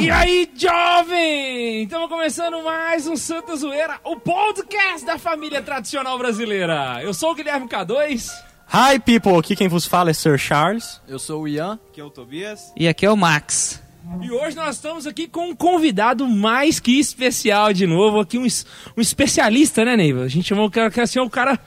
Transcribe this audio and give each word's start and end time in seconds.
E 0.00 0.10
aí, 0.10 0.50
jovem! 0.56 1.82
Estamos 1.82 2.08
começando 2.08 2.64
mais 2.64 3.06
um 3.06 3.14
Santa 3.16 3.54
Zoeira, 3.54 4.00
o 4.02 4.16
podcast 4.16 5.04
da 5.04 5.18
família 5.18 5.60
tradicional 5.60 6.16
brasileira. 6.16 7.02
Eu 7.02 7.12
sou 7.12 7.32
o 7.32 7.34
Guilherme 7.34 7.68
K2. 7.68 8.30
Hi, 8.72 8.98
people! 8.98 9.36
Aqui 9.36 9.54
quem 9.54 9.68
vos 9.68 9.84
fala 9.84 10.08
é 10.08 10.14
Sir 10.14 10.38
Charles. 10.38 11.02
Eu 11.06 11.18
sou 11.18 11.42
o 11.42 11.48
Ian. 11.48 11.78
Aqui 11.90 12.00
é 12.00 12.04
o 12.04 12.08
Tobias. 12.08 12.72
E 12.74 12.88
aqui 12.88 13.04
é 13.04 13.10
o 13.10 13.16
Max. 13.16 13.82
E 14.22 14.30
hoje 14.30 14.56
nós 14.56 14.76
estamos 14.76 15.06
aqui 15.06 15.28
com 15.28 15.50
um 15.50 15.54
convidado 15.54 16.26
mais 16.26 16.80
que 16.80 16.98
especial 16.98 17.70
de 17.74 17.86
novo, 17.86 18.20
aqui 18.20 18.38
um, 18.38 18.46
um 18.96 19.00
especialista, 19.02 19.84
né, 19.84 19.98
Neiva? 19.98 20.22
A 20.22 20.28
gente 20.28 20.48
chamou 20.48 20.66
o 20.66 20.70
cara 20.70 20.90
que 20.90 20.98
assim, 20.98 21.20
o 21.20 21.28
cara... 21.28 21.60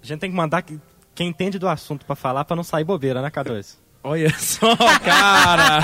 A 0.00 0.06
gente 0.06 0.20
tem 0.20 0.30
que 0.30 0.36
mandar 0.36 0.62
quem 0.62 1.28
entende 1.28 1.58
do 1.58 1.68
assunto 1.68 2.06
pra 2.06 2.14
falar 2.14 2.44
pra 2.44 2.54
não 2.54 2.62
sair 2.62 2.84
bobeira, 2.84 3.20
né, 3.20 3.28
K2? 3.28 3.74
Olha 4.04 4.32
só, 4.38 4.76
cara! 5.04 5.82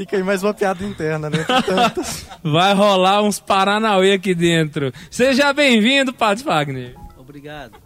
Fica 0.00 0.16
aí 0.16 0.22
mais 0.22 0.42
uma 0.42 0.54
piada 0.54 0.82
interna, 0.82 1.28
né? 1.28 1.44
Vai 2.42 2.72
rolar 2.72 3.22
uns 3.22 3.38
Paranauê 3.38 4.14
aqui 4.14 4.34
dentro. 4.34 4.90
Seja 5.10 5.52
bem-vindo, 5.52 6.10
Pato 6.10 6.42
Wagner. 6.42 6.94
Obrigado. 7.18 7.76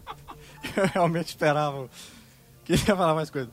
Eu 0.76 0.86
realmente 0.86 1.30
esperava. 1.30 1.90
Queria 2.64 2.94
falar 2.94 3.16
mais 3.16 3.30
coisa. 3.30 3.50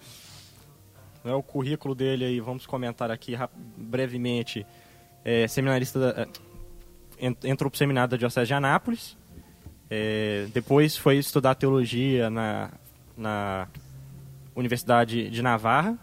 É 1.26 1.34
o 1.34 1.42
currículo 1.42 1.96
dele 1.96 2.24
aí, 2.24 2.40
vamos 2.40 2.68
comentar 2.68 3.10
aqui 3.10 3.36
brevemente. 3.76 4.64
É, 5.26 5.48
seminarista 5.48 6.00
da, 6.00 6.22
é, 6.22 6.28
entrou 7.44 7.72
para 7.72 7.76
o 7.76 7.80
seminário 7.80 8.12
da 8.12 8.18
Diocese 8.18 8.46
de 8.46 8.54
Anápolis. 8.54 9.18
É, 9.90 10.46
depois 10.54 10.96
foi 10.96 11.18
estudar 11.18 11.55
teologia 11.55 12.30
na, 12.30 12.70
na 13.18 13.68
Universidade 14.55 15.32
de 15.32 15.41
Navarra, 15.41 15.98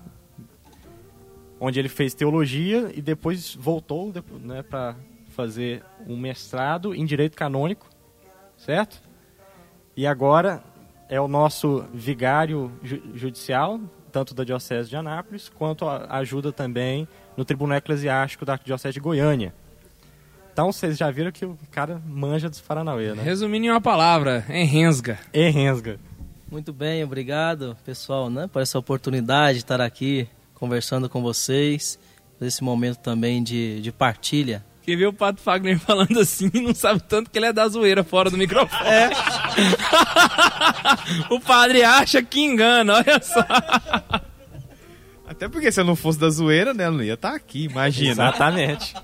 onde 1.60 1.78
ele 1.78 1.88
fez 1.88 2.14
teologia 2.14 2.90
e 2.94 3.02
depois 3.02 3.54
voltou 3.54 4.12
né, 4.42 4.62
para 4.62 4.96
fazer 5.30 5.82
um 6.06 6.16
mestrado 6.16 6.94
em 6.94 7.04
direito 7.04 7.36
canônico, 7.36 7.86
certo? 8.56 9.02
E 9.96 10.06
agora 10.06 10.62
é 11.08 11.20
o 11.20 11.28
nosso 11.28 11.84
vigário 11.92 12.72
ju 12.82 13.00
judicial 13.14 13.80
tanto 14.10 14.34
da 14.34 14.42
Diocese 14.42 14.88
de 14.88 14.96
Anápolis, 14.96 15.48
quanto 15.48 15.86
ajuda 15.86 16.50
também 16.50 17.06
no 17.36 17.44
Tribunal 17.44 17.78
Eclesiástico 17.78 18.44
da 18.44 18.56
Diocese 18.56 18.94
de 18.94 19.00
Goiânia. 19.00 19.54
Então 20.52 20.72
vocês 20.72 20.96
já 20.96 21.10
viram 21.10 21.30
que 21.30 21.44
o 21.44 21.56
cara 21.70 22.02
manja 22.04 22.48
dos 22.48 22.60
Paranauê, 22.60 23.14
né? 23.14 23.22
Resumindo 23.22 23.66
em 23.66 23.70
uma 23.70 23.80
palavra, 23.80 24.44
enrensga. 24.48 25.18
Enrensga. 25.32 26.00
Muito 26.50 26.72
bem, 26.72 27.04
obrigado 27.04 27.76
pessoal, 27.84 28.30
né, 28.30 28.48
por 28.50 28.62
essa 28.62 28.78
oportunidade 28.78 29.58
de 29.58 29.64
estar 29.64 29.80
aqui 29.80 30.26
conversando 30.58 31.08
com 31.08 31.22
vocês, 31.22 31.98
nesse 32.40 32.62
momento 32.62 32.98
também 32.98 33.42
de, 33.42 33.80
de 33.80 33.92
partilha. 33.92 34.64
Quem 34.82 34.96
vê 34.96 35.06
o 35.06 35.12
Pato 35.12 35.40
Fagner 35.40 35.78
falando 35.84 36.18
assim 36.18 36.50
não 36.54 36.74
sabe 36.74 37.02
tanto 37.02 37.30
que 37.30 37.38
ele 37.38 37.46
é 37.46 37.52
da 37.52 37.68
zoeira 37.68 38.02
fora 38.02 38.30
do 38.30 38.38
microfone. 38.38 38.88
É. 38.88 39.10
o 41.30 41.38
padre 41.40 41.82
acha 41.82 42.22
que 42.22 42.40
engana, 42.40 42.94
olha 42.94 43.22
só. 43.22 43.44
Até 45.26 45.46
porque 45.46 45.70
se 45.70 45.80
eu 45.80 45.84
não 45.84 45.94
fosse 45.94 46.18
da 46.18 46.30
zoeira, 46.30 46.72
né, 46.72 46.86
eu 46.86 46.92
não 46.92 47.02
ia 47.02 47.14
estar 47.14 47.30
tá 47.30 47.36
aqui, 47.36 47.64
imagina. 47.64 48.12
Exatamente. 48.12 48.94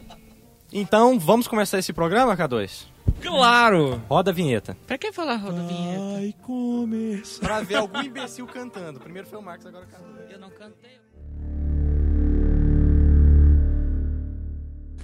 Então, 0.72 1.18
vamos 1.18 1.46
começar 1.46 1.78
esse 1.78 1.92
programa, 1.92 2.34
K2? 2.34 2.86
Claro! 3.20 4.02
Roda 4.08 4.30
a 4.30 4.34
vinheta. 4.34 4.76
Pra 4.86 4.96
que 4.96 5.12
falar 5.12 5.36
roda 5.36 5.60
a 5.60 5.66
vinheta? 5.66 6.00
Vai 6.14 6.34
começar. 6.42 7.40
Pra 7.40 7.60
ver 7.60 7.76
algum 7.76 8.02
imbecil 8.02 8.46
cantando. 8.46 8.98
Primeiro 8.98 9.28
foi 9.28 9.38
o 9.38 9.42
Marcos, 9.42 9.66
agora 9.66 9.84
o 9.84 9.88
K2. 9.88 10.32
Eu 10.32 10.38
não 10.38 10.50
cantei. 10.50 11.03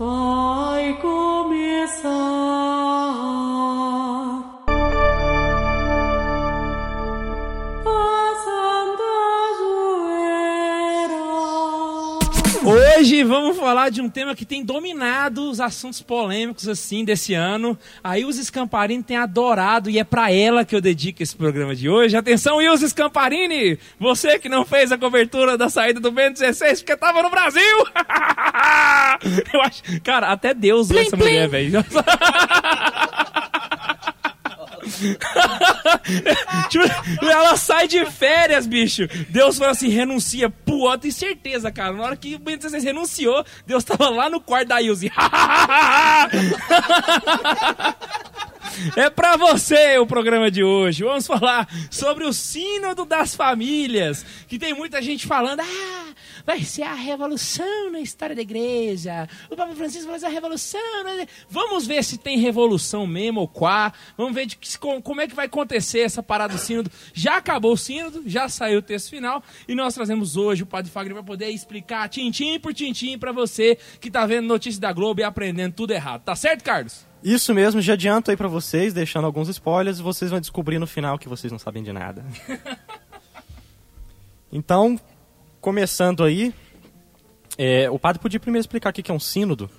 Vai 0.01 0.97
começar. 1.03 2.11
Hoje 13.01 13.25
vamos 13.25 13.57
falar 13.57 13.91
de 13.91 14.03
um 14.03 14.11
tema 14.11 14.35
que 14.37 14.45
tem 14.45 14.63
dominado 14.63 15.49
os 15.49 15.59
assuntos 15.59 16.03
polêmicos 16.03 16.69
assim 16.69 17.03
desse 17.03 17.33
ano. 17.33 17.79
Aí 18.05 18.27
os 18.27 18.37
Scamparini 18.37 19.03
têm 19.03 19.17
adorado 19.17 19.89
e 19.89 19.99
é 19.99 20.05
para 20.05 20.31
ela 20.31 20.67
que 20.67 20.77
eu 20.77 20.83
dedico 20.83 21.23
esse 21.23 21.35
programa 21.35 21.75
de 21.75 21.89
hoje. 21.89 22.15
Atenção, 22.15 22.59
Wilson 22.59 22.89
Scamparini, 22.89 23.79
você 23.99 24.39
que 24.39 24.51
não 24.51 24.67
fez 24.67 24.93
a 24.93 24.99
cobertura 24.99 25.57
da 25.57 25.71
saída 25.71 25.99
do 25.99 26.13
Ben 26.13 26.31
16 26.31 26.83
porque 26.83 26.95
tava 26.95 27.23
no 27.23 27.31
Brasil. 27.31 27.63
eu 29.51 29.63
acho, 29.63 29.83
cara, 30.03 30.27
até 30.27 30.53
Deus 30.53 30.89
plim, 30.89 30.99
essa 30.99 31.17
plim. 31.17 31.27
mulher, 31.27 31.49
velho. 31.49 31.83
tipo, 36.69 36.85
ela 37.27 37.57
sai 37.57 37.89
de 37.89 38.05
férias, 38.07 38.67
bicho. 38.67 39.09
Deus 39.29 39.59
fala 39.59 39.71
assim: 39.73 39.89
renuncia. 39.89 40.51
Pô, 40.51 40.93
eu 40.93 40.99
tenho 40.99 41.13
certeza, 41.15 41.71
cara. 41.71 41.93
Na 41.93 42.05
hora 42.05 42.17
que 42.17 42.35
o 42.35 42.39
Ben 42.39 42.57
16 42.57 42.85
renunciou, 42.85 43.45
Deus 43.67 43.85
tava 43.85 44.09
lá 44.11 44.29
no 44.29 44.41
quarto 44.41 44.69
da 44.69 44.83
Ilse. 44.83 45.11
É 48.97 49.11
para 49.11 49.37
você 49.37 49.99
o 49.99 50.07
programa 50.07 50.51
de 50.51 50.63
hoje. 50.63 51.03
Vamos 51.03 51.27
falar 51.27 51.69
sobre 51.91 52.25
o 52.25 52.33
Sínodo 52.33 53.05
das 53.05 53.35
Famílias, 53.35 54.25
que 54.47 54.59
tem 54.59 54.73
muita 54.73 55.03
gente 55.03 55.27
falando: 55.27 55.61
"Ah, 55.61 56.07
vai 56.45 56.63
ser 56.63 56.83
a 56.83 56.95
revolução 56.95 57.91
na 57.91 58.01
história 58.01 58.35
da 58.35 58.43
igreja. 58.43 59.29
O 59.51 59.57
Papa 59.57 59.75
Francisco 59.75 60.07
vai 60.07 60.15
fazer 60.15 60.27
a 60.27 60.31
revolução". 60.31 61.05
Né? 61.05 61.27
Vamos 61.49 61.87
ver 61.87 62.03
se 62.05 62.19
tem 62.19 62.39
revolução 62.39 63.07
mesmo 63.07 63.41
ou 63.41 63.49
quá. 63.49 63.93
Vamos 64.17 64.35
ver 64.35 64.47
de, 64.47 64.59
como 65.03 65.21
é 65.21 65.29
que 65.29 65.35
vai 65.35 65.47
acontecer 65.47 66.01
essa 66.01 66.23
parada 66.23 66.55
do 66.55 66.61
sínodo. 66.61 66.91
Já 67.13 67.37
acabou 67.37 67.73
o 67.73 67.77
sínodo, 67.77 68.23
já 68.27 68.49
saiu 68.49 68.79
o 68.79 68.83
texto 68.83 69.11
final 69.11 69.43
e 69.69 69.75
nós 69.75 69.95
trazemos 69.95 70.37
hoje 70.37 70.63
o 70.63 70.67
Padre 70.67 70.91
Fagner 70.91 71.15
para 71.15 71.23
poder 71.23 71.51
explicar 71.51 72.09
tintim 72.09 72.59
por 72.59 72.75
tintim 72.75 73.19
para 73.19 73.33
você 73.33 73.79
que 74.01 74.11
tá 74.11 74.27
vendo 74.27 74.47
notícia 74.47 74.81
da 74.81 74.93
Globo 74.93 75.21
e 75.21 75.25
aprendendo 75.25 75.75
tudo 75.75 75.93
errado. 75.93 76.23
Tá 76.23 76.35
certo, 76.35 76.65
Carlos? 76.65 77.11
Isso 77.23 77.55
mesmo, 77.55 77.83
já 77.83 77.93
adianto 77.93 78.31
aí 78.31 78.37
para 78.37 78.49
vocês, 78.49 78.95
deixando 78.95 79.27
alguns 79.27 79.49
spoilers, 79.49 79.99
e 79.99 80.03
vocês 80.03 80.31
vão 80.31 80.41
descobrir 80.41 80.79
no 80.79 80.87
final 80.87 81.19
que 81.19 81.29
vocês 81.29 81.53
não 81.53 81.59
sabem 81.59 81.83
de 81.83 81.93
nada. 81.93 82.25
então, 84.51 84.99
começando 85.61 86.25
aí, 86.25 86.55
é, 87.59 87.91
o 87.91 87.99
padre 87.99 88.21
podia 88.21 88.41
primeiro 88.41 88.63
explicar 88.63 88.91
o 88.91 88.93
que 88.93 89.11
é 89.11 89.15
um 89.15 89.21
sínodo. 89.21 89.71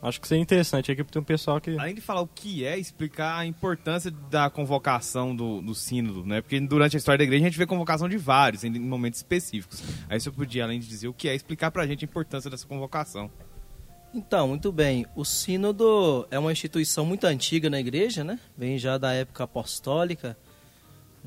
Acho 0.00 0.20
que 0.20 0.28
seria 0.28 0.40
interessante 0.40 0.92
aqui 0.92 1.02
tem 1.02 1.20
um 1.20 1.24
pessoal 1.24 1.60
que. 1.60 1.76
Além 1.76 1.94
de 1.94 2.00
falar 2.00 2.20
o 2.20 2.28
que 2.28 2.64
é, 2.64 2.78
explicar 2.78 3.36
a 3.38 3.44
importância 3.44 4.12
da 4.30 4.48
convocação 4.48 5.34
do, 5.34 5.60
do 5.60 5.74
sínodo, 5.74 6.24
né? 6.24 6.40
Porque 6.40 6.60
durante 6.60 6.96
a 6.96 6.98
história 6.98 7.18
da 7.18 7.24
igreja 7.24 7.44
a 7.44 7.48
gente 7.48 7.58
vê 7.58 7.66
convocação 7.66 8.08
de 8.08 8.16
vários, 8.16 8.62
em 8.62 8.70
momentos 8.78 9.18
específicos. 9.18 9.82
Aí 10.08 10.20
você 10.20 10.30
podia, 10.30 10.62
além 10.62 10.78
de 10.78 10.86
dizer 10.86 11.08
o 11.08 11.12
que 11.12 11.28
é, 11.28 11.34
explicar 11.34 11.72
pra 11.72 11.84
gente 11.84 12.04
a 12.04 12.06
importância 12.08 12.48
dessa 12.48 12.66
convocação. 12.66 13.28
Então, 14.14 14.48
muito 14.48 14.70
bem. 14.70 15.04
O 15.16 15.24
Sínodo 15.24 16.26
é 16.30 16.38
uma 16.38 16.52
instituição 16.52 17.04
muito 17.04 17.26
antiga 17.26 17.68
na 17.68 17.80
igreja, 17.80 18.22
né? 18.22 18.38
Vem 18.56 18.78
já 18.78 18.96
da 18.96 19.12
época 19.12 19.44
apostólica. 19.44 20.36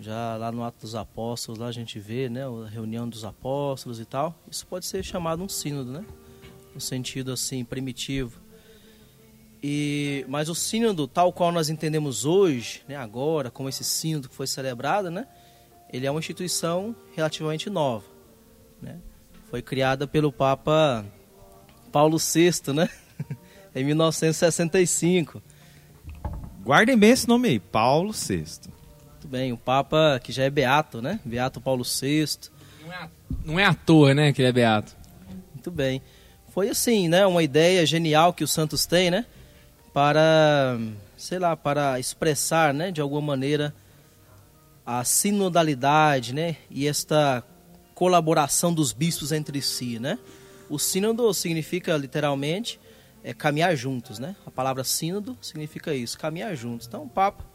Já 0.01 0.35
lá 0.35 0.51
no 0.51 0.63
Ato 0.63 0.81
dos 0.81 0.95
Apóstolos, 0.95 1.59
lá 1.59 1.67
a 1.67 1.71
gente 1.71 1.99
vê, 1.99 2.27
né? 2.27 2.41
A 2.43 2.67
reunião 2.67 3.07
dos 3.07 3.23
apóstolos 3.23 3.99
e 3.99 4.05
tal. 4.05 4.35
Isso 4.49 4.65
pode 4.65 4.85
ser 4.87 5.03
chamado 5.03 5.43
um 5.43 5.47
sínodo, 5.47 5.91
né? 5.91 6.03
No 6.73 6.81
sentido 6.81 7.31
assim, 7.31 7.63
primitivo. 7.63 8.41
E, 9.61 10.25
mas 10.27 10.49
o 10.49 10.55
sínodo, 10.55 11.07
tal 11.07 11.31
qual 11.31 11.51
nós 11.51 11.69
entendemos 11.69 12.25
hoje, 12.25 12.81
né, 12.87 12.95
agora, 12.95 13.51
como 13.51 13.69
esse 13.69 13.83
sínodo 13.83 14.27
que 14.27 14.33
foi 14.33 14.47
celebrado, 14.47 15.11
né, 15.11 15.27
ele 15.93 16.07
é 16.07 16.09
uma 16.09 16.19
instituição 16.19 16.95
relativamente 17.13 17.69
nova. 17.69 18.05
Né? 18.81 18.97
Foi 19.51 19.61
criada 19.61 20.07
pelo 20.07 20.31
Papa 20.31 21.05
Paulo 21.91 22.17
VI, 22.17 22.73
né? 22.73 22.89
em 23.75 23.83
1965. 23.83 25.43
Guardem 26.63 26.97
bem 26.97 27.11
esse 27.11 27.27
nome 27.27 27.49
aí, 27.49 27.59
Paulo 27.59 28.13
VI. 28.13 28.71
Bem, 29.31 29.53
o 29.53 29.57
Papa 29.57 30.19
que 30.21 30.29
já 30.29 30.43
é 30.43 30.49
beato, 30.49 31.01
né? 31.01 31.17
Beato 31.23 31.61
Paulo 31.61 31.85
VI. 31.85 32.27
Não 32.83 32.91
é, 32.91 33.09
não 33.45 33.59
é 33.61 33.63
à 33.63 33.73
toa, 33.73 34.13
né, 34.13 34.33
que 34.33 34.41
ele 34.41 34.49
é 34.49 34.51
beato. 34.51 34.93
Muito 35.53 35.71
bem. 35.71 36.01
Foi 36.49 36.67
assim, 36.67 37.07
né, 37.07 37.25
uma 37.25 37.41
ideia 37.41 37.85
genial 37.85 38.33
que 38.33 38.43
os 38.43 38.51
santos 38.51 38.85
têm, 38.85 39.09
né? 39.09 39.25
Para, 39.93 40.77
sei 41.15 41.39
lá, 41.39 41.55
para 41.55 41.97
expressar, 41.97 42.73
né, 42.73 42.91
de 42.91 42.99
alguma 42.99 43.21
maneira 43.21 43.73
a 44.85 45.01
sinodalidade, 45.05 46.35
né? 46.35 46.57
E 46.69 46.85
esta 46.85 47.41
colaboração 47.95 48.73
dos 48.73 48.91
bispos 48.91 49.31
entre 49.31 49.61
si, 49.61 49.97
né? 49.97 50.19
O 50.69 50.77
sínodo 50.77 51.33
significa 51.33 51.95
literalmente 51.95 52.81
é, 53.23 53.33
caminhar 53.33 53.77
juntos, 53.77 54.19
né? 54.19 54.35
A 54.45 54.51
palavra 54.51 54.83
sínodo 54.83 55.37
significa 55.41 55.95
isso, 55.95 56.19
caminhar 56.19 56.53
juntos. 56.53 56.85
Então 56.85 57.03
o 57.03 57.09
Papa 57.09 57.50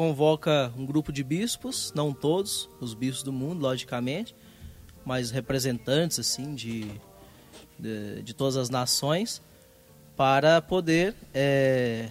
convoca 0.00 0.72
um 0.78 0.86
grupo 0.86 1.12
de 1.12 1.22
bispos, 1.22 1.92
não 1.94 2.10
todos, 2.10 2.70
os 2.80 2.94
bispos 2.94 3.22
do 3.22 3.30
mundo, 3.30 3.60
logicamente, 3.60 4.34
mas 5.04 5.30
representantes 5.30 6.18
assim 6.18 6.54
de 6.54 6.90
de, 7.78 8.22
de 8.22 8.32
todas 8.32 8.56
as 8.56 8.70
nações 8.70 9.42
para 10.16 10.62
poder. 10.62 11.14
É... 11.34 12.08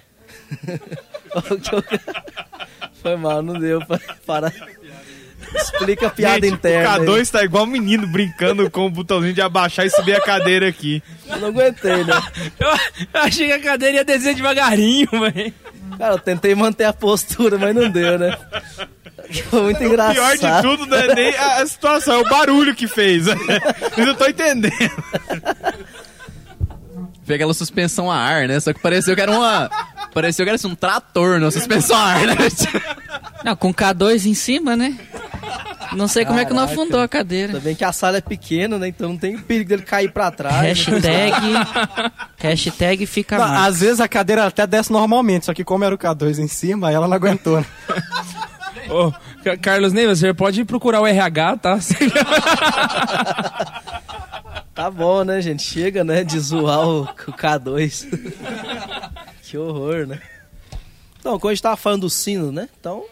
Foi 3.02 3.16
mal, 3.16 3.42
não 3.42 3.60
deu 3.60 3.84
para. 3.84 4.00
para... 4.24 4.54
Explica 5.56 6.06
a 6.06 6.12
piada 6.12 6.46
Gente, 6.46 6.58
interna. 6.58 7.00
O 7.00 7.16
aí. 7.16 7.22
K2 7.22 7.32
tá 7.32 7.44
igual 7.44 7.66
menino 7.66 8.06
brincando 8.06 8.70
com 8.70 8.86
o 8.86 8.92
botãozinho 8.92 9.34
de 9.34 9.42
abaixar 9.42 9.88
e 9.88 9.90
subir 9.90 10.16
a 10.16 10.22
cadeira 10.22 10.70
aqui. 10.70 11.02
Eu 11.28 11.40
não 11.40 11.48
aguentei, 11.48 12.04
né? 12.04 12.22
Eu, 12.60 12.68
eu 12.68 13.22
achei 13.22 13.48
que 13.48 13.54
a 13.54 13.60
cadeira 13.60 13.98
ia 13.98 14.06
descer 14.06 14.36
devagarinho, 14.36 15.10
velho. 15.34 15.54
Cara, 15.98 16.14
eu 16.14 16.20
tentei 16.20 16.56
manter 16.56 16.86
a 16.86 16.94
postura, 16.94 17.58
mas 17.58 17.76
não 17.76 17.90
deu, 17.90 18.18
né? 18.18 18.38
Foi 19.50 19.62
muito 19.64 19.84
engraçado. 19.84 20.16
Pior 20.16 20.38
de 20.38 20.62
tudo 20.62 20.86
não 20.86 20.98
é 20.98 21.14
nem 21.14 21.36
a 21.36 21.62
a 21.62 21.68
situação, 21.68 22.16
é 22.16 22.18
o 22.20 22.30
barulho 22.30 22.74
que 22.76 22.88
fez. 22.88 23.28
Eu 23.98 24.06
não 24.06 24.16
tô 24.16 24.26
entendendo. 24.26 24.72
Foi 27.26 27.36
aquela 27.36 27.54
suspensão 27.54 28.12
a 28.12 28.18
ar, 28.18 28.48
né? 28.48 28.60
Só 28.60 28.74
que 28.74 28.80
pareceu 28.80 29.16
que 29.16 29.22
era 29.22 29.32
uma. 29.32 29.70
Pareceu 30.14 30.44
que 30.44 30.50
era 30.50 30.56
assim, 30.56 30.68
um 30.68 30.76
trator 30.76 31.40
na 31.40 31.52
suspensão 31.52 31.96
a 31.96 32.04
ar, 32.04 32.26
né? 32.26 32.36
Não, 33.44 33.56
com 33.56 33.72
K2 33.72 34.26
em 34.26 34.34
cima, 34.34 34.76
né? 34.76 34.98
Não 35.96 36.08
sei 36.08 36.26
como 36.26 36.40
é 36.40 36.46
que 36.46 36.52
não 36.54 36.60
Caraca. 36.66 36.74
afundou 36.82 37.02
a 37.02 37.08
cadeira. 37.08 37.48
Ainda 37.54 37.60
bem 37.60 37.76
que 37.76 37.84
a 37.84 37.92
sala 37.92 38.18
é 38.18 38.22
pequena, 38.22 38.78
né? 38.78 38.88
Então 38.90 39.10
não 39.10 39.18
tem 39.18 39.38
perigo 39.38 39.70
dele 39.70 39.82
cair 39.84 40.12
pra 40.12 40.30
trás. 40.32 40.56
né? 40.62 40.68
Hashtag. 40.70 41.36
hashtag 42.38 43.06
fica 43.06 43.38
Não, 43.38 43.48
mais. 43.48 43.68
às 43.68 43.80
vezes 43.82 44.00
a 44.00 44.08
cadeira 44.08 44.46
até 44.46 44.66
desce 44.68 44.92
normalmente, 44.92 45.46
só 45.46 45.54
que 45.54 45.64
como 45.64 45.84
era 45.84 45.94
o 45.94 45.98
K2 45.98 46.40
em 46.40 46.48
cima, 46.48 46.92
ela 46.92 47.08
não 47.08 47.16
aguentou. 47.16 47.60
Né? 47.60 47.66
Ô, 48.90 49.12
Ca- 49.44 49.58
Carlos 49.58 49.94
Neiva, 49.94 50.16
você 50.16 50.34
pode 50.34 50.64
procurar 50.66 51.02
o 51.02 51.08
RH, 51.08 51.58
tá? 51.58 51.80
Tá 54.74 54.90
bom, 54.90 55.24
né, 55.26 55.42
gente? 55.42 55.62
Chega, 55.64 56.04
né, 56.06 56.24
de 56.24 56.40
zoar 56.40 56.88
o, 56.88 57.02
o 57.02 57.34
K2. 57.34 58.08
que 59.44 59.58
horror, 59.58 60.08
né? 60.08 60.20
Então, 61.20 61.38
quando 61.38 61.52
a 61.52 61.56
gente 61.56 61.64
tava 61.64 61.76
falando 61.76 62.02
do 62.02 62.10
sino, 62.10 62.50
né? 62.52 62.70
Então, 62.80 63.04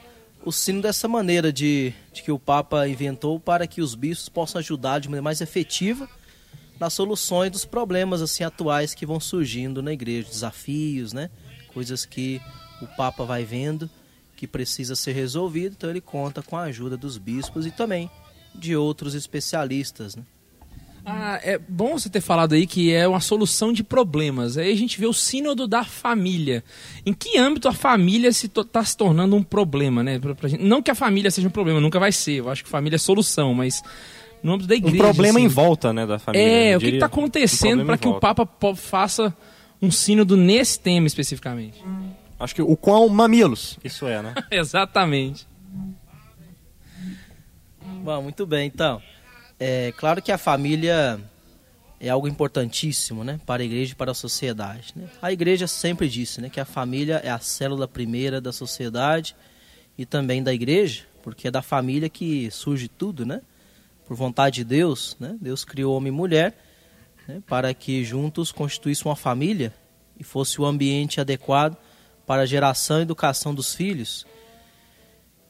o 0.48 0.52
sino 0.54 0.82
dessa 0.82 1.10
maneira 1.10 1.52
de, 1.52 1.94
de 2.14 2.24
que 2.24 2.32
o 2.32 2.40
Papa 2.40 2.88
inventou 2.88 3.38
para 3.38 3.68
que 3.68 3.82
os 3.82 3.96
bispos 3.96 4.30
possam 4.30 4.60
ajudar 4.60 5.00
de 5.00 5.10
maneira 5.10 5.22
mais 5.22 5.42
efetiva 5.42 6.10
nas 6.80 6.94
soluções 6.94 7.52
dos 7.52 7.66
problemas 7.66 8.22
assim 8.22 8.46
atuais 8.46 8.94
que 8.94 9.06
vão 9.06 9.20
surgindo 9.20 9.84
na 9.84 9.92
igreja, 9.92 10.30
desafios, 10.30 11.12
né? 11.12 11.30
Coisas 11.74 12.06
que 12.06 12.40
o 12.82 12.88
Papa 12.96 13.26
vai 13.26 13.44
vendo 13.44 13.90
que 14.38 14.48
precisa 14.48 14.96
ser 14.96 15.12
resolvido, 15.12 15.74
então 15.78 15.90
ele 15.90 16.00
conta 16.00 16.42
com 16.42 16.56
a 16.56 16.62
ajuda 16.62 16.96
dos 16.96 17.18
bispos 17.18 17.66
e 17.66 17.72
também 17.72 18.10
de 18.56 18.74
outros 18.74 19.16
especialistas, 19.16 20.16
né? 20.16 20.24
Ah, 21.09 21.39
é 21.42 21.57
bom 21.57 21.94
você 21.98 22.09
ter 22.09 22.19
falado 22.19 22.54
aí 22.54 22.68
que 22.68 22.92
é 22.92 23.07
uma 23.07 23.21
solução 23.21 23.71
de 23.71 23.81
problemas. 23.81 24.57
Aí 24.57 24.69
a 24.71 24.75
gente 24.75 25.00
vê 25.00 25.06
o 25.06 25.13
sínodo 25.13 25.65
da 25.65 25.86
família. 25.86 26.62
Em 27.06 27.13
que 27.13 27.38
âmbito 27.38 27.69
a 27.69 27.71
família 27.74 28.30
se 28.33 28.48
está 28.48 28.83
se 28.83 28.98
tornando 28.98 29.33
um 29.33 29.42
problema, 29.42 30.04
né? 30.04 30.19
Pra- 30.19 30.36
pra 30.36 30.50
gente- 30.50 30.63
Não 30.63 30.81
que 30.81 30.92
a 30.92 30.95
família 30.95 31.31
seja 31.31 31.48
um 31.48 31.51
problema, 31.51 31.80
nunca 31.80 31.98
vai 31.98 32.12
ser. 32.12 32.39
Eu 32.39 32.50
acho 32.50 32.62
que 32.62 32.69
família 32.69 32.95
é 32.98 33.00
solução, 33.00 33.54
mas 33.54 33.81
no 34.44 34.51
âmbito 34.51 34.68
da 34.68 34.75
Um 34.75 34.80
igreja. 34.80 34.98
problema 34.98 35.39
assim, 35.39 35.45
em 35.45 35.48
volta, 35.48 35.94
né, 35.94 36.06
da 36.06 36.19
família. 36.19 36.45
É, 36.45 36.74
eu 36.74 36.77
o 36.77 36.81
que 36.81 36.88
está 36.88 37.06
Um 37.06 37.07
acontecendo 37.07 37.62
problema 37.86 37.86
para 37.86 37.98
que 37.98 38.07
o. 38.09 38.19
Papa 38.19 38.50
faça 38.75 39.33
um 39.81 39.89
sínodo 39.89 40.36
nesse 40.36 40.77
tema 40.77 41.07
especificamente? 41.07 41.81
Acho 42.38 42.54
que 42.54 42.62
o 42.62 42.75
quão 42.75 43.07
mamilos 43.07 43.80
isso 43.81 44.06
é, 44.07 44.21
né? 44.21 44.33
Exatamente. 44.51 45.48
Bom, 48.04 48.21
muito 48.24 48.45
bem, 48.45 48.68
então. 48.68 49.01
É 49.59 49.92
claro 49.98 50.21
que 50.21 50.31
a 50.31 50.38
família 50.38 51.19
é 52.00 52.09
algo 52.09 52.27
importantíssimo, 52.27 53.24
né, 53.24 53.39
para 53.45 53.63
a 53.63 53.65
igreja 53.65 53.94
e 53.94 53.95
para 53.95 54.12
a 54.12 54.13
sociedade. 54.13 54.94
Né? 54.95 55.09
A 55.21 55.31
igreja 55.31 55.65
sempre 55.65 56.07
disse, 56.07 56.39
né, 56.39 56.50
que 56.50 56.59
a 56.59 56.65
família 56.65 57.21
é 57.24 57.30
a 57.30 57.39
célula 57.39 57.88
primeira 57.88 58.39
da 58.39 58.54
sociedade 58.54 59.36
e 59.98 60.06
também 60.06 60.44
da 60.44 60.54
igreja, 60.54 61.04
porque 61.24 61.48
é 61.48 61.51
da 61.51 61.62
família 61.62 62.07
que 62.07 62.51
surge 62.51 62.88
tudo, 62.88 63.25
né? 63.25 63.42
Por 64.06 64.15
vontade 64.15 64.57
de 64.57 64.63
Deus, 64.63 65.18
né? 65.19 65.36
Deus 65.42 65.65
criou 65.65 65.98
homem 65.98 66.13
e 66.13 66.15
mulher 66.15 66.56
né, 67.27 67.42
para 67.45 67.74
que 67.74 68.06
juntos 68.06 68.51
constituíssem 68.51 69.09
uma 69.09 69.15
família 69.15 69.74
e 70.19 70.24
fosse 70.24 70.62
o 70.62 70.65
ambiente 70.65 71.19
adequado 71.19 71.75
para 72.25 72.44
a 72.44 72.45
geração 72.45 73.00
e 73.00 73.01
educação 73.01 73.54
dos 73.54 73.74
filhos. 73.74 74.25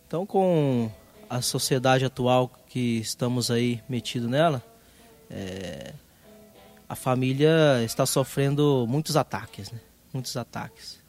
Então, 0.07 0.25
com 0.25 0.89
a 1.29 1.41
sociedade 1.41 2.05
atual 2.05 2.51
que 2.67 2.97
estamos 2.99 3.51
aí 3.51 3.81
metido 3.87 4.29
nela, 4.29 4.63
é, 5.29 5.93
a 6.87 6.95
família 6.95 7.83
está 7.83 8.05
sofrendo 8.05 8.85
muitos 8.87 9.17
ataques, 9.17 9.71
né? 9.71 9.79
muitos 10.13 10.35
ataques. 10.37 10.99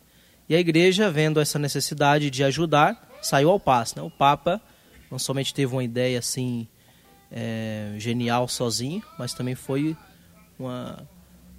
E 0.48 0.54
a 0.54 0.60
igreja, 0.60 1.10
vendo 1.10 1.40
essa 1.40 1.58
necessidade 1.58 2.30
de 2.30 2.42
ajudar, 2.42 3.08
saiu 3.22 3.50
ao 3.50 3.60
passo. 3.60 3.96
Né? 3.96 4.02
O 4.02 4.10
Papa 4.10 4.60
não 5.10 5.18
somente 5.18 5.54
teve 5.54 5.72
uma 5.72 5.84
ideia 5.84 6.18
assim 6.18 6.66
é, 7.30 7.94
genial 7.98 8.48
sozinho, 8.48 9.02
mas 9.18 9.34
também 9.34 9.54
foi 9.54 9.96
uma, 10.58 11.06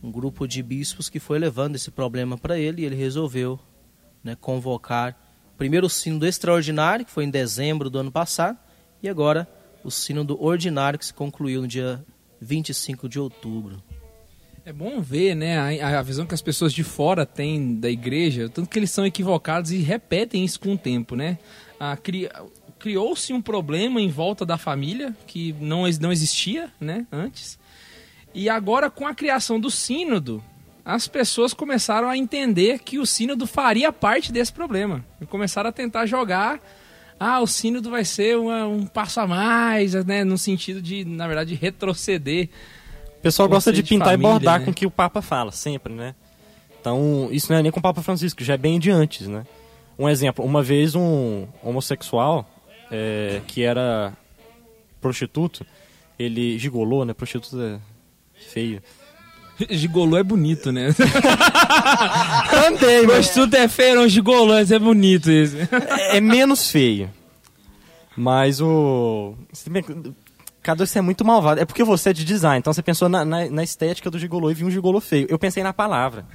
um 0.04 0.12
grupo 0.12 0.48
de 0.48 0.62
bispos 0.62 1.10
que 1.10 1.20
foi 1.20 1.40
levando 1.40 1.76
esse 1.76 1.92
problema 1.92 2.38
para 2.38 2.58
ele 2.58 2.82
e 2.82 2.86
ele 2.86 2.96
resolveu 2.96 3.60
né, 4.24 4.36
convocar 4.36 5.16
primeiro 5.60 5.88
o 5.88 5.90
sínodo 5.90 6.26
extraordinário, 6.26 7.06
que 7.06 7.12
foi 7.12 7.26
em 7.26 7.30
dezembro 7.30 7.90
do 7.90 8.00
ano 8.00 8.12
passado, 8.12 8.58
e 9.04 9.10
agora 9.10 9.46
o 9.84 9.92
sínodo 9.92 10.42
ordinário, 10.42 10.98
que 10.98 11.06
se 11.06 11.14
concluiu 11.14 11.62
no 11.62 11.68
dia 11.68 12.04
25 12.42 13.10
de 13.10 13.20
outubro. 13.20 13.84
É 14.66 14.72
bom 14.72 15.02
ver, 15.02 15.36
né, 15.36 15.82
a, 15.82 16.00
a 16.00 16.02
visão 16.02 16.26
que 16.26 16.34
as 16.34 16.42
pessoas 16.42 16.72
de 16.72 16.84
fora 16.84 17.26
têm 17.26 17.76
da 17.76 17.90
igreja, 17.90 18.48
tanto 18.48 18.70
que 18.70 18.80
eles 18.80 18.92
são 18.92 19.06
equivocados 19.06 19.72
e 19.72 19.78
repetem 19.80 20.46
isso 20.46 20.60
com 20.60 20.74
o 20.74 20.78
tempo, 20.78 21.16
né? 21.16 21.38
Cri, 22.04 22.30
criou-se 22.78 23.34
um 23.34 23.42
problema 23.42 24.00
em 24.00 24.10
volta 24.10 24.46
da 24.46 24.58
família 24.58 25.14
que 25.28 25.54
não, 25.60 25.84
não 26.00 26.12
existia, 26.12 26.72
né, 26.80 27.06
antes. 27.12 27.60
E 28.34 28.48
agora 28.48 28.90
com 28.90 29.06
a 29.06 29.14
criação 29.14 29.60
do 29.60 29.70
sínodo, 29.70 30.42
as 30.96 31.08
pessoas 31.08 31.54
começaram 31.54 32.10
a 32.10 32.18
entender 32.18 32.80
que 32.80 32.98
o 33.00 33.06
sínodo 33.06 33.46
faria 33.46 33.92
parte 33.94 34.32
desse 34.32 34.52
problema. 34.52 35.06
E 35.22 35.26
começaram 35.26 35.70
a 35.70 35.74
tentar 35.74 36.06
jogar 36.06 36.60
ah, 37.20 37.42
o 37.42 37.48
sínodo 37.48 37.90
vai 37.90 38.06
ser 38.06 38.38
uma- 38.38 38.66
um 38.66 38.86
passo 38.86 39.20
a 39.20 39.28
mais, 39.28 39.94
né, 40.06 40.24
no 40.24 40.38
sentido 40.38 40.82
de, 40.82 41.04
na 41.04 41.28
verdade, 41.28 41.54
retroceder 41.54 42.48
O 43.18 43.22
pessoal 43.22 43.50
gosta 43.50 43.74
de 43.74 43.82
Conceito 43.82 43.86
de 43.86 43.90
pintar 43.96 44.12
família, 44.14 44.30
e 44.30 44.32
bordar 44.32 44.60
né? 44.60 44.66
com 44.66 44.72
o 44.72 44.74
que 44.74 44.86
o 44.86 44.92
Papa 44.92 45.22
fala, 45.22 45.52
sempre, 45.52 45.94
né? 45.94 46.16
Então, 46.80 47.28
isso 47.30 47.52
não 47.52 47.60
é 47.60 47.62
nem 47.62 47.72
com 47.74 47.80
o 47.80 47.84
Papa 47.84 48.02
Francisco, 48.02 48.42
já 48.42 48.54
é 48.54 48.58
bem 48.58 48.80
de 48.80 48.90
antes, 48.90 49.28
né? 49.28 49.46
Um 49.98 50.08
exemplo, 50.08 50.46
uma 50.46 50.64
vez 50.64 50.96
um 50.96 51.46
homossexual 51.62 52.50
é, 52.90 53.42
que 53.46 53.64
era 53.64 54.14
prostituto, 55.02 55.66
ele 56.18 56.58
gigolou, 56.58 57.04
né? 57.04 57.14
Prostituto 57.14 57.62
é 57.62 57.80
feio. 58.54 58.82
Gigolô 59.70 60.18
é 60.18 60.24
bonito, 60.24 60.72
né? 60.72 60.90
Andei, 62.68 63.02
mas 63.06 63.12
Prostituto 63.28 63.56
é 63.58 63.68
feio, 63.68 63.96
não 63.96 64.08
gigolô, 64.08 64.54
mas 64.54 64.72
é 64.72 64.80
bonito 64.80 65.30
isso. 65.30 65.58
é 65.58 66.18
é 66.18 66.22
menos 66.22 66.70
feio. 66.70 67.10
Mas 68.16 68.60
o... 68.62 69.36
se 69.54 69.70
bem 69.70 69.84
que 69.84 69.94
Cada 70.62 70.86
você 70.86 71.00
é 71.00 71.02
muito 71.02 71.24
malvado. 71.24 71.62
É 71.62 71.66
porque 71.66 71.84
você 71.84 72.10
é 72.10 72.14
de 72.14 72.26
design, 72.26 72.60
então 72.60 72.74
você 72.74 72.84
pensou 72.84 73.08
na, 73.08 73.24
na, 73.24 73.50
na 73.50 73.64
estética 73.64 74.12
do 74.12 74.20
gigolô 74.20 74.52
e 74.52 74.54
viu 74.54 74.68
um 74.68 74.72
gigolô 74.72 75.00
feio. 75.00 75.26
Eu 75.30 75.40
pensei 75.40 75.64
na 75.64 75.72
palavra. 75.74 76.26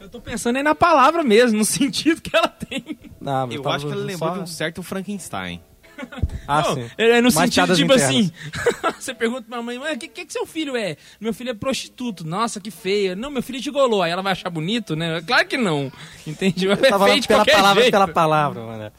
Eu 0.00 0.08
tô 0.08 0.20
pensando 0.20 0.56
aí 0.56 0.62
na 0.62 0.74
palavra 0.74 1.22
mesmo, 1.22 1.58
no 1.58 1.64
sentido 1.64 2.20
que 2.20 2.36
ela 2.36 2.48
tem. 2.48 2.98
Ah, 3.24 3.46
Eu 3.50 3.62
tava 3.62 3.76
acho 3.76 3.86
que 3.86 3.92
ele 3.92 4.02
lembrou 4.02 4.28
só- 4.30 4.34
de 4.36 4.40
um 4.42 4.46
certo 4.46 4.82
Frankenstein. 4.82 5.60
Ah, 6.46 6.60
Não, 6.60 6.74
sim. 6.74 6.90
é 6.98 7.22
no 7.22 7.32
Mais 7.32 7.34
sentido, 7.34 7.74
tipo 7.74 7.94
internas. 7.94 8.04
assim, 8.10 8.30
você 9.00 9.14
pergunta 9.14 9.46
pra 9.48 9.62
mãe, 9.62 9.78
o 9.78 9.98
que, 9.98 10.08
que, 10.08 10.26
que 10.26 10.32
seu 10.32 10.44
filho 10.44 10.76
é? 10.76 10.94
Meu 11.18 11.32
filho 11.32 11.48
é 11.50 11.54
prostituto. 11.54 12.22
Nossa, 12.22 12.60
que 12.60 12.70
feio. 12.70 13.16
Não, 13.16 13.30
meu 13.30 13.42
filho 13.42 13.58
é 13.58 13.62
gigolô. 13.62 14.02
Aí 14.02 14.10
ela 14.12 14.20
vai 14.20 14.32
achar 14.32 14.50
bonito, 14.50 14.94
né? 14.94 15.22
Claro 15.26 15.46
que 15.48 15.56
não. 15.56 15.90
Entende? 16.26 16.68
Mas 16.68 16.82
é 16.82 16.90
Tava 16.90 17.04
feio 17.06 17.16
lá 17.16 17.20
de 17.22 17.28
pela 17.28 17.44
palavra, 17.46 17.80
jeito. 17.82 17.92
pela 17.92 18.08
palavra, 18.08 18.62
mano. 18.62 18.92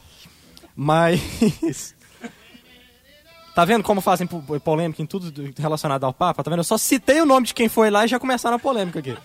Mas. 0.74 1.94
Tá 3.54 3.64
vendo 3.64 3.82
como 3.84 4.00
fazem 4.00 4.26
po- 4.26 4.42
polêmica 4.60 5.00
em 5.00 5.06
tudo 5.06 5.30
do- 5.30 5.54
relacionado 5.56 6.04
ao 6.04 6.12
Papa? 6.12 6.42
Tá 6.42 6.50
vendo? 6.50 6.60
Eu 6.60 6.64
só 6.64 6.76
citei 6.76 7.20
o 7.20 7.26
nome 7.26 7.46
de 7.46 7.54
quem 7.54 7.68
foi 7.68 7.90
lá 7.90 8.04
e 8.04 8.08
já 8.08 8.18
começaram 8.18 8.56
a 8.56 8.58
polêmica 8.58 8.98
aqui. 8.98 9.16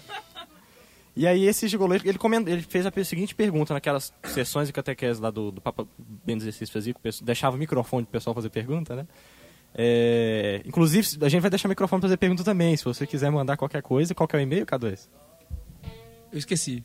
E 1.16 1.28
aí 1.28 1.46
esse 1.46 1.68
gigolô, 1.68 1.94
ele, 1.94 2.08
ele 2.08 2.62
fez 2.62 2.86
a 2.86 3.04
seguinte 3.04 3.36
pergunta 3.36 3.74
naquelas 3.74 4.14
sessões 4.24 4.68
de 4.68 4.74
catequese 4.74 5.22
lá 5.22 5.30
do, 5.30 5.52
do 5.52 5.60
Papa 5.60 5.86
Bento 5.98 6.50
XVI 6.50 6.66
fazia, 6.68 6.94
que 6.94 7.00
deixava 7.24 7.56
o 7.56 7.60
microfone 7.60 8.06
pro 8.06 8.14
pessoal 8.14 8.34
fazer 8.34 8.50
pergunta, 8.50 8.96
né? 8.96 9.06
É, 9.74 10.62
inclusive, 10.66 11.06
a 11.22 11.30
gente 11.30 11.42
vai 11.42 11.50
deixar 11.50 11.68
o 11.68 11.70
microfone 11.70 12.00
pra 12.00 12.08
fazer 12.08 12.18
pergunta 12.18 12.44
também, 12.44 12.76
se 12.78 12.84
você 12.86 13.06
quiser 13.08 13.30
mandar 13.32 13.58
qualquer 13.58 13.82
coisa. 13.82 14.14
Qual 14.16 14.28
que 14.28 14.36
é 14.36 14.40
o 14.40 14.42
e-mail, 14.42 14.66
K2? 14.66 15.08
Eu 16.32 16.38
esqueci. 16.40 16.84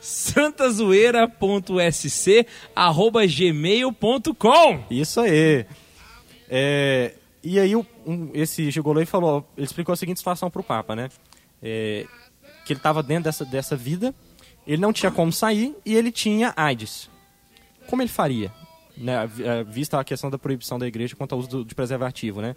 santazoeira.sc 0.00 2.46
arroba 2.74 3.26
gmail.com 3.26 4.84
Isso 4.90 5.20
aí. 5.20 5.66
É, 6.48 7.14
e 7.42 7.58
aí 7.58 7.74
um- 7.76 7.84
esse 8.34 8.70
gigolô 8.70 9.00
aí 9.00 9.06
falou, 9.06 9.46
ele 9.56 9.66
explicou 9.66 9.92
a 9.92 9.96
seguinte 9.96 10.18
situação 10.18 10.50
pro 10.50 10.62
Papa, 10.62 10.94
né? 10.96 11.08
É, 11.62 12.06
que 12.64 12.72
ele 12.72 12.78
estava 12.78 13.02
dentro 13.02 13.24
dessa, 13.24 13.44
dessa 13.44 13.76
vida, 13.76 14.14
ele 14.66 14.80
não 14.80 14.92
tinha 14.92 15.10
como 15.10 15.32
sair 15.32 15.76
e 15.84 15.94
ele 15.94 16.10
tinha 16.12 16.52
AIDS. 16.56 17.10
Como 17.86 18.00
ele 18.02 18.08
faria? 18.10 18.52
Né, 18.96 19.26
vi- 19.26 19.44
vista 19.68 19.98
a 19.98 20.04
questão 20.04 20.30
da 20.30 20.38
proibição 20.38 20.78
da 20.78 20.86
igreja 20.86 21.16
quanto 21.16 21.32
ao 21.34 21.38
uso 21.38 21.48
do- 21.48 21.64
de 21.64 21.74
preservativo, 21.74 22.40
né? 22.40 22.54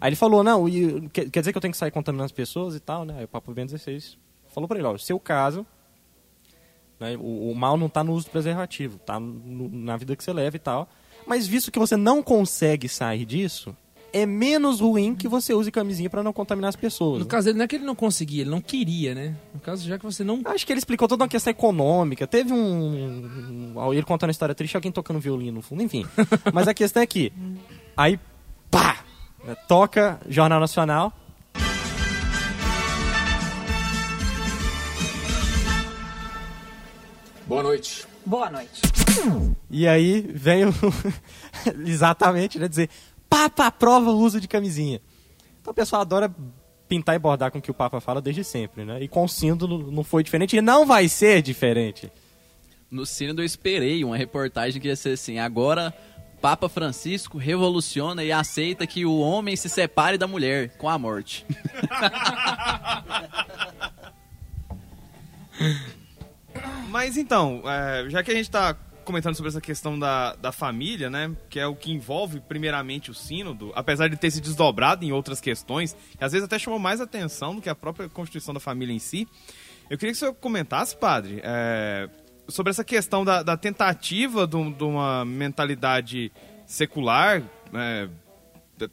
Aí 0.00 0.08
ele 0.08 0.16
falou, 0.16 0.42
não, 0.42 0.68
e, 0.68 1.08
quer, 1.10 1.30
quer 1.30 1.40
dizer 1.40 1.52
que 1.52 1.56
eu 1.58 1.62
tenho 1.62 1.72
que 1.72 1.78
sair 1.78 1.90
contaminando 1.90 2.26
as 2.26 2.32
pessoas 2.32 2.74
e 2.74 2.80
tal, 2.80 3.04
né? 3.04 3.14
Aí 3.18 3.24
o 3.24 3.28
Papa 3.28 3.52
Bento 3.52 3.76
XVI 3.78 4.16
falou 4.52 4.66
pra 4.68 4.76
ele, 4.78 4.86
ó, 4.86 4.98
seu 4.98 5.18
caso, 5.20 5.64
né, 7.00 7.16
o, 7.16 7.50
o 7.50 7.54
mal 7.54 7.76
não 7.76 7.88
tá 7.88 8.02
no 8.04 8.12
uso 8.12 8.26
do 8.26 8.30
preservativo, 8.30 8.98
tá 8.98 9.18
no- 9.18 9.68
na 9.70 9.96
vida 9.96 10.14
que 10.16 10.22
você 10.24 10.32
leva 10.32 10.56
e 10.56 10.58
tal. 10.58 10.88
Mas 11.26 11.46
visto 11.46 11.70
que 11.72 11.78
você 11.78 11.96
não 11.96 12.22
consegue 12.22 12.88
sair 12.88 13.24
disso, 13.24 13.74
é 14.14 14.24
menos 14.24 14.80
ruim 14.80 15.12
que 15.14 15.26
você 15.26 15.52
use 15.52 15.70
camisinha 15.72 16.08
pra 16.08 16.22
não 16.22 16.32
contaminar 16.32 16.68
as 16.68 16.76
pessoas. 16.76 17.18
No 17.18 17.26
caso 17.26 17.46
dele, 17.46 17.58
não 17.58 17.64
é 17.64 17.68
que 17.68 17.74
ele 17.74 17.84
não 17.84 17.96
conseguia, 17.96 18.42
ele 18.42 18.50
não 18.50 18.60
queria, 18.60 19.12
né? 19.12 19.34
No 19.52 19.58
caso, 19.60 19.86
já 19.86 19.98
que 19.98 20.04
você 20.04 20.22
não. 20.22 20.40
Acho 20.44 20.64
que 20.64 20.72
ele 20.72 20.78
explicou 20.78 21.08
toda 21.08 21.24
uma 21.24 21.28
questão 21.28 21.50
econômica. 21.50 22.24
Teve 22.26 22.52
um. 22.52 23.74
um- 23.76 23.92
ele 23.92 24.04
contando 24.04 24.30
a 24.30 24.32
história 24.32 24.54
triste, 24.54 24.76
alguém 24.76 24.92
tocando 24.92 25.18
violino 25.18 25.56
no 25.56 25.62
fundo, 25.62 25.82
enfim. 25.82 26.06
Mas 26.54 26.68
a 26.68 26.72
questão 26.74 27.02
é 27.02 27.06
que. 27.06 27.32
Aí, 27.96 28.18
pá! 28.70 28.98
Toca 29.68 30.20
Jornal 30.28 30.60
Nacional. 30.60 31.12
Boa 37.46 37.62
noite. 37.62 38.06
Boa 38.24 38.50
noite. 38.50 38.80
E 39.70 39.86
aí 39.86 40.22
vem 40.34 40.64
o. 40.66 40.72
exatamente, 41.86 42.58
né? 42.58 42.68
Dizer: 42.68 42.88
Papa 43.34 43.66
aprova 43.66 44.12
o 44.12 44.18
uso 44.18 44.40
de 44.40 44.46
camisinha. 44.46 45.00
Então 45.60 45.72
o 45.72 45.74
pessoal 45.74 46.02
adora 46.02 46.32
pintar 46.88 47.16
e 47.16 47.18
bordar 47.18 47.50
com 47.50 47.58
o 47.58 47.62
que 47.62 47.72
o 47.72 47.74
Papa 47.74 48.00
fala 48.00 48.22
desde 48.22 48.44
sempre, 48.44 48.84
né? 48.84 49.02
E 49.02 49.08
com 49.08 49.24
o 49.24 49.28
símbolo 49.28 49.90
não 49.90 50.04
foi 50.04 50.22
diferente 50.22 50.56
e 50.56 50.62
não 50.62 50.86
vai 50.86 51.08
ser 51.08 51.42
diferente. 51.42 52.12
No 52.88 53.04
Sínodo 53.04 53.42
eu 53.42 53.44
esperei 53.44 54.04
uma 54.04 54.16
reportagem 54.16 54.80
que 54.80 54.86
ia 54.86 54.94
ser 54.94 55.14
assim, 55.14 55.40
agora 55.40 55.92
Papa 56.40 56.68
Francisco 56.68 57.36
revoluciona 57.36 58.22
e 58.22 58.30
aceita 58.30 58.86
que 58.86 59.04
o 59.04 59.18
homem 59.18 59.56
se 59.56 59.68
separe 59.68 60.16
da 60.16 60.28
mulher 60.28 60.76
com 60.76 60.88
a 60.88 60.96
morte. 60.96 61.44
Mas 66.88 67.16
então, 67.16 67.64
é, 67.64 68.08
já 68.10 68.22
que 68.22 68.30
a 68.30 68.34
gente 68.34 68.48
tá 68.48 68.76
comentando 69.04 69.34
sobre 69.34 69.48
essa 69.50 69.60
questão 69.60 69.98
da, 69.98 70.34
da 70.34 70.50
família, 70.50 71.08
né? 71.08 71.30
Que 71.48 71.60
é 71.60 71.66
o 71.66 71.76
que 71.76 71.92
envolve 71.92 72.40
primeiramente 72.40 73.10
o 73.10 73.14
sínodo, 73.14 73.70
apesar 73.74 74.08
de 74.08 74.16
ter 74.16 74.30
se 74.30 74.40
desdobrado 74.40 75.04
em 75.04 75.12
outras 75.12 75.40
questões, 75.40 75.96
que 76.18 76.24
às 76.24 76.32
vezes 76.32 76.44
até 76.44 76.58
chamou 76.58 76.78
mais 76.78 77.00
atenção 77.00 77.54
do 77.54 77.60
que 77.62 77.68
a 77.68 77.74
própria 77.74 78.08
constituição 78.08 78.52
da 78.52 78.60
família 78.60 78.92
em 78.92 78.98
si. 78.98 79.28
Eu 79.90 79.98
queria 79.98 80.12
que 80.12 80.16
o 80.16 80.18
senhor 80.18 80.34
comentasse, 80.34 80.96
padre, 80.96 81.40
é, 81.44 82.08
sobre 82.48 82.70
essa 82.70 82.82
questão 82.84 83.24
da, 83.24 83.42
da 83.42 83.56
tentativa 83.56 84.46
de, 84.46 84.72
de 84.72 84.84
uma 84.84 85.24
mentalidade 85.24 86.32
secular, 86.66 87.42
é, 87.74 88.08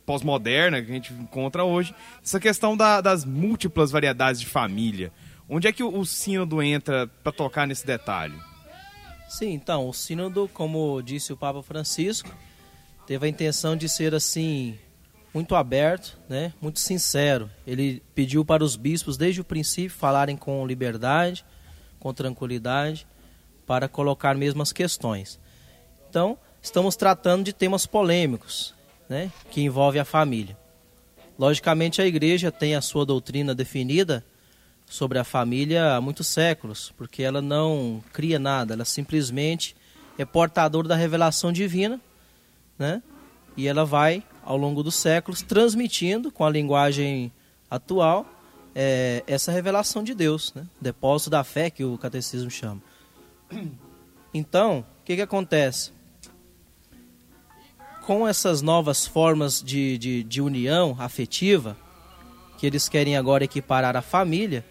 pós-moderna 0.05 0.81
que 0.81 0.91
a 0.91 0.93
gente 0.93 1.13
encontra 1.13 1.63
hoje, 1.63 1.95
essa 2.23 2.39
questão 2.39 2.77
da- 2.77 3.01
das 3.01 3.25
múltiplas 3.25 3.89
variedades 3.91 4.39
de 4.39 4.47
família. 4.47 5.11
Onde 5.49 5.67
é 5.67 5.71
que 5.73 5.83
o, 5.83 5.97
o 5.97 6.05
sínodo 6.05 6.61
entra 6.61 7.07
para 7.23 7.31
tocar 7.31 7.65
nesse 7.67 7.85
detalhe? 7.85 8.35
Sim, 9.31 9.53
então, 9.53 9.87
o 9.87 9.93
sínodo, 9.93 10.49
como 10.53 11.01
disse 11.01 11.31
o 11.31 11.37
Papa 11.37 11.63
Francisco, 11.63 12.29
teve 13.07 13.25
a 13.25 13.29
intenção 13.29 13.77
de 13.77 13.87
ser 13.87 14.13
assim 14.13 14.77
muito 15.33 15.55
aberto, 15.55 16.19
né? 16.27 16.53
Muito 16.59 16.81
sincero. 16.81 17.49
Ele 17.65 18.03
pediu 18.13 18.43
para 18.43 18.61
os 18.61 18.75
bispos 18.75 19.15
desde 19.15 19.39
o 19.39 19.45
princípio 19.45 19.97
falarem 19.97 20.35
com 20.35 20.67
liberdade, 20.67 21.45
com 21.97 22.13
tranquilidade, 22.13 23.07
para 23.65 23.87
colocar 23.87 24.35
mesmo 24.35 24.61
as 24.61 24.73
questões. 24.73 25.39
Então, 26.09 26.37
estamos 26.61 26.97
tratando 26.97 27.45
de 27.45 27.53
temas 27.53 27.85
polêmicos, 27.85 28.75
né, 29.07 29.31
que 29.49 29.61
envolve 29.61 29.97
a 29.97 30.03
família. 30.03 30.57
Logicamente, 31.39 32.01
a 32.01 32.05
igreja 32.05 32.51
tem 32.51 32.75
a 32.75 32.81
sua 32.81 33.05
doutrina 33.05 33.55
definida 33.55 34.25
sobre 34.91 35.17
a 35.17 35.23
família 35.23 35.95
há 35.95 36.01
muitos 36.01 36.27
séculos, 36.27 36.93
porque 36.97 37.23
ela 37.23 37.41
não 37.41 38.03
cria 38.11 38.37
nada, 38.37 38.73
ela 38.73 38.83
simplesmente 38.83 39.73
é 40.17 40.25
portadora 40.25 40.85
da 40.85 40.97
revelação 40.97 41.49
divina, 41.49 41.99
né? 42.77 43.01
E 43.55 43.69
ela 43.69 43.85
vai, 43.85 44.21
ao 44.43 44.57
longo 44.57 44.83
dos 44.83 44.95
séculos, 44.95 45.41
transmitindo 45.41 46.29
com 46.29 46.43
a 46.43 46.49
linguagem 46.49 47.31
atual 47.69 48.25
é, 48.75 49.23
essa 49.25 49.49
revelação 49.49 50.03
de 50.03 50.13
Deus, 50.13 50.53
né? 50.53 50.67
Depósito 50.81 51.29
da 51.29 51.43
fé 51.45 51.69
que 51.69 51.85
o 51.85 51.97
catecismo 51.97 52.51
chama. 52.51 52.81
Então, 54.33 54.85
o 55.01 55.05
que, 55.05 55.15
que 55.15 55.21
acontece? 55.21 55.91
Com 58.05 58.27
essas 58.27 58.61
novas 58.61 59.05
formas 59.05 59.61
de, 59.61 59.97
de, 59.97 60.23
de 60.23 60.41
união 60.41 60.95
afetiva, 60.99 61.77
que 62.57 62.65
eles 62.65 62.87
querem 62.87 63.17
agora 63.17 63.43
equiparar 63.43 63.97
a 63.97 64.01
família, 64.01 64.65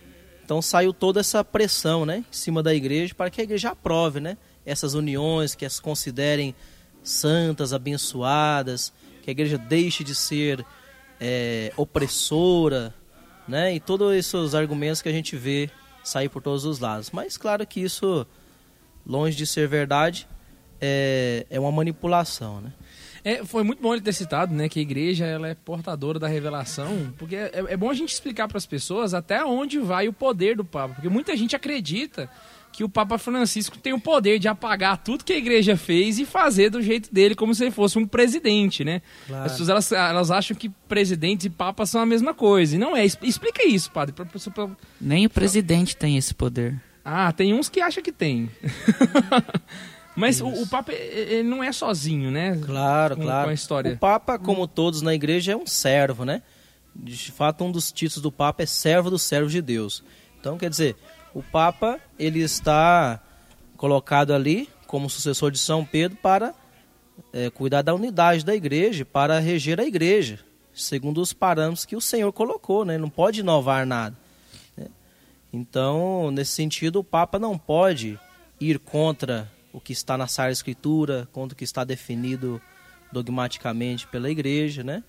então 0.50 0.60
saiu 0.60 0.92
toda 0.92 1.20
essa 1.20 1.44
pressão 1.44 2.04
né, 2.04 2.24
em 2.28 2.32
cima 2.32 2.60
da 2.60 2.74
igreja 2.74 3.14
para 3.14 3.30
que 3.30 3.40
a 3.40 3.44
igreja 3.44 3.70
aprove 3.70 4.18
né, 4.18 4.36
essas 4.66 4.94
uniões, 4.94 5.54
que 5.54 5.64
as 5.64 5.78
considerem 5.78 6.56
santas, 7.04 7.72
abençoadas, 7.72 8.92
que 9.22 9.30
a 9.30 9.32
igreja 9.32 9.56
deixe 9.56 10.02
de 10.02 10.12
ser 10.12 10.66
é, 11.20 11.72
opressora, 11.76 12.92
né, 13.46 13.76
e 13.76 13.78
todos 13.78 14.12
esses 14.12 14.52
argumentos 14.52 15.00
que 15.00 15.08
a 15.08 15.12
gente 15.12 15.36
vê 15.36 15.70
sair 16.02 16.28
por 16.28 16.42
todos 16.42 16.64
os 16.64 16.80
lados. 16.80 17.12
Mas 17.12 17.36
claro 17.36 17.64
que 17.64 17.78
isso, 17.78 18.26
longe 19.06 19.36
de 19.36 19.46
ser 19.46 19.68
verdade, 19.68 20.26
é, 20.80 21.46
é 21.48 21.60
uma 21.60 21.70
manipulação. 21.70 22.60
Né? 22.60 22.72
É, 23.24 23.44
foi 23.44 23.62
muito 23.62 23.82
bom 23.82 23.92
ele 23.92 24.00
ter 24.02 24.12
citado, 24.12 24.54
né, 24.54 24.68
que 24.68 24.78
a 24.78 24.82
igreja 24.82 25.26
ela 25.26 25.48
é 25.48 25.54
portadora 25.54 26.18
da 26.18 26.26
revelação, 26.28 27.12
porque 27.18 27.36
é, 27.36 27.50
é 27.68 27.76
bom 27.76 27.90
a 27.90 27.94
gente 27.94 28.12
explicar 28.12 28.48
para 28.48 28.56
as 28.58 28.66
pessoas 28.66 29.12
até 29.14 29.44
onde 29.44 29.78
vai 29.78 30.08
o 30.08 30.12
poder 30.12 30.56
do 30.56 30.64
Papa, 30.64 30.94
porque 30.94 31.08
muita 31.08 31.36
gente 31.36 31.54
acredita 31.54 32.30
que 32.72 32.84
o 32.84 32.88
Papa 32.88 33.18
Francisco 33.18 33.76
tem 33.78 33.92
o 33.92 34.00
poder 34.00 34.38
de 34.38 34.46
apagar 34.46 34.96
tudo 35.02 35.24
que 35.24 35.32
a 35.32 35.36
igreja 35.36 35.76
fez 35.76 36.20
e 36.20 36.24
fazer 36.24 36.70
do 36.70 36.80
jeito 36.80 37.12
dele, 37.12 37.34
como 37.34 37.52
se 37.52 37.64
ele 37.64 37.72
fosse 37.72 37.98
um 37.98 38.06
presidente, 38.06 38.84
né? 38.84 39.02
Claro. 39.26 39.44
As 39.44 39.52
pessoas 39.52 39.68
elas, 39.68 39.92
elas 39.92 40.30
acham 40.30 40.56
que 40.56 40.68
presidentes 40.88 41.46
e 41.46 41.50
papas 41.50 41.90
são 41.90 42.00
a 42.00 42.06
mesma 42.06 42.32
coisa, 42.32 42.76
e 42.76 42.78
não 42.78 42.96
é. 42.96 43.04
Expl- 43.04 43.26
Explica 43.26 43.66
isso, 43.66 43.90
padre. 43.90 44.14
pra 44.14 44.24
pessoa- 44.24 44.54
pra- 44.54 44.68
Nem 45.00 45.26
o 45.26 45.30
presidente 45.30 45.96
tem 45.96 46.16
esse 46.16 46.32
poder. 46.32 46.80
Ah, 47.04 47.32
tem 47.32 47.52
uns 47.52 47.68
que 47.68 47.80
acham 47.80 48.02
que 48.04 48.12
tem. 48.12 48.48
Mas 50.16 50.40
o, 50.40 50.48
o 50.48 50.66
Papa, 50.66 50.92
ele 50.92 51.42
não 51.48 51.62
é 51.62 51.72
sozinho, 51.72 52.30
né? 52.30 52.58
Claro, 52.64 53.16
Com- 53.16 53.22
claro. 53.22 53.44
com 53.44 53.50
a 53.50 53.54
história. 53.54 53.92
O 53.92 53.98
Papa, 53.98 54.38
como 54.38 54.66
todos 54.66 55.02
na 55.02 55.14
igreja, 55.14 55.52
é 55.52 55.56
um 55.56 55.66
servo, 55.66 56.24
né? 56.24 56.42
De 56.94 57.30
fato, 57.32 57.64
um 57.64 57.70
dos 57.70 57.92
títulos 57.92 58.20
do 58.22 58.32
Papa 58.32 58.62
é 58.64 58.66
servo 58.66 59.08
dos 59.10 59.22
servos 59.22 59.52
de 59.52 59.62
Deus. 59.62 60.02
Então, 60.40 60.58
quer 60.58 60.68
dizer, 60.68 60.96
o 61.32 61.42
Papa, 61.42 62.00
ele 62.18 62.40
está 62.40 63.20
colocado 63.76 64.34
ali 64.34 64.68
como 64.86 65.08
sucessor 65.08 65.50
de 65.52 65.58
São 65.58 65.84
Pedro 65.84 66.18
para 66.20 66.52
eh, 67.32 67.48
cuidar 67.50 67.82
da 67.82 67.94
unidade 67.94 68.44
da 68.44 68.54
igreja, 68.54 69.04
para 69.04 69.38
reger 69.38 69.78
a 69.80 69.84
igreja, 69.84 70.40
segundo 70.74 71.20
os 71.20 71.32
parâmetros 71.32 71.84
que 71.84 71.94
o 71.94 72.00
Senhor 72.00 72.32
colocou, 72.32 72.84
né? 72.84 72.94
Ele 72.94 73.02
Não 73.02 73.10
pode 73.10 73.40
inovar 73.40 73.86
nada. 73.86 74.16
né? 74.76 74.88
Então, 75.52 76.30
nesse 76.32 76.52
sentido, 76.52 76.98
o 76.98 77.04
Papa 77.04 77.38
não 77.38 77.56
pode 77.56 78.18
ir 78.60 78.78
contra 78.80 79.50
o 79.72 79.80
que 79.80 79.92
está 79.92 80.16
na 80.16 80.26
Sagrada 80.26 80.52
Escritura, 80.52 81.28
contra 81.32 81.54
o 81.54 81.56
que 81.56 81.64
está 81.64 81.84
definido 81.84 82.60
dogmaticamente 83.12 84.06
pela 84.06 84.30
igreja, 84.30 84.82
né? 84.82 85.02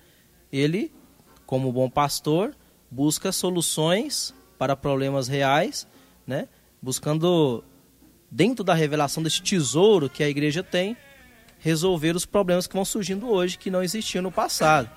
Ele, 0.52 0.92
como 1.46 1.72
bom 1.72 1.88
pastor, 1.88 2.54
busca 2.90 3.32
soluções 3.32 4.34
para 4.58 4.76
problemas 4.76 5.28
reais, 5.28 5.86
né? 6.26 6.48
Buscando 6.80 7.64
dentro 8.30 8.64
da 8.64 8.74
revelação 8.74 9.22
desse 9.22 9.42
tesouro 9.42 10.08
que 10.08 10.22
a 10.22 10.28
igreja 10.28 10.62
tem, 10.62 10.96
resolver 11.58 12.16
os 12.16 12.26
problemas 12.26 12.66
que 12.66 12.74
vão 12.74 12.84
surgindo 12.84 13.28
hoje 13.28 13.58
que 13.58 13.70
não 13.70 13.82
existiam 13.82 14.22
no 14.22 14.32
passado. 14.32 14.90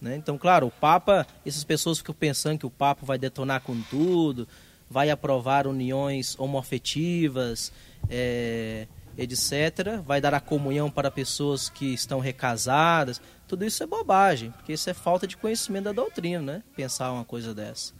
Né? 0.00 0.16
Então, 0.16 0.36
claro, 0.36 0.66
o 0.66 0.70
Papa, 0.70 1.26
essas 1.46 1.64
pessoas 1.64 1.98
ficam 1.98 2.14
pensando 2.14 2.58
que 2.58 2.66
o 2.66 2.70
Papa 2.70 3.06
vai 3.06 3.18
detonar 3.18 3.62
com 3.62 3.80
tudo, 3.82 4.46
vai 4.90 5.10
aprovar 5.10 5.66
uniões 5.66 6.38
homoafetivas, 6.38 7.72
é, 8.08 8.86
etc. 9.16 10.00
Vai 10.04 10.20
dar 10.20 10.34
a 10.34 10.40
comunhão 10.40 10.90
para 10.90 11.10
pessoas 11.10 11.68
que 11.68 11.92
estão 11.92 12.20
recasadas. 12.20 13.20
Tudo 13.46 13.64
isso 13.64 13.82
é 13.82 13.86
bobagem, 13.86 14.50
porque 14.52 14.72
isso 14.72 14.88
é 14.88 14.94
falta 14.94 15.26
de 15.26 15.36
conhecimento 15.36 15.84
da 15.84 15.92
doutrina, 15.92 16.40
né? 16.40 16.62
Pensar 16.74 17.12
uma 17.12 17.24
coisa 17.24 17.54
dessa. 17.54 17.92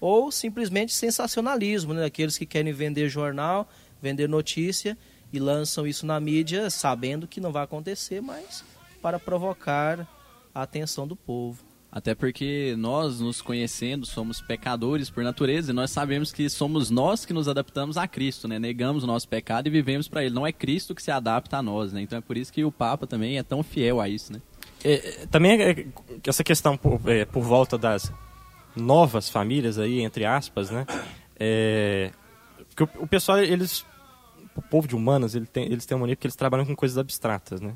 Ou 0.00 0.30
simplesmente 0.30 0.92
sensacionalismo, 0.92 1.94
né? 1.94 2.04
Aqueles 2.04 2.36
que 2.36 2.46
querem 2.46 2.72
vender 2.72 3.08
jornal, 3.08 3.68
vender 4.00 4.28
notícia 4.28 4.96
e 5.32 5.38
lançam 5.38 5.86
isso 5.86 6.04
na 6.04 6.18
mídia 6.18 6.70
sabendo 6.70 7.26
que 7.26 7.40
não 7.40 7.52
vai 7.52 7.64
acontecer, 7.64 8.20
mas 8.20 8.64
para 9.00 9.18
provocar 9.18 10.06
a 10.54 10.62
atenção 10.62 11.06
do 11.06 11.16
povo. 11.16 11.69
Até 11.92 12.14
porque 12.14 12.76
nós, 12.78 13.18
nos 13.18 13.42
conhecendo, 13.42 14.06
somos 14.06 14.40
pecadores 14.40 15.10
por 15.10 15.24
natureza 15.24 15.72
e 15.72 15.74
nós 15.74 15.90
sabemos 15.90 16.30
que 16.32 16.48
somos 16.48 16.88
nós 16.88 17.24
que 17.24 17.32
nos 17.32 17.48
adaptamos 17.48 17.96
a 17.96 18.06
Cristo, 18.06 18.46
né? 18.46 18.60
Negamos 18.60 19.02
o 19.02 19.08
nosso 19.08 19.28
pecado 19.28 19.66
e 19.66 19.70
vivemos 19.70 20.06
para 20.06 20.24
Ele. 20.24 20.34
Não 20.34 20.46
é 20.46 20.52
Cristo 20.52 20.94
que 20.94 21.02
se 21.02 21.10
adapta 21.10 21.56
a 21.56 21.62
nós, 21.62 21.92
né? 21.92 22.00
Então 22.00 22.18
é 22.18 22.20
por 22.20 22.36
isso 22.36 22.52
que 22.52 22.64
o 22.64 22.70
Papa 22.70 23.08
também 23.08 23.38
é 23.38 23.42
tão 23.42 23.62
fiel 23.62 24.00
a 24.00 24.08
isso, 24.08 24.32
né? 24.32 24.40
É, 24.84 25.26
também 25.30 25.60
é, 25.60 25.74
que 26.22 26.30
essa 26.30 26.44
questão 26.44 26.76
por, 26.76 27.00
é, 27.06 27.24
por 27.24 27.42
volta 27.42 27.76
das 27.76 28.12
novas 28.76 29.28
famílias 29.28 29.76
aí, 29.76 30.00
entre 30.00 30.24
aspas, 30.24 30.70
né? 30.70 30.86
É, 31.38 32.12
porque 32.68 32.84
o, 32.84 33.02
o 33.04 33.06
pessoal, 33.08 33.38
eles... 33.38 33.84
O 34.54 34.62
povo 34.62 34.86
de 34.86 34.94
humanas, 34.94 35.34
ele 35.34 35.46
tem, 35.46 35.64
eles 35.66 35.86
têm 35.86 35.96
uma 35.96 36.02
mania 36.02 36.16
que 36.16 36.26
eles 36.26 36.36
trabalham 36.36 36.66
com 36.66 36.74
coisas 36.76 36.98
abstratas, 36.98 37.60
né? 37.60 37.74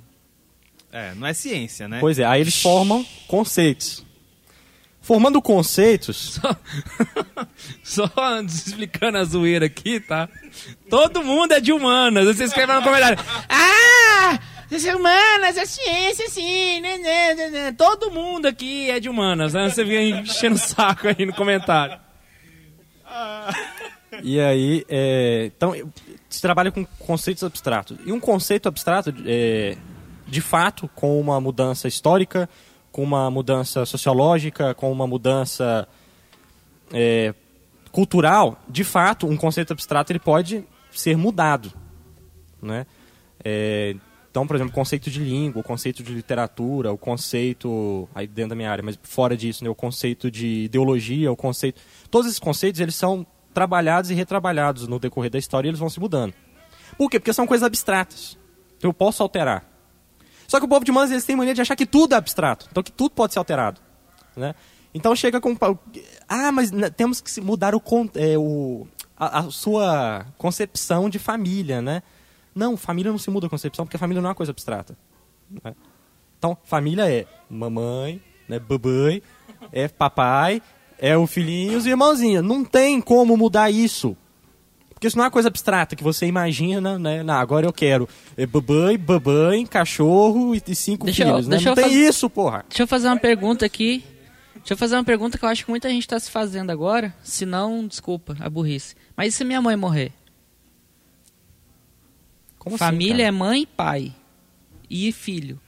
É, 0.94 1.12
não 1.16 1.26
é 1.26 1.34
ciência, 1.34 1.88
né? 1.88 1.98
Pois 1.98 2.20
é, 2.20 2.24
aí 2.24 2.40
eles 2.40 2.62
formam 2.62 3.04
conceitos. 3.26 4.06
Formando 5.02 5.42
conceitos, 5.42 6.40
Só 7.82 8.08
explicando 8.46 9.18
a 9.18 9.24
zoeira 9.24 9.66
aqui, 9.66 9.98
tá? 9.98 10.28
Todo 10.88 11.24
mundo 11.24 11.50
é 11.50 11.60
de 11.60 11.72
humanas. 11.72 12.24
Você 12.26 12.44
escreve 12.44 12.72
lá 12.72 12.78
no 12.78 12.86
comentário. 12.86 13.18
Ah! 13.48 14.38
Isso 14.70 14.88
é 14.88 14.94
humanas, 14.94 15.56
é 15.56 15.66
ciência, 15.66 16.28
sim. 16.28 16.80
Né, 16.80 16.96
né, 16.96 17.34
né, 17.34 17.50
né. 17.50 17.72
Todo 17.72 18.12
mundo 18.12 18.46
aqui 18.46 18.88
é 18.88 19.00
de 19.00 19.08
humanas. 19.08 19.52
Né? 19.52 19.68
Você 19.68 19.84
fica 19.84 20.00
enchendo 20.00 20.54
o 20.54 20.58
saco 20.58 21.08
aí 21.08 21.26
no 21.26 21.34
comentário. 21.34 21.98
E 24.22 24.38
aí, 24.38 24.84
é, 24.88 25.50
então, 25.54 25.74
se 26.30 26.40
trabalha 26.40 26.70
com 26.70 26.84
conceitos 27.00 27.42
abstratos. 27.42 27.98
E 28.06 28.12
um 28.12 28.20
conceito 28.20 28.68
abstrato, 28.68 29.12
é, 29.26 29.76
de 30.34 30.40
fato, 30.40 30.90
com 30.96 31.20
uma 31.20 31.40
mudança 31.40 31.86
histórica, 31.86 32.48
com 32.90 33.04
uma 33.04 33.30
mudança 33.30 33.86
sociológica, 33.86 34.74
com 34.74 34.90
uma 34.90 35.06
mudança 35.06 35.86
é, 36.92 37.32
cultural, 37.92 38.60
de 38.68 38.82
fato, 38.82 39.28
um 39.28 39.36
conceito 39.36 39.72
abstrato 39.72 40.10
ele 40.10 40.18
pode 40.18 40.64
ser 40.90 41.16
mudado, 41.16 41.72
né? 42.60 42.84
É, 43.44 43.94
então, 44.28 44.44
por 44.44 44.56
exemplo, 44.56 44.72
o 44.72 44.74
conceito 44.74 45.08
de 45.08 45.20
língua, 45.20 45.60
o 45.60 45.64
conceito 45.64 46.02
de 46.02 46.12
literatura, 46.12 46.92
o 46.92 46.98
conceito 46.98 48.08
aí 48.12 48.26
dentro 48.26 48.50
da 48.50 48.56
minha 48.56 48.72
área, 48.72 48.82
mas 48.82 48.98
fora 49.04 49.36
disso, 49.36 49.62
né, 49.62 49.70
o 49.70 49.74
conceito 49.76 50.32
de 50.32 50.64
ideologia, 50.64 51.30
o 51.30 51.36
conceito, 51.36 51.80
todos 52.10 52.26
esses 52.26 52.40
conceitos 52.40 52.80
eles 52.80 52.96
são 52.96 53.24
trabalhados 53.52 54.10
e 54.10 54.14
retrabalhados 54.14 54.88
no 54.88 54.98
decorrer 54.98 55.30
da 55.30 55.38
história 55.38 55.68
e 55.68 55.70
eles 55.70 55.78
vão 55.78 55.88
se 55.88 56.00
mudando. 56.00 56.34
Por 56.98 57.08
quê? 57.08 57.20
Porque 57.20 57.32
são 57.32 57.46
coisas 57.46 57.64
abstratas. 57.64 58.36
Então 58.76 58.90
eu 58.90 58.94
posso 58.94 59.22
alterar. 59.22 59.73
Só 60.54 60.60
que 60.60 60.66
o 60.66 60.68
povo 60.68 60.84
de 60.84 60.92
humanas 60.92 61.10
eles 61.10 61.24
têm 61.24 61.34
mania 61.34 61.52
de 61.52 61.60
achar 61.60 61.74
que 61.74 61.84
tudo 61.84 62.14
é 62.14 62.16
abstrato, 62.16 62.68
então 62.70 62.80
que 62.80 62.92
tudo 62.92 63.10
pode 63.10 63.32
ser 63.32 63.40
alterado, 63.40 63.80
né? 64.36 64.54
Então 64.94 65.16
chega 65.16 65.40
com 65.40 65.56
ah, 66.28 66.52
mas 66.52 66.70
temos 66.96 67.20
que 67.20 67.40
mudar 67.40 67.74
o, 67.74 67.82
é, 68.14 68.38
o 68.38 68.86
a, 69.16 69.40
a 69.40 69.50
sua 69.50 70.24
concepção 70.38 71.10
de 71.10 71.18
família, 71.18 71.82
né? 71.82 72.04
Não, 72.54 72.76
família 72.76 73.10
não 73.10 73.18
se 73.18 73.30
muda 73.30 73.48
a 73.48 73.50
concepção 73.50 73.84
porque 73.84 73.98
família 73.98 74.22
não 74.22 74.28
é 74.28 74.30
uma 74.30 74.34
coisa 74.36 74.52
abstrata. 74.52 74.96
né? 75.50 75.74
Então 76.38 76.56
família 76.62 77.10
é 77.10 77.26
mamãe, 77.50 78.22
né, 78.48 78.60
babai, 78.60 79.24
é 79.72 79.88
papai, 79.88 80.62
é 81.00 81.16
o 81.16 81.26
filhinho 81.26 81.72
e 81.72 81.74
os 81.74 81.84
irmãozinhos. 81.84 82.44
Não 82.44 82.64
tem 82.64 83.00
como 83.00 83.36
mudar 83.36 83.72
isso. 83.72 84.16
Porque 85.04 85.08
isso 85.08 85.18
não 85.18 85.24
é 85.24 85.26
uma 85.26 85.30
coisa 85.30 85.48
abstrata 85.48 85.94
que 85.94 86.02
você 86.02 86.24
imagina, 86.24 86.98
né? 86.98 87.22
Não, 87.22 87.34
agora 87.34 87.66
eu 87.66 87.72
quero 87.74 88.08
é, 88.38 88.46
babai, 88.46 88.96
babai, 88.96 89.66
cachorro 89.66 90.54
e, 90.54 90.62
e 90.66 90.74
cinco 90.74 91.04
Deixa 91.04 91.24
eu- 91.24 91.28
filhos. 91.28 91.46
né? 91.46 91.56
deixa 91.56 91.64
Não 91.66 91.72
eu 91.72 91.74
tem 91.76 91.84
faz- 91.84 91.94
isso, 92.08 92.30
porra. 92.30 92.64
Deixa 92.66 92.84
eu 92.84 92.86
fazer 92.86 93.08
uma 93.08 93.18
pergunta 93.18 93.66
aqui. 93.66 94.02
Deixa 94.54 94.72
eu 94.72 94.76
fazer 94.78 94.94
uma 94.96 95.04
pergunta 95.04 95.36
que 95.36 95.44
eu 95.44 95.48
acho 95.50 95.62
que 95.62 95.70
muita 95.70 95.90
gente 95.90 96.04
está 96.04 96.18
se 96.18 96.30
fazendo 96.30 96.70
agora. 96.70 97.14
Se 97.22 97.44
não, 97.44 97.86
desculpa, 97.86 98.34
a 98.40 98.48
burrice. 98.48 98.94
Mas 99.14 99.34
e 99.34 99.36
se 99.36 99.44
minha 99.44 99.60
mãe 99.60 99.76
morrer? 99.76 100.10
Como 102.58 102.76
assim, 102.76 102.84
Família 102.86 103.16
cara? 103.16 103.28
é 103.28 103.30
mãe, 103.30 103.66
pai 103.66 104.14
e 104.88 105.12
filho. 105.12 105.60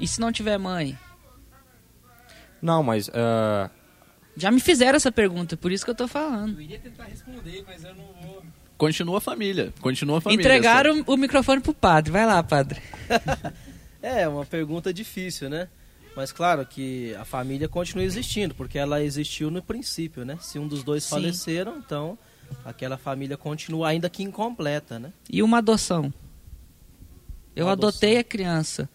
E 0.00 0.08
se 0.08 0.18
não 0.20 0.32
tiver 0.32 0.56
mãe? 0.58 0.98
Não, 2.62 2.82
mas. 2.82 3.10
ah, 3.12 3.68
Já 4.36 4.50
me 4.50 4.58
fizeram 4.58 4.96
essa 4.96 5.12
pergunta, 5.12 5.54
por 5.56 5.70
isso 5.70 5.84
que 5.84 5.90
eu 5.90 5.94
tô 5.94 6.08
falando. 6.08 6.60
iria 6.62 6.78
tentar 6.78 7.04
responder, 7.04 7.62
mas 7.66 7.84
eu 7.84 7.94
não 7.94 8.06
vou. 8.22 8.42
Continua 8.86 9.18
a 9.18 9.20
família, 9.20 9.72
continua 9.80 10.18
a 10.18 10.20
família. 10.20 10.42
Entregaram 10.42 11.02
o 11.06 11.16
microfone 11.16 11.60
pro 11.60 11.72
padre. 11.72 12.12
Vai 12.12 12.26
lá, 12.26 12.42
padre. 12.42 12.80
É, 14.02 14.28
uma 14.28 14.44
pergunta 14.44 14.92
difícil, 14.92 15.48
né? 15.48 15.66
Mas 16.14 16.30
claro 16.30 16.66
que 16.66 17.14
a 17.14 17.24
família 17.24 17.66
continua 17.68 18.04
existindo, 18.04 18.54
porque 18.54 18.78
ela 18.78 19.02
existiu 19.02 19.50
no 19.50 19.62
princípio, 19.62 20.26
né? 20.26 20.36
Se 20.42 20.58
um 20.58 20.68
dos 20.68 20.82
dois 20.84 21.04
Sim. 21.04 21.08
faleceram, 21.08 21.78
então 21.78 22.18
aquela 22.66 22.98
família 22.98 23.38
continua 23.38 23.88
ainda 23.88 24.10
que 24.10 24.22
incompleta, 24.22 24.98
né? 24.98 25.10
E 25.30 25.42
uma 25.42 25.56
adoção? 25.56 26.12
Eu 27.56 27.64
Uma 27.64 27.72
adotei 27.72 28.18
a 28.18 28.24
criança. 28.24 28.88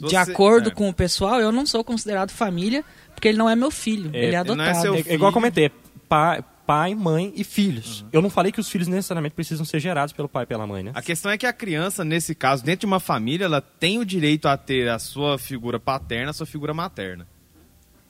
De 0.00 0.06
Você- 0.10 0.16
acordo 0.16 0.70
é. 0.70 0.74
com 0.74 0.88
o 0.88 0.92
pessoal, 0.92 1.38
eu 1.40 1.52
não 1.52 1.64
sou 1.64 1.84
considerado 1.84 2.30
família, 2.32 2.84
porque 3.14 3.28
ele 3.28 3.38
não 3.38 3.48
é 3.48 3.54
meu 3.54 3.70
filho. 3.70 4.10
É, 4.12 4.24
ele 4.24 4.34
é 4.34 4.42
não 4.42 4.54
é 4.64 4.68
adotado. 4.70 4.80
seu 4.80 4.94
é, 4.96 5.02
é 5.06 5.14
igual 5.14 5.30
eu 5.30 5.34
comentei: 5.34 5.70
pai, 6.08 6.42
pai, 6.72 6.94
mãe 6.94 7.32
e 7.36 7.44
filhos. 7.44 8.02
Eu 8.10 8.22
não 8.22 8.30
falei 8.30 8.50
que 8.50 8.58
os 8.58 8.66
filhos 8.68 8.88
necessariamente 8.88 9.34
precisam 9.34 9.62
ser 9.64 9.78
gerados 9.78 10.14
pelo 10.14 10.26
pai 10.28 10.44
e 10.44 10.46
pela 10.46 10.66
mãe, 10.66 10.82
né? 10.82 10.92
A 10.94 11.02
questão 11.02 11.30
é 11.30 11.36
que 11.36 11.44
a 11.44 11.52
criança, 11.52 12.02
nesse 12.02 12.34
caso, 12.34 12.64
dentro 12.64 12.80
de 12.80 12.86
uma 12.86 12.98
família, 13.00 13.44
ela 13.44 13.60
tem 13.60 13.98
o 13.98 14.04
direito 14.06 14.48
a 14.48 14.56
ter 14.56 14.88
a 14.88 14.98
sua 14.98 15.38
figura 15.38 15.78
paterna, 15.78 16.30
a 16.30 16.32
sua 16.32 16.46
figura 16.46 16.72
materna. 16.72 17.26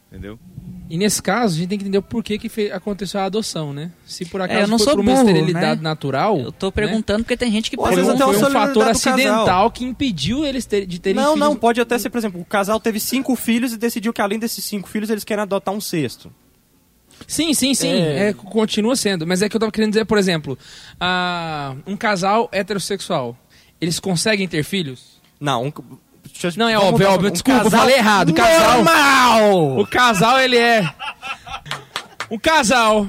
Entendeu? 0.09 0.39
E 0.91 0.97
nesse 0.99 1.21
caso, 1.23 1.55
a 1.57 1.59
gente 1.59 1.71
tem 1.71 1.79
que 1.79 1.85
entender 1.85 1.99
o 1.99 2.03
porquê 2.03 2.39
que 2.39 2.71
aconteceu 2.71 3.19
a 3.19 3.25
adoção, 3.25 3.73
né? 3.73 3.91
Se 4.07 4.27
por 4.27 4.41
acaso 4.43 4.61
É, 4.61 4.63
eu 4.65 4.69
não 4.69 4.79
foi 4.79 4.85
sou 4.85 4.95
por 4.95 5.01
uma 5.01 5.11
burro, 5.13 5.27
esterilidade 5.27 5.81
né? 5.81 5.89
natural. 5.89 6.39
Eu 6.39 6.53
tô 6.53 6.67
né? 6.67 6.73
perguntando 6.73 7.25
porque 7.25 7.37
tem 7.37 7.51
gente 7.51 7.69
que 7.71 7.77
Ou 7.81 7.87
às 7.87 7.95
Foi, 7.95 8.03
um, 8.05 8.11
até 8.11 8.19
foi 8.25 8.37
um 8.37 8.51
fator 8.53 8.85
casal. 8.87 9.13
acidental 9.15 9.71
que 9.73 9.85
impediu 9.85 10.45
eles 10.45 10.67
ter- 10.67 10.85
de 10.87 11.01
terem 11.01 11.17
Não, 11.17 11.33
filhos. 11.33 11.49
não, 11.49 11.57
pode 11.57 11.81
até 11.81 11.99
ser, 11.99 12.11
por 12.11 12.19
exemplo, 12.19 12.41
o 12.41 12.45
casal 12.45 12.79
teve 12.79 13.01
cinco 13.01 13.35
filhos 13.35 13.73
e 13.73 13.79
decidiu 13.79 14.13
que 14.13 14.21
além 14.21 14.39
desses 14.39 14.63
cinco 14.65 14.89
filhos 14.89 15.09
eles 15.11 15.25
querem 15.25 15.43
adotar 15.43 15.75
um 15.75 15.81
sexto. 15.81 16.31
Sim, 17.27 17.55
sim, 17.55 17.75
sim. 17.75 17.91
É. 17.93 18.29
É, 18.29 18.33
continua 18.33 18.95
sendo. 18.97 19.27
Mas 19.27 19.43
é 19.43 19.49
que 19.49 19.57
eu 19.57 19.61
tava 19.61 19.73
querendo 19.73 19.91
dizer, 19.93 20.05
por 20.05 20.19
exemplo, 20.19 20.59
ah, 21.01 21.75
um 21.87 21.97
casal 21.97 22.49
heterossexual, 22.53 23.37
eles 23.81 23.99
conseguem 24.01 24.47
ter 24.49 24.63
filhos? 24.65 25.21
Não, 25.41 25.65
um, 25.67 25.73
Não, 26.57 26.69
é 26.69 26.75
vamos 26.75 26.89
óbvio, 26.93 27.07
é 27.07 27.11
óbvio. 27.11 27.29
um 27.29 27.33
Desculpa, 27.33 27.61
eu 27.61 27.65
casal 27.65 27.81
falei 27.81 27.97
errado. 27.97 28.29
O 28.31 28.35
casal- 28.35 28.77
Normal! 28.77 29.79
O 29.81 29.87
casal, 29.87 30.41
ele 30.41 30.57
é. 30.59 30.95
Um 32.31 32.39
casal. 32.39 33.07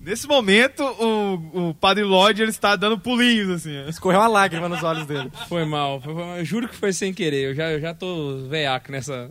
Nesse 0.00 0.26
momento, 0.26 0.82
o, 0.82 1.68
o 1.70 1.74
Padre 1.74 2.04
Lodge 2.04 2.40
ele 2.42 2.50
está 2.50 2.74
dando 2.74 2.98
pulinhos, 2.98 3.50
assim. 3.50 3.86
Escorreu 3.88 4.18
uma 4.20 4.28
lágrima 4.28 4.68
nos 4.68 4.82
olhos 4.82 5.04
dele. 5.06 5.30
Foi 5.48 5.64
mal. 5.66 6.00
foi- 6.00 6.14
foi- 6.14 6.40
eu 6.40 6.44
juro 6.44 6.68
que 6.68 6.74
foi 6.74 6.92
sem 6.92 7.12
querer. 7.12 7.50
Eu 7.50 7.54
já, 7.54 7.70
eu 7.70 7.80
já 7.80 7.92
tô 7.94 8.46
veiaco 8.48 8.90
nessa. 8.90 9.30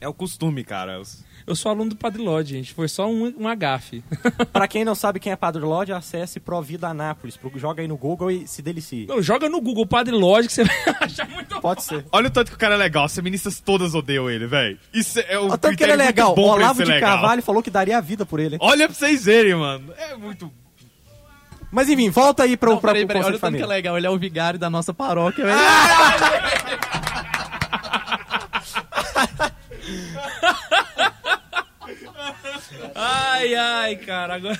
É 0.00 0.08
o 0.08 0.14
costume, 0.14 0.62
cara. 0.64 1.00
Eu 1.46 1.54
sou 1.54 1.70
aluno 1.70 1.90
do 1.90 1.96
Padre 1.96 2.20
Lodge, 2.20 2.54
gente. 2.54 2.74
Foi 2.74 2.88
só 2.88 3.08
um, 3.08 3.32
um 3.38 3.46
agafe. 3.48 4.02
Pra 4.52 4.66
quem 4.66 4.84
não 4.84 4.94
sabe 4.94 5.20
quem 5.20 5.32
é 5.32 5.36
Padre 5.36 5.62
Lodge, 5.62 5.92
acesse 5.92 6.40
Provida 6.40 6.88
Anápolis. 6.88 7.38
Joga 7.54 7.82
aí 7.82 7.88
no 7.88 7.96
Google 7.96 8.30
e 8.30 8.48
se 8.48 8.60
delicie. 8.60 9.06
Não, 9.06 9.22
joga 9.22 9.48
no 9.48 9.60
Google 9.60 9.86
Padre 9.86 10.14
Lodge 10.14 10.48
que 10.48 10.54
você 10.54 10.64
vai 10.64 10.76
achar 11.00 11.28
muito 11.28 11.60
Pode 11.62 11.84
ser. 11.84 12.04
Olha 12.10 12.26
o 12.26 12.30
tanto 12.30 12.50
que 12.50 12.56
o 12.56 12.58
cara 12.58 12.74
é 12.74 12.78
legal. 12.78 13.04
As 13.04 13.14
feministas 13.14 13.60
todas 13.60 13.94
odeiam 13.94 14.28
ele, 14.28 14.46
velho. 14.46 14.78
Isso 14.92 15.20
é 15.20 15.38
o 15.38 15.56
tanto 15.56 15.76
que 15.76 15.84
ele 15.84 15.92
é 15.92 15.96
legal. 15.96 16.34
bom 16.34 16.42
pra 16.42 16.54
ele 16.54 16.64
Olavo 16.64 16.82
de 16.82 16.90
legal. 16.90 17.10
Carvalho 17.12 17.42
falou 17.42 17.62
que 17.62 17.70
daria 17.70 17.98
a 17.98 18.00
vida 18.00 18.26
por 18.26 18.40
ele. 18.40 18.56
Olha 18.60 18.88
pra 18.88 18.94
vocês 18.94 19.24
verem, 19.24 19.54
mano. 19.54 19.92
É 19.96 20.16
muito... 20.16 20.52
Mas 21.70 21.88
enfim, 21.88 22.10
volta 22.10 22.44
aí 22.44 22.56
pro, 22.56 22.70
Não, 22.70 22.78
pra, 22.78 22.92
peraí, 22.92 23.04
pro 23.04 23.14
peraí, 23.14 23.26
olha 23.26 23.36
o 23.36 23.40
tanto 23.40 23.56
que 23.56 23.62
é 23.62 23.66
legal. 23.66 23.96
Ele 23.96 24.06
é 24.06 24.10
o 24.10 24.18
vigário 24.18 24.58
da 24.58 24.70
nossa 24.70 24.94
paróquia, 24.94 25.44
velho. 25.44 25.58
Ai, 32.94 33.54
ai, 33.54 33.96
cara. 33.96 34.34
Agora. 34.36 34.58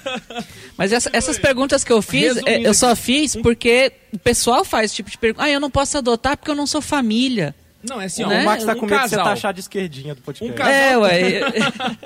Mas 0.77 0.92
essa- 0.92 1.11
essas 1.12 1.38
perguntas 1.38 1.83
que 1.85 1.92
eu 1.92 2.01
fiz, 2.03 2.35
Resumindo 2.37 2.49
é, 2.49 2.69
eu 2.69 2.75
só 2.75 2.95
fiz 2.97 3.35
porque 3.37 3.92
o 4.12 4.19
pessoal 4.19 4.64
faz 4.64 4.87
esse 4.87 4.97
tipo 4.97 5.11
de 5.11 5.19
pergunta. 5.19 5.45
Ah, 5.45 5.51
eu 5.51 5.61
não 5.61 5.71
posso 5.71 5.97
adotar 5.99 6.37
porque 6.37 6.51
eu 6.51 6.55
não 6.55 6.66
sou 6.66 6.81
família. 6.81 7.55
Não, 7.83 8.01
é 8.01 8.07
assim, 8.07 8.25
ó. 8.25 8.29
Né? 8.29 8.42
O 8.42 8.45
Max 8.45 8.64
tá 8.64 8.73
um 8.73 8.79
com 8.79 8.87
medo 8.87 8.97
de 9.03 9.09
você 9.09 9.16
casal. 9.16 9.25
taxar 9.35 9.55
de 9.55 9.61
esquerdinha 9.61 10.14
do 10.14 10.21
podcast. 10.23 10.53
Um 10.53 10.57
casal. 10.57 10.73
É, 10.75 10.97
ué. 10.99 11.40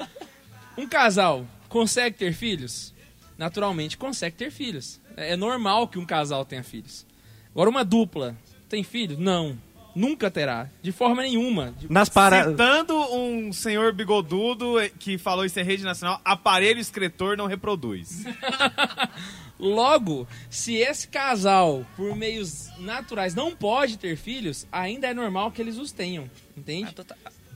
Um 0.78 0.86
casal 0.88 1.44
consegue 1.68 2.16
ter 2.16 2.32
filhos? 2.32 2.94
Naturalmente 3.36 3.96
consegue 3.98 4.36
ter 4.36 4.50
filhos. 4.50 5.00
É 5.16 5.32
é 5.32 5.36
normal 5.36 5.88
que 5.88 5.98
um 5.98 6.06
casal 6.06 6.44
tenha 6.44 6.62
filhos. 6.62 7.04
Agora, 7.52 7.68
uma 7.68 7.84
dupla 7.84 8.36
tem 8.68 8.82
filhos? 8.82 9.18
Não. 9.18 9.58
Nunca 9.94 10.30
terá. 10.30 10.68
De 10.82 10.92
forma 10.92 11.22
nenhuma. 11.22 11.72
De- 11.78 11.90
Nas 11.90 12.08
para... 12.08 12.48
Citando 12.50 12.94
um 13.14 13.52
senhor 13.52 13.92
bigodudo 13.92 14.74
que 14.98 15.18
falou 15.18 15.44
isso 15.44 15.58
em 15.58 15.64
rede 15.64 15.82
nacional, 15.82 16.20
aparelho 16.24 16.78
escritor 16.80 17.36
não 17.36 17.46
reproduz. 17.46 18.24
Logo, 19.58 20.26
se 20.48 20.76
esse 20.76 21.06
casal, 21.08 21.84
por 21.96 22.16
meios 22.16 22.70
naturais, 22.78 23.34
não 23.34 23.54
pode 23.54 23.98
ter 23.98 24.16
filhos, 24.16 24.66
ainda 24.72 25.06
é 25.08 25.12
normal 25.14 25.50
que 25.52 25.60
eles 25.60 25.76
os 25.76 25.92
tenham, 25.92 26.30
entende? 26.56 26.94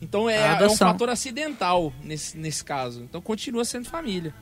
Então 0.03 0.29
é, 0.29 0.37
é 0.63 0.67
um 0.67 0.77
fator 0.77 1.09
acidental 1.09 1.93
nesse, 2.03 2.37
nesse 2.37 2.63
caso. 2.63 3.03
Então 3.03 3.23
continua 3.23 3.65
sendo 3.65 3.89
família. 3.89 4.35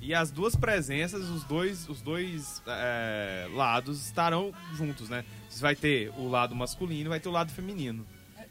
E 0.00 0.14
as 0.14 0.30
duas 0.30 0.56
presenças, 0.56 1.28
os 1.28 1.44
dois, 1.44 1.88
os 1.88 2.00
dois 2.00 2.62
é, 2.66 3.46
lados 3.52 4.04
estarão 4.06 4.52
juntos, 4.74 5.08
né? 5.10 5.24
Você 5.48 5.60
vai 5.60 5.76
ter 5.76 6.10
o 6.16 6.26
lado 6.28 6.54
masculino 6.54 7.06
e 7.06 7.08
vai 7.08 7.20
ter 7.20 7.28
o 7.28 7.32
lado 7.32 7.52
feminino. 7.52 8.06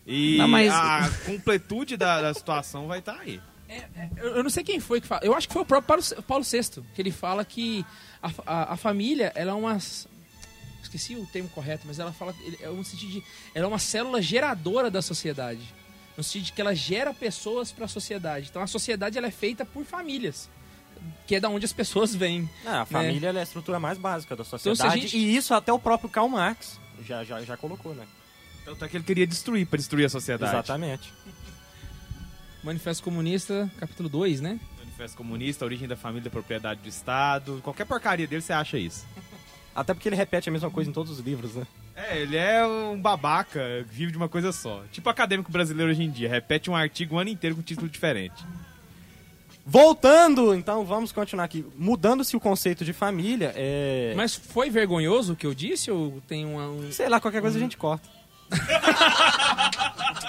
E 0.06 0.38
Não, 0.38 0.48
mas- 0.48 0.72
a 0.72 1.10
completude 1.26 1.98
da, 1.98 2.22
da 2.22 2.34
situação 2.34 2.88
vai 2.88 3.00
estar 3.00 3.20
aí. 3.20 3.42
Eu, 4.18 4.38
eu 4.38 4.44
não 4.44 4.50
sei 4.50 4.64
quem 4.64 4.80
foi 4.80 5.00
que 5.02 5.08
fala. 5.08 5.22
Eu 5.24 5.34
acho 5.36 5.48
que 5.48 5.54
foi 5.54 5.62
o 5.62 5.66
próprio 5.66 5.88
Paulo, 5.88 6.24
Paulo 6.24 6.44
VI, 6.44 6.82
que 6.96 7.02
ele 7.02 7.12
fala 7.12 7.44
que 7.46 7.86
a, 8.22 8.32
a, 8.46 8.74
a 8.74 8.78
família, 8.78 9.32
ela 9.36 9.52
é 9.52 9.54
uma. 9.54 9.78
Esqueci 10.82 11.16
o 11.16 11.26
termo 11.28 11.50
correto, 11.50 11.84
mas 11.86 12.00
ela 12.00 12.12
fala. 12.12 12.34
ele- 12.44 12.58
É 12.62 12.70
um 12.70 12.84
sentido 12.84 13.12
de. 13.12 13.24
Ela 13.54 13.66
é 13.66 13.68
uma 13.68 13.78
célula 13.80 14.22
geradora 14.22 14.90
da 14.90 15.02
sociedade. 15.02 15.62
No 16.18 16.24
sentido 16.24 16.46
de 16.46 16.54
que 16.54 16.62
ela 16.62 16.74
gera 16.76 17.14
pessoas 17.14 17.72
para 17.72 17.86
a 17.86 17.88
sociedade. 17.88 18.48
Então 18.50 18.62
a 18.62 18.68
sociedade 18.68 19.18
ela 19.18 19.28
é 19.28 19.32
feita 19.32 19.64
por 19.66 19.86
famílias. 19.86 20.50
Que 21.28 21.36
é 21.36 21.40
da 21.40 21.50
onde 21.50 21.66
as 21.66 21.74
pessoas 21.74 22.16
vêm. 22.16 22.50
Ah, 22.66 22.82
a 22.82 22.86
família 22.86 23.30
ela 23.30 23.38
é 23.38 23.42
a 23.42 23.44
estrutura 23.44 23.80
mais 23.80 23.98
básica 23.98 24.36
da 24.36 24.42
a 24.42 24.46
sociedade. 24.46 25.02
gente- 25.02 25.18
E 25.18 25.36
isso 25.36 25.54
até 25.54 25.72
o 25.72 25.78
próprio 25.80 26.10
Karl 26.10 26.28
Marx 26.28 26.80
já, 27.06 27.24
já, 27.24 27.42
já 27.44 27.56
colocou, 27.56 27.94
né? 27.94 28.06
Tanto 28.66 28.84
é 28.84 28.88
que 28.90 28.98
ele 28.98 29.04
queria 29.04 29.26
destruir, 29.28 29.66
para 29.68 29.78
destruir 29.78 30.06
a 30.06 30.10
sociedade. 30.10 30.52
Exatamente. 30.54 31.12
Manifesto 32.64 33.04
Comunista, 33.04 33.70
capítulo 33.80 34.10
2, 34.10 34.42
né? 34.42 34.60
Manifesto 34.78 35.16
Comunista, 35.18 35.64
Origem 35.66 35.88
da 35.88 35.96
Família, 35.96 36.30
Propriedade 36.30 36.82
do 36.82 36.90
Estado. 36.90 37.62
Qualquer 37.64 37.86
porcaria 37.86 38.28
dele 38.28 38.42
você 38.42 38.52
acha 38.54 38.78
isso. 38.78 39.06
Até 39.76 39.94
porque 39.94 40.10
ele 40.10 40.16
repete 40.16 40.50
a 40.50 40.52
mesma 40.52 40.70
coisa 40.70 40.90
em 40.90 40.94
todos 40.94 41.12
os 41.12 41.20
livros, 41.26 41.56
né? 41.56 41.66
É, 41.96 42.18
ele 42.22 42.36
é 42.36 42.66
um 42.66 43.00
babaca, 43.02 43.62
vive 43.90 44.12
de 44.12 44.18
uma 44.18 44.28
coisa 44.28 44.52
só. 44.52 44.84
Tipo 44.92 45.10
acadêmico 45.10 45.52
brasileiro 45.52 45.92
hoje 45.92 46.04
em 46.04 46.10
dia, 46.10 46.28
repete 46.30 46.70
um 46.70 46.76
artigo 46.76 47.16
o 47.16 47.20
ano 47.20 47.30
inteiro 47.30 47.56
com 47.56 47.62
título 47.62 47.88
diferente. 47.90 48.44
Voltando, 49.70 50.56
então 50.56 50.84
vamos 50.84 51.12
continuar 51.12 51.46
aqui. 51.46 51.64
Mudando-se 51.78 52.36
o 52.36 52.40
conceito 52.40 52.84
de 52.84 52.92
família, 52.92 53.54
é. 53.56 54.14
Mas 54.18 54.34
foi 54.34 54.68
vergonhoso 54.68 55.34
o 55.34 55.36
que 55.36 55.46
eu 55.46 55.54
disse 55.54 55.92
ou 55.92 56.20
tem 56.28 56.44
uma, 56.44 56.68
um. 56.70 56.92
Sei 56.92 57.08
lá, 57.08 57.20
qualquer 57.20 57.40
coisa 57.40 57.58
a 57.58 57.62
gente 57.62 57.78
corta. 57.78 58.10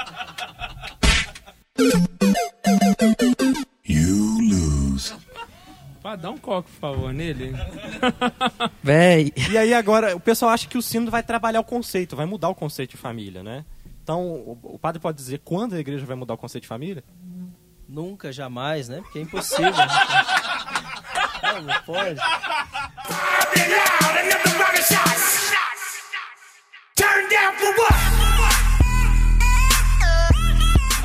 Pá, 6.03 6.17
dá 6.17 6.31
um 6.31 6.39
coque, 6.39 6.71
por 6.71 6.79
favor, 6.79 7.13
nele. 7.13 7.53
Véi. 8.83 9.33
E 9.51 9.57
aí 9.57 9.73
agora, 9.73 10.17
o 10.17 10.21
pessoal 10.21 10.51
acha 10.51 10.67
que 10.67 10.77
o 10.77 10.83
sino 10.83 11.11
vai 11.11 11.23
trabalhar 11.23 11.61
o 11.61 11.65
conceito, 11.65 12.17
vai 12.17 12.27
mudar 12.27 12.49
o 12.49 12.55
conceito 12.55 12.91
de 12.91 12.97
família, 12.97 13.43
né? 13.43 13.65
Então, 14.03 14.23
o, 14.27 14.59
o 14.63 14.79
padre 14.79 15.01
pode 15.01 15.17
dizer 15.19 15.41
quando 15.45 15.75
a 15.75 15.79
igreja 15.79 16.05
vai 16.05 16.17
mudar 16.17 16.35
o 16.35 16.39
conceito 16.39 16.63
de 16.63 16.69
família? 16.69 17.05
Nunca, 17.91 18.33
jamais, 18.33 18.89
né? 18.89 19.01
Porque 19.03 19.19
é 19.19 19.23
impossível. 19.23 19.73
não, 21.43 21.63
não 21.63 21.83
pode. 21.83 22.21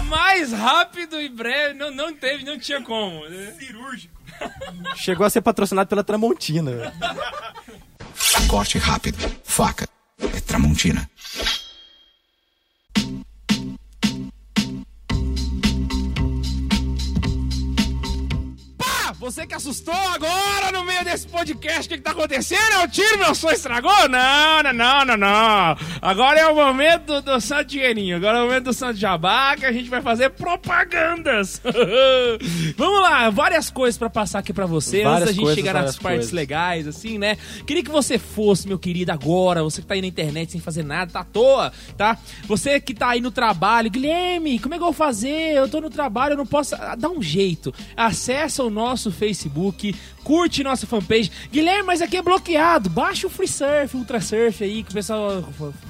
Mais 0.07 0.51
rápido 0.53 1.19
e 1.19 1.27
breve, 1.27 1.73
não, 1.73 1.89
não 1.89 2.13
teve, 2.13 2.43
não 2.43 2.59
tinha 2.59 2.79
como. 2.81 3.27
né? 3.27 3.55
Chegou 4.95 5.25
a 5.25 5.29
ser 5.29 5.41
patrocinado 5.41 5.89
pela 5.89 6.03
Tramontina. 6.03 6.93
Corte 8.47 8.77
rápido. 8.77 9.17
Faca. 9.43 9.87
É 10.19 10.39
Tramontina. 10.41 11.09
Você 19.25 19.47
que 19.47 19.55
assustou 19.55 19.91
agora 20.13 20.71
no 20.71 20.83
meio 20.83 21.03
desse 21.03 21.27
podcast, 21.27 21.87
o 21.87 21.89
que, 21.89 21.97
que 21.97 22.03
tá 22.03 22.11
acontecendo? 22.11 22.73
É 22.73 22.83
o 22.83 22.87
tiro, 22.87 23.17
meu 23.17 23.33
sonho 23.33 23.55
estragou? 23.55 24.07
Não, 24.07 24.61
não, 24.61 24.71
não, 24.71 25.03
não, 25.05 25.17
não. 25.17 25.77
Agora 25.99 26.39
é 26.39 26.45
o 26.45 26.53
momento 26.53 27.05
do, 27.05 27.21
do 27.23 27.41
Santo 27.41 27.65
Dinheirinho, 27.69 28.17
agora 28.17 28.37
é 28.37 28.41
o 28.41 28.45
momento 28.45 28.65
do 28.65 28.73
Santo 28.73 28.99
Jabá, 28.99 29.55
que 29.57 29.65
a 29.65 29.71
gente 29.71 29.89
vai 29.89 29.99
fazer 29.99 30.29
propagandas. 30.29 31.59
Vamos 32.77 33.01
lá, 33.01 33.27
várias 33.31 33.71
coisas 33.71 33.97
pra 33.97 34.11
passar 34.11 34.39
aqui 34.39 34.53
pra 34.53 34.67
você, 34.67 34.97
antes 34.97 35.05
Várias 35.09 35.25
da 35.29 35.33
gente 35.33 35.41
coisas, 35.41 35.55
chegar 35.55 35.73
nas 35.73 35.97
partes 35.97 36.01
coisas. 36.01 36.31
legais, 36.31 36.87
assim, 36.87 37.17
né? 37.17 37.35
Queria 37.65 37.83
que 37.83 37.89
você 37.89 38.19
fosse, 38.19 38.67
meu 38.67 38.77
querido, 38.77 39.11
agora, 39.11 39.63
você 39.63 39.81
que 39.81 39.87
tá 39.87 39.95
aí 39.95 40.01
na 40.01 40.07
internet 40.07 40.51
sem 40.51 40.61
fazer 40.61 40.83
nada, 40.83 41.11
tá 41.11 41.21
à 41.21 41.23
toa, 41.23 41.73
tá? 41.97 42.15
Você 42.43 42.79
que 42.79 42.93
tá 42.93 43.09
aí 43.09 43.21
no 43.21 43.31
trabalho, 43.31 43.89
Guilherme, 43.89 44.59
como 44.59 44.75
é 44.75 44.77
que 44.77 44.83
eu 44.83 44.87
vou 44.87 44.93
fazer? 44.93 45.55
Eu 45.55 45.67
tô 45.67 45.81
no 45.81 45.89
trabalho, 45.89 46.33
eu 46.33 46.37
não 46.37 46.45
posso. 46.45 46.75
Ah, 46.75 46.95
Dá 46.95 47.09
um 47.09 47.23
jeito. 47.23 47.73
Acessa 47.97 48.63
o 48.63 48.69
nosso 48.69 49.14
Facebook, 49.15 49.95
curte 50.23 50.63
nossa 50.63 50.85
fanpage. 50.85 51.31
Guilherme, 51.51 51.83
mas 51.83 52.01
aqui 52.01 52.17
é 52.17 52.21
bloqueado. 52.21 52.89
Baixa 52.89 53.27
o 53.27 53.29
Free 53.29 53.47
Surf, 53.47 53.95
Ultra 53.95 54.19
Surf 54.19 54.63
aí, 54.63 54.83
que 54.83 54.91
o 54.91 54.93
pessoal. 54.93 55.43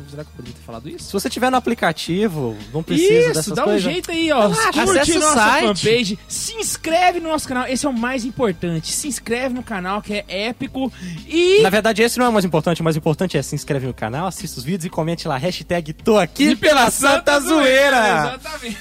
Será 0.09 0.23
que 0.23 0.29
eu 0.29 0.35
poderia 0.35 0.53
ter 0.53 0.65
falado 0.65 0.89
isso? 0.89 1.07
Se 1.07 1.13
você 1.13 1.29
tiver 1.29 1.49
no 1.49 1.57
aplicativo, 1.57 2.55
não 2.73 2.83
precisa 2.83 3.13
Isso, 3.13 3.33
dessas 3.33 3.53
dá 3.53 3.63
um 3.63 3.65
coisas. 3.65 3.83
jeito 3.83 4.11
aí, 4.11 4.31
ó. 4.31 4.49
Curte 4.49 4.79
acessa 4.79 5.17
o 5.17 5.19
nossa 5.19 5.35
site. 5.35 5.81
fanpage, 5.81 6.19
se 6.27 6.53
inscreve 6.55 7.19
no 7.19 7.29
nosso 7.29 7.47
canal. 7.47 7.67
Esse 7.67 7.85
é 7.85 7.89
o 7.89 7.93
mais 7.93 8.23
importante. 8.23 8.91
Se 8.91 9.07
inscreve 9.07 9.53
no 9.53 9.63
canal, 9.63 10.01
que 10.01 10.13
é 10.13 10.25
épico. 10.27 10.91
E. 11.27 11.61
Na 11.61 11.69
verdade, 11.69 12.01
esse 12.01 12.17
não 12.19 12.25
é 12.25 12.29
o 12.29 12.33
mais 12.33 12.45
importante. 12.45 12.81
O 12.81 12.83
mais 12.83 12.95
importante 12.95 13.37
é 13.37 13.41
se 13.41 13.55
inscreve 13.55 13.87
no 13.87 13.93
canal, 13.93 14.27
assista 14.27 14.59
os 14.59 14.63
vídeos 14.63 14.85
e 14.85 14.89
comente 14.89 15.27
lá, 15.27 15.37
hashtag 15.37 15.93
tô 15.93 16.17
aqui 16.17 16.49
E 16.49 16.55
pela 16.55 16.91
Santa 16.91 17.39
Zoeira. 17.39 17.97
Exatamente. 17.97 18.77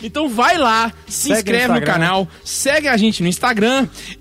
então 0.02 0.28
vai 0.28 0.56
lá, 0.56 0.92
se 1.06 1.28
Segue 1.28 1.32
no 1.32 1.38
inscreve 1.38 1.68
no, 1.68 1.74
Instagram. 1.74 1.92
canal, 1.92 2.28
segue 2.44 2.88
a 2.88 2.96
gente 2.96 3.22
no 3.22 3.28
Instagram 3.28 3.39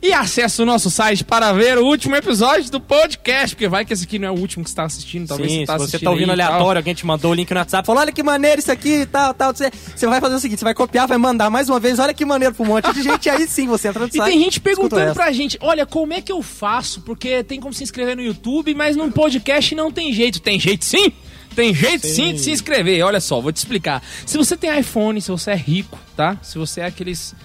e 0.01 0.13
acessa 0.13 0.63
o 0.63 0.65
nosso 0.65 0.89
site 0.89 1.23
para 1.23 1.51
ver 1.53 1.77
o 1.77 1.85
último 1.85 2.15
episódio 2.15 2.71
do 2.71 2.79
podcast, 2.79 3.55
porque 3.55 3.67
vai 3.67 3.85
que 3.85 3.93
esse 3.93 4.05
aqui 4.05 4.17
não 4.17 4.27
é 4.27 4.31
o 4.31 4.35
último 4.35 4.63
que 4.63 4.69
você 4.69 4.73
está 4.73 4.85
assistindo, 4.85 5.27
talvez 5.27 5.51
Sim, 5.51 5.59
você 5.59 5.65
tá 5.65 5.79
se 5.79 5.91
você 5.91 5.99
tá 5.99 6.09
ouvindo 6.09 6.29
e 6.29 6.31
aleatório, 6.31 6.79
alguém 6.79 6.93
te 6.93 7.05
mandou 7.05 7.31
o 7.31 7.33
link 7.33 7.51
no 7.51 7.57
WhatsApp, 7.57 7.85
falou, 7.85 8.01
olha 8.01 8.11
que 8.11 8.23
maneiro 8.23 8.59
isso 8.59 8.71
aqui 8.71 9.01
e 9.01 9.05
tal, 9.05 9.33
tal. 9.33 9.53
Você, 9.53 9.71
você 9.95 10.07
vai 10.07 10.19
fazer 10.21 10.35
o 10.35 10.39
seguinte, 10.39 10.59
você 10.59 10.65
vai 10.65 10.73
copiar, 10.73 11.07
vai 11.07 11.17
mandar 11.17 11.49
mais 11.49 11.69
uma 11.69 11.79
vez, 11.79 11.99
olha 11.99 12.13
que 12.13 12.25
maneiro 12.25 12.55
pra 12.55 12.63
um 12.63 12.67
monte 12.67 12.93
de 12.93 13.03
gente, 13.03 13.29
aí 13.29 13.47
sim 13.47 13.67
você 13.67 13.89
entra 13.89 14.01
no 14.01 14.07
E 14.13 14.17
site. 14.17 14.31
tem 14.31 14.39
gente 14.39 14.59
perguntando 14.59 15.13
pra 15.13 15.31
gente, 15.31 15.57
olha, 15.61 15.85
como 15.85 16.13
é 16.13 16.21
que 16.21 16.31
eu 16.31 16.41
faço? 16.41 17.01
Porque 17.01 17.43
tem 17.43 17.59
como 17.59 17.73
se 17.73 17.83
inscrever 17.83 18.15
no 18.15 18.21
YouTube, 18.21 18.73
mas 18.73 18.95
no 18.95 19.11
podcast 19.11 19.75
não 19.75 19.91
tem 19.91 20.11
jeito. 20.13 20.39
Tem 20.39 20.59
jeito 20.59 20.85
sim? 20.85 21.11
Tem 21.55 21.73
jeito 21.73 22.07
sim, 22.07 22.33
de 22.33 22.39
se 22.39 22.51
inscrever. 22.51 23.03
Olha 23.03 23.19
só, 23.19 23.41
vou 23.41 23.51
te 23.51 23.57
explicar. 23.57 24.01
Se 24.25 24.37
você 24.37 24.55
tem 24.55 24.79
iPhone, 24.79 25.19
se 25.21 25.29
você 25.29 25.51
é 25.51 25.55
rico, 25.55 25.97
tá? 26.15 26.37
Se 26.41 26.57
você 26.57 26.81
é 26.81 26.85
aqueles. 26.85 27.35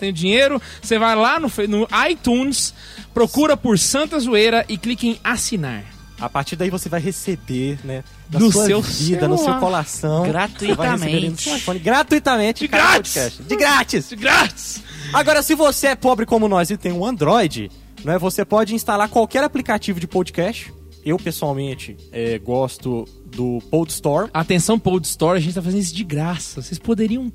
Tem 0.00 0.12
dinheiro, 0.12 0.60
você 0.82 0.98
vai 0.98 1.14
lá 1.14 1.38
no, 1.38 1.52
no 1.68 1.86
iTunes, 2.10 2.74
procura 3.14 3.56
por 3.56 3.78
Santa 3.78 4.18
Zoeira 4.18 4.64
e 4.68 4.76
clica 4.78 5.06
em 5.06 5.20
assinar. 5.22 5.84
A 6.18 6.28
partir 6.28 6.56
daí 6.56 6.68
você 6.70 6.88
vai 6.88 7.00
receber, 7.00 7.78
né, 7.84 8.02
na 8.30 8.40
No 8.40 8.50
sua 8.52 8.66
seu 8.66 8.82
vida, 8.82 9.28
no 9.28 9.36
seu 9.36 9.44
celular. 9.44 9.60
coração. 9.60 10.22
Gratuitamente. 10.26 11.42
Seu 11.42 11.56
iPhone, 11.56 11.78
gratuitamente. 11.78 12.60
De 12.60 12.68
grátis. 12.68 13.12
podcast. 13.14 13.42
De 13.42 13.56
grátis. 13.56 14.08
De 14.08 14.16
grátis! 14.16 14.82
Agora, 15.12 15.42
se 15.42 15.54
você 15.54 15.88
é 15.88 15.94
pobre 15.94 16.26
como 16.26 16.46
nós 16.48 16.70
e 16.70 16.76
tem 16.76 16.92
um 16.92 17.04
Android, 17.06 17.70
né, 18.04 18.18
você 18.18 18.44
pode 18.44 18.74
instalar 18.74 19.08
qualquer 19.08 19.42
aplicativo 19.44 19.98
de 20.00 20.06
podcast. 20.06 20.72
Eu, 21.04 21.16
pessoalmente, 21.16 21.96
eh, 22.12 22.38
gosto 22.38 23.06
do 23.24 23.58
Podstorm. 23.70 24.28
Atenção, 24.34 24.78
Pod 24.78 25.06
Store, 25.06 25.38
a 25.38 25.40
gente 25.40 25.54
tá 25.54 25.62
fazendo 25.62 25.80
isso 25.80 25.94
de 25.94 26.04
graça. 26.04 26.60
Vocês 26.60 26.78
poderiam. 26.78 27.32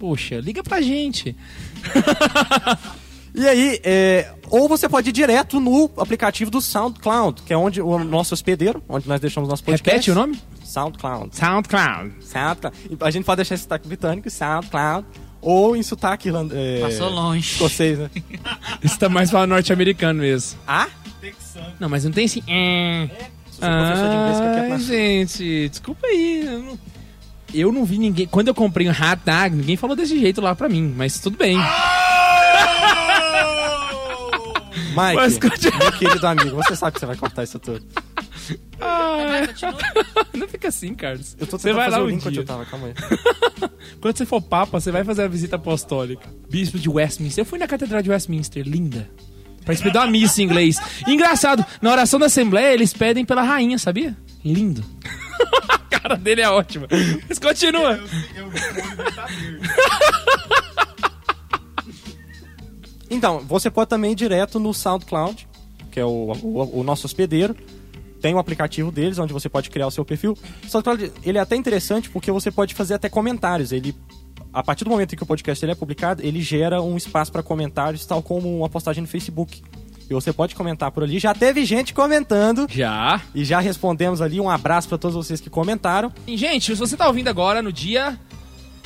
Poxa, 0.00 0.40
liga 0.40 0.62
pra 0.64 0.80
gente. 0.80 1.36
E 3.32 3.46
aí, 3.46 3.80
é, 3.84 4.34
ou 4.50 4.68
você 4.68 4.88
pode 4.88 5.10
ir 5.10 5.12
direto 5.12 5.60
no 5.60 5.88
aplicativo 5.98 6.50
do 6.50 6.60
SoundCloud, 6.60 7.42
que 7.42 7.52
é 7.52 7.56
onde 7.56 7.80
o 7.80 7.96
nosso 8.02 8.34
hospedeiro, 8.34 8.82
onde 8.88 9.08
nós 9.08 9.20
deixamos 9.20 9.48
nosso 9.48 9.62
podcast. 9.62 9.88
Repete 9.88 10.10
o 10.10 10.14
nome? 10.16 10.36
SoundCloud. 10.64 11.36
SoundCloud. 11.36 12.12
SoundCloud. 12.20 12.76
A 13.00 13.10
gente 13.12 13.24
pode 13.24 13.36
deixar 13.36 13.54
esse 13.54 13.62
sotaque 13.62 13.86
britânico, 13.86 14.28
SoundCloud, 14.28 15.06
ou 15.40 15.76
em 15.76 15.82
sotaque 15.84 16.26
irland- 16.28 16.50
é, 16.52 16.80
Passou 16.80 17.08
longe. 17.08 17.52
escocês, 17.52 18.00
né? 18.00 18.10
Isso 18.82 18.98
tá 18.98 19.08
mais 19.08 19.30
pra 19.30 19.46
norte-americano 19.46 20.18
mesmo. 20.22 20.58
Ah? 20.66 20.88
Não, 21.78 21.88
mas 21.88 22.02
não 22.04 22.10
tem 22.10 22.26
que 24.40 24.48
eu 24.48 24.54
quero 24.54 24.72
Ai, 24.72 24.80
gente, 24.80 25.68
desculpa 25.68 26.04
aí. 26.08 26.42
Eu 26.46 26.58
não, 26.64 26.78
eu 27.54 27.72
não 27.72 27.84
vi 27.84 27.98
ninguém. 27.98 28.26
Quando 28.26 28.48
eu 28.48 28.54
comprei 28.54 28.88
um 28.88 28.92
dog, 28.92 29.56
ninguém 29.56 29.76
falou 29.76 29.96
desse 29.96 30.18
jeito 30.18 30.40
lá 30.40 30.54
pra 30.54 30.68
mim, 30.68 30.94
mas 30.96 31.18
tudo 31.18 31.36
bem. 31.36 31.56
Mike, 34.90 35.14
Mas 35.14 35.38
continua. 35.38 35.78
meu 35.78 35.92
querido 35.92 36.26
amigo, 36.26 36.56
você 36.56 36.74
sabe 36.74 36.94
que 36.94 37.00
você 37.00 37.06
vai 37.06 37.16
cortar 37.16 37.44
isso 37.44 37.58
tudo. 37.58 37.84
Ai, 38.80 39.48
não 40.34 40.48
fica 40.48 40.68
assim, 40.68 40.94
Carlos. 40.94 41.36
Eu 41.38 41.46
tô 41.46 41.58
você 41.58 41.72
vai 41.72 41.84
fazer 41.84 41.96
lá 41.96 42.02
o 42.02 42.06
um 42.06 42.10
link 42.10 42.20
onde 42.20 42.30
dia. 42.30 42.40
eu 42.42 42.46
tava, 42.46 42.64
calma 42.64 42.88
aí. 42.88 42.94
Quando 44.00 44.16
você 44.16 44.26
for 44.26 44.40
papa, 44.42 44.80
você 44.80 44.90
vai 44.90 45.04
fazer 45.04 45.22
a 45.22 45.28
visita 45.28 45.56
apostólica. 45.56 46.28
Bispo 46.48 46.78
de 46.78 46.88
Westminster. 46.88 47.42
Eu 47.42 47.46
fui 47.46 47.58
na 47.58 47.68
Catedral 47.68 48.02
de 48.02 48.10
Westminster, 48.10 48.66
linda. 48.66 49.08
Participei 49.64 49.92
de 49.92 49.98
uma 49.98 50.06
missa 50.06 50.40
em 50.40 50.44
inglês. 50.46 50.76
E 51.06 51.12
engraçado, 51.12 51.64
na 51.80 51.92
oração 51.92 52.18
da 52.18 52.26
Assembleia 52.26 52.72
eles 52.72 52.92
pedem 52.92 53.24
pela 53.24 53.42
rainha, 53.42 53.78
sabia? 53.78 54.16
Lindo. 54.44 54.82
A 55.68 55.78
cara 55.78 56.16
dele 56.16 56.40
é 56.40 56.48
ótima. 56.48 56.86
Mas 57.28 57.38
continua. 57.38 57.98
Então, 63.10 63.40
você 63.40 63.68
pode 63.70 63.90
também 63.90 64.12
ir 64.12 64.14
direto 64.14 64.60
no 64.60 64.72
SoundCloud, 64.72 65.48
que 65.90 65.98
é 65.98 66.04
o, 66.04 66.32
o, 66.42 66.80
o 66.80 66.84
nosso 66.84 67.06
hospedeiro. 67.06 67.56
Tem 68.20 68.34
o 68.34 68.38
aplicativo 68.38 68.92
deles, 68.92 69.18
onde 69.18 69.32
você 69.32 69.48
pode 69.48 69.68
criar 69.68 69.88
o 69.88 69.90
seu 69.90 70.04
perfil. 70.04 70.38
O 70.64 70.68
SoundCloud, 70.68 71.12
ele 71.24 71.38
é 71.38 71.40
até 71.40 71.56
interessante 71.56 72.08
porque 72.08 72.30
você 72.30 72.50
pode 72.50 72.74
fazer 72.74 72.94
até 72.94 73.08
comentários. 73.08 73.72
Ele, 73.72 73.94
a 74.52 74.62
partir 74.62 74.84
do 74.84 74.90
momento 74.90 75.12
em 75.12 75.16
que 75.16 75.22
o 75.22 75.26
podcast 75.26 75.64
ele 75.64 75.72
é 75.72 75.74
publicado, 75.74 76.24
ele 76.24 76.40
gera 76.40 76.80
um 76.80 76.96
espaço 76.96 77.32
para 77.32 77.42
comentários, 77.42 78.06
tal 78.06 78.22
como 78.22 78.58
uma 78.58 78.68
postagem 78.68 79.02
no 79.02 79.08
Facebook. 79.08 79.62
E 80.10 80.14
você 80.14 80.32
pode 80.32 80.56
comentar 80.56 80.90
por 80.90 81.04
ali. 81.04 81.20
Já 81.20 81.32
teve 81.32 81.64
gente 81.64 81.94
comentando 81.94 82.66
Já. 82.68 83.20
e 83.32 83.44
já 83.44 83.60
respondemos 83.60 84.20
ali. 84.20 84.40
Um 84.40 84.50
abraço 84.50 84.88
para 84.88 84.98
todos 84.98 85.16
vocês 85.16 85.40
que 85.40 85.48
comentaram. 85.48 86.12
E, 86.26 86.36
gente, 86.36 86.74
se 86.74 86.74
você 86.74 86.96
tá 86.96 87.06
ouvindo 87.06 87.28
agora 87.28 87.62
no 87.62 87.72
dia 87.72 88.18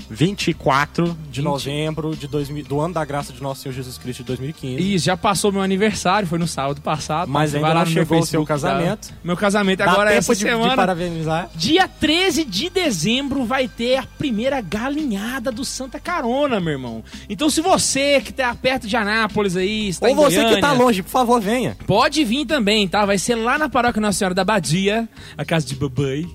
24 0.09 1.17
de 1.31 1.43
novembro 1.43 2.15
de 2.15 2.29
2000, 2.29 2.65
do 2.65 2.81
ano 2.81 2.95
da 2.95 3.05
graça 3.05 3.33
de 3.33 3.43
nosso 3.43 3.63
Senhor 3.63 3.75
Jesus 3.75 3.99
Cristo 3.99 4.21
de 4.21 4.27
2015. 4.27 4.95
Isso, 4.95 5.05
já 5.05 5.17
passou 5.17 5.51
meu 5.51 5.63
aniversário, 5.63 6.29
foi 6.29 6.39
no 6.39 6.47
sábado 6.47 6.81
passado. 6.81 7.31
Mas 7.31 7.55
ainda 7.55 7.67
vai 7.67 7.77
lá 7.77 7.85
não 7.85 7.91
chegou 7.91 8.19
o 8.19 8.27
seu 8.27 8.43
tá? 8.43 8.49
casamento. 8.49 9.13
Meu 9.23 9.37
casamento 9.37 9.79
Dá 9.79 9.91
agora 9.91 10.13
é 10.13 10.17
essa 10.17 10.35
de, 10.35 10.45
de 10.45 10.51
semana. 10.51 10.77
parabenizar. 10.77 11.51
Dia 11.55 11.89
13 11.89 12.45
de 12.45 12.71
dezembro 12.71 13.45
vai 13.45 13.69
ter 13.69 13.97
a 13.97 14.05
primeira 14.19 14.61
galinhada 14.61 15.51
do 15.51 15.65
Santa 15.65 15.99
Carona, 15.99 16.61
meu 16.61 16.73
irmão. 16.73 17.03
Então 17.29 17.49
se 17.49 17.61
você 17.61 18.21
que 18.21 18.33
tá 18.33 18.55
perto 18.55 18.87
de 18.87 18.97
Anápolis 18.97 19.57
aí, 19.57 19.89
está 19.89 20.07
Ou 20.07 20.13
em 20.13 20.17
você 20.17 20.37
que 20.37 20.43
Goiânia, 20.43 20.61
tá 20.61 20.73
longe, 20.73 21.03
por 21.03 21.11
favor, 21.11 21.41
venha. 21.41 21.77
Pode 21.87 22.25
vir 22.25 22.47
também, 22.47 22.87
tá? 22.87 23.05
Vai 23.05 23.19
ser 23.19 23.35
lá 23.35 23.59
na 23.59 23.69
paróquia 23.69 24.01
Nossa 24.01 24.19
Senhora 24.19 24.35
da 24.35 24.45
Badia, 24.45 25.09
a 25.37 25.45
casa 25.45 25.67
de 25.67 25.75
babai. 25.75 26.27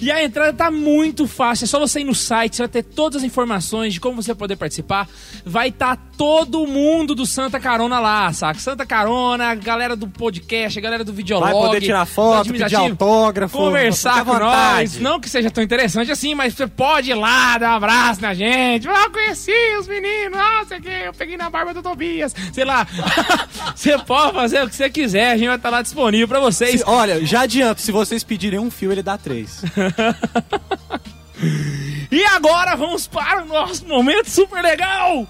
E 0.00 0.10
a 0.10 0.22
entrada 0.22 0.52
tá 0.52 0.70
muito 0.70 1.26
fácil, 1.26 1.64
é 1.64 1.66
só 1.66 1.78
você 1.78 1.95
ir 2.00 2.04
no 2.04 2.14
site, 2.14 2.56
você 2.56 2.62
vai 2.62 2.68
ter 2.68 2.82
todas 2.82 3.18
as 3.18 3.24
informações 3.24 3.94
de 3.94 4.00
como 4.00 4.22
você 4.22 4.34
poder 4.34 4.56
participar. 4.56 5.08
Vai 5.44 5.68
estar 5.68 5.96
todo 6.16 6.66
mundo 6.66 7.14
do 7.14 7.26
Santa 7.26 7.60
Carona 7.60 8.00
lá, 8.00 8.32
saca? 8.32 8.58
Santa 8.58 8.86
Carona, 8.86 9.54
galera 9.54 9.94
do 9.94 10.08
podcast, 10.08 10.80
galera 10.80 11.04
do 11.04 11.12
videolog. 11.12 11.52
Vai 11.52 11.62
poder 11.62 11.80
tirar 11.80 12.06
foto, 12.06 12.52
pedir 12.52 12.74
autógrafo. 12.74 13.56
Conversar 13.56 14.24
com 14.24 14.38
nós. 14.38 14.98
Não 14.98 15.20
que 15.20 15.28
seja 15.28 15.50
tão 15.50 15.62
interessante 15.62 16.10
assim, 16.10 16.34
mas 16.34 16.54
você 16.54 16.66
pode 16.66 17.10
ir 17.10 17.14
lá, 17.14 17.58
dar 17.58 17.72
um 17.72 17.76
abraço 17.76 18.20
na 18.20 18.34
gente. 18.34 18.88
Ah, 18.88 19.04
eu 19.04 19.10
conheci 19.10 19.52
os 19.78 19.86
meninos, 19.86 20.38
ah, 20.38 20.64
sei 20.66 20.80
que, 20.80 20.88
eu 20.88 21.12
peguei 21.12 21.36
na 21.36 21.50
barba 21.50 21.74
do 21.74 21.82
Tobias. 21.82 22.34
Sei 22.52 22.64
lá. 22.64 22.86
você 23.74 23.98
pode 23.98 24.32
fazer 24.32 24.64
o 24.64 24.68
que 24.68 24.74
você 24.76 24.90
quiser, 24.90 25.32
a 25.32 25.36
gente 25.36 25.48
vai 25.48 25.56
estar 25.56 25.70
lá 25.70 25.82
disponível 25.82 26.28
pra 26.28 26.40
vocês. 26.40 26.80
Se- 26.80 26.84
olha, 26.86 27.24
já 27.24 27.42
adianto, 27.42 27.80
se 27.80 27.92
vocês 27.92 28.24
pedirem 28.24 28.58
um 28.58 28.70
fio, 28.70 28.92
ele 28.92 29.02
dá 29.02 29.18
três. 29.18 29.62
E 32.10 32.24
agora 32.24 32.74
vamos 32.76 33.06
para 33.06 33.42
o 33.42 33.46
nosso 33.46 33.86
momento 33.86 34.30
super 34.30 34.62
legal. 34.62 35.26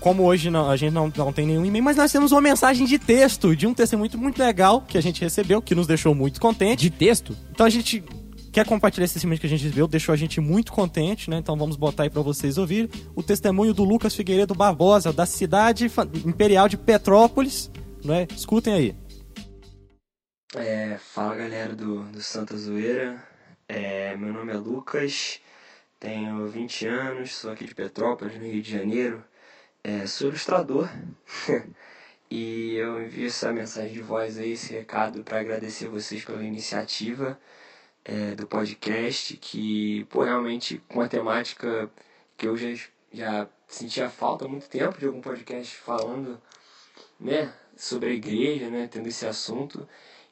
Como 0.00 0.22
hoje 0.24 0.48
não- 0.50 0.70
a 0.70 0.76
gente 0.76 0.92
não, 0.92 1.12
não 1.16 1.32
tem 1.32 1.46
nenhum 1.46 1.64
e-mail, 1.64 1.82
mas 1.84 1.96
nós 1.96 2.10
temos 2.12 2.30
uma 2.32 2.40
mensagem 2.40 2.86
de 2.86 2.98
texto 2.98 3.54
de 3.56 3.66
um 3.66 3.74
testemunho 3.74 4.02
muito, 4.10 4.18
muito 4.18 4.38
legal 4.38 4.80
que 4.82 4.96
a 4.96 5.00
gente 5.00 5.20
recebeu, 5.20 5.60
que 5.60 5.74
nos 5.74 5.86
deixou 5.86 6.14
muito 6.14 6.40
contente. 6.40 6.80
de 6.82 6.90
texto. 6.90 7.36
Então 7.50 7.66
a 7.66 7.70
gente 7.70 8.02
quer 8.52 8.64
compartilhar 8.66 9.04
esse 9.04 9.14
testemunho 9.14 9.38
que 9.40 9.46
a 9.46 9.50
gente 9.50 9.62
recebeu, 9.64 9.86
deixou 9.88 10.12
a 10.12 10.16
gente 10.16 10.40
muito 10.40 10.72
contente, 10.72 11.28
né? 11.28 11.38
Então 11.38 11.56
vamos 11.56 11.76
botar 11.76 12.04
aí 12.04 12.10
pra 12.10 12.22
vocês 12.22 12.56
ouvir 12.58 12.88
o 13.14 13.22
testemunho 13.22 13.74
do 13.74 13.82
Lucas 13.84 14.14
Figueiredo 14.14 14.54
Barbosa, 14.54 15.12
da 15.12 15.26
cidade 15.26 15.90
imperial 16.24 16.68
de 16.68 16.76
Petrópolis, 16.76 17.70
né? 18.04 18.26
Escutem 18.36 18.72
aí. 18.72 18.96
É, 20.54 20.96
fala 20.98 21.34
galera 21.36 21.74
do, 21.76 22.04
do 22.04 22.22
Santa 22.22 22.56
Zoeira, 22.56 23.22
é, 23.68 24.16
meu 24.16 24.32
nome 24.32 24.50
é 24.52 24.56
Lucas, 24.56 25.40
tenho 26.00 26.46
20 26.48 26.86
anos, 26.86 27.34
sou 27.34 27.50
aqui 27.50 27.66
de 27.66 27.74
Petrópolis, 27.74 28.34
no 28.38 28.46
Rio 28.46 28.62
de 28.62 28.70
Janeiro, 28.70 29.22
é, 29.82 30.06
sou 30.06 30.28
ilustrador 30.28 30.88
e 32.30 32.74
eu 32.74 33.02
envio 33.02 33.26
essa 33.26 33.52
mensagem 33.52 33.92
de 33.92 34.02
voz 34.02 34.38
aí, 34.38 34.52
esse 34.52 34.72
recado 34.72 35.22
para 35.24 35.40
agradecer 35.40 35.88
vocês 35.88 36.24
pela 36.24 36.42
iniciativa 36.42 37.38
é, 38.04 38.34
do 38.34 38.46
podcast, 38.46 39.36
que 39.36 40.04
pô, 40.10 40.22
realmente 40.24 40.82
com 40.88 41.00
a 41.00 41.08
temática 41.08 41.90
que 42.36 42.46
eu 42.48 42.56
já, 42.56 42.68
já 43.12 43.48
sentia 43.66 44.08
falta 44.10 44.44
há 44.44 44.48
muito 44.48 44.68
tempo 44.68 44.98
de 44.98 45.06
algum 45.06 45.20
podcast 45.20 45.76
falando 45.76 46.40
né, 47.20 47.52
sobre 47.76 48.10
a 48.10 48.12
igreja, 48.12 48.70
né, 48.70 48.88
tendo 48.90 49.08
esse 49.08 49.26
assunto. 49.26 49.88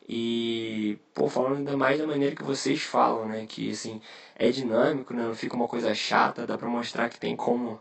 E, 0.09 0.98
pô, 1.12 1.28
falando 1.28 1.59
ainda 1.59 1.76
mais 1.76 1.98
da 1.98 2.06
maneira 2.06 2.37
que 2.37 2.44
vocês 2.44 2.82
falam, 2.82 3.26
né? 3.26 3.44
Que, 3.46 3.72
assim, 3.72 4.00
é 4.37 4.50
dinâmico, 4.50 5.12
né? 5.12 5.24
Não 5.24 5.35
fica 5.35 5.56
uma 5.56 5.66
coisa 5.66 5.92
chata, 5.94 6.46
dá 6.46 6.56
pra 6.56 6.68
mostrar 6.68 7.09
que 7.09 7.18
tem 7.18 7.35
como 7.35 7.80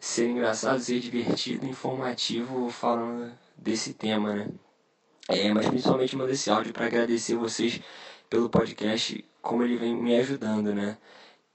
ser 0.00 0.28
engraçado, 0.28 0.80
ser 0.80 1.00
divertido, 1.00 1.66
informativo 1.66 2.70
falando 2.70 3.32
desse 3.56 3.94
tema, 3.94 4.34
né? 4.34 4.48
É, 5.28 5.52
mas 5.52 5.68
principalmente 5.68 6.16
mando 6.16 6.30
esse 6.30 6.48
áudio 6.50 6.72
para 6.72 6.86
agradecer 6.86 7.34
vocês 7.34 7.80
pelo 8.30 8.48
podcast, 8.48 9.24
como 9.42 9.62
ele 9.62 9.76
vem 9.76 9.94
me 9.94 10.16
ajudando, 10.16 10.74
né? 10.74 10.96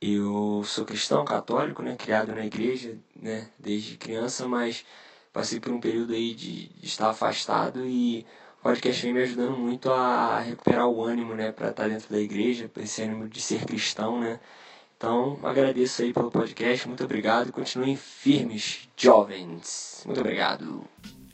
Eu 0.01 0.63
sou 0.65 0.85
cristão 0.85 1.23
católico, 1.23 1.81
né? 1.81 1.95
Criado 1.95 2.33
na 2.33 2.45
igreja, 2.45 2.97
né? 3.15 3.49
Desde 3.59 3.97
criança, 3.97 4.47
mas 4.47 4.85
passei 5.31 5.59
por 5.59 5.71
um 5.71 5.79
período 5.79 6.13
aí 6.13 6.33
de, 6.33 6.69
de 6.69 6.85
estar 6.85 7.09
afastado 7.09 7.85
e 7.85 8.25
o 8.59 8.63
podcast 8.63 9.01
vem 9.03 9.13
me 9.13 9.21
ajudando 9.21 9.57
muito 9.57 9.91
a 9.91 10.39
recuperar 10.39 10.87
o 10.87 11.03
ânimo, 11.03 11.33
né? 11.35 11.51
Pra 11.51 11.69
estar 11.69 11.87
dentro 11.87 12.09
da 12.09 12.19
igreja, 12.19 12.69
esse 12.77 13.01
ânimo 13.03 13.29
de 13.29 13.41
ser 13.41 13.65
cristão, 13.65 14.19
né? 14.19 14.39
Então, 15.01 15.39
agradeço 15.41 16.03
aí 16.03 16.13
pelo 16.13 16.29
podcast, 16.29 16.87
muito 16.87 17.03
obrigado 17.03 17.51
continuem 17.51 17.95
firmes, 17.95 18.87
jovens. 18.95 20.03
Muito 20.05 20.19
obrigado. 20.19 20.85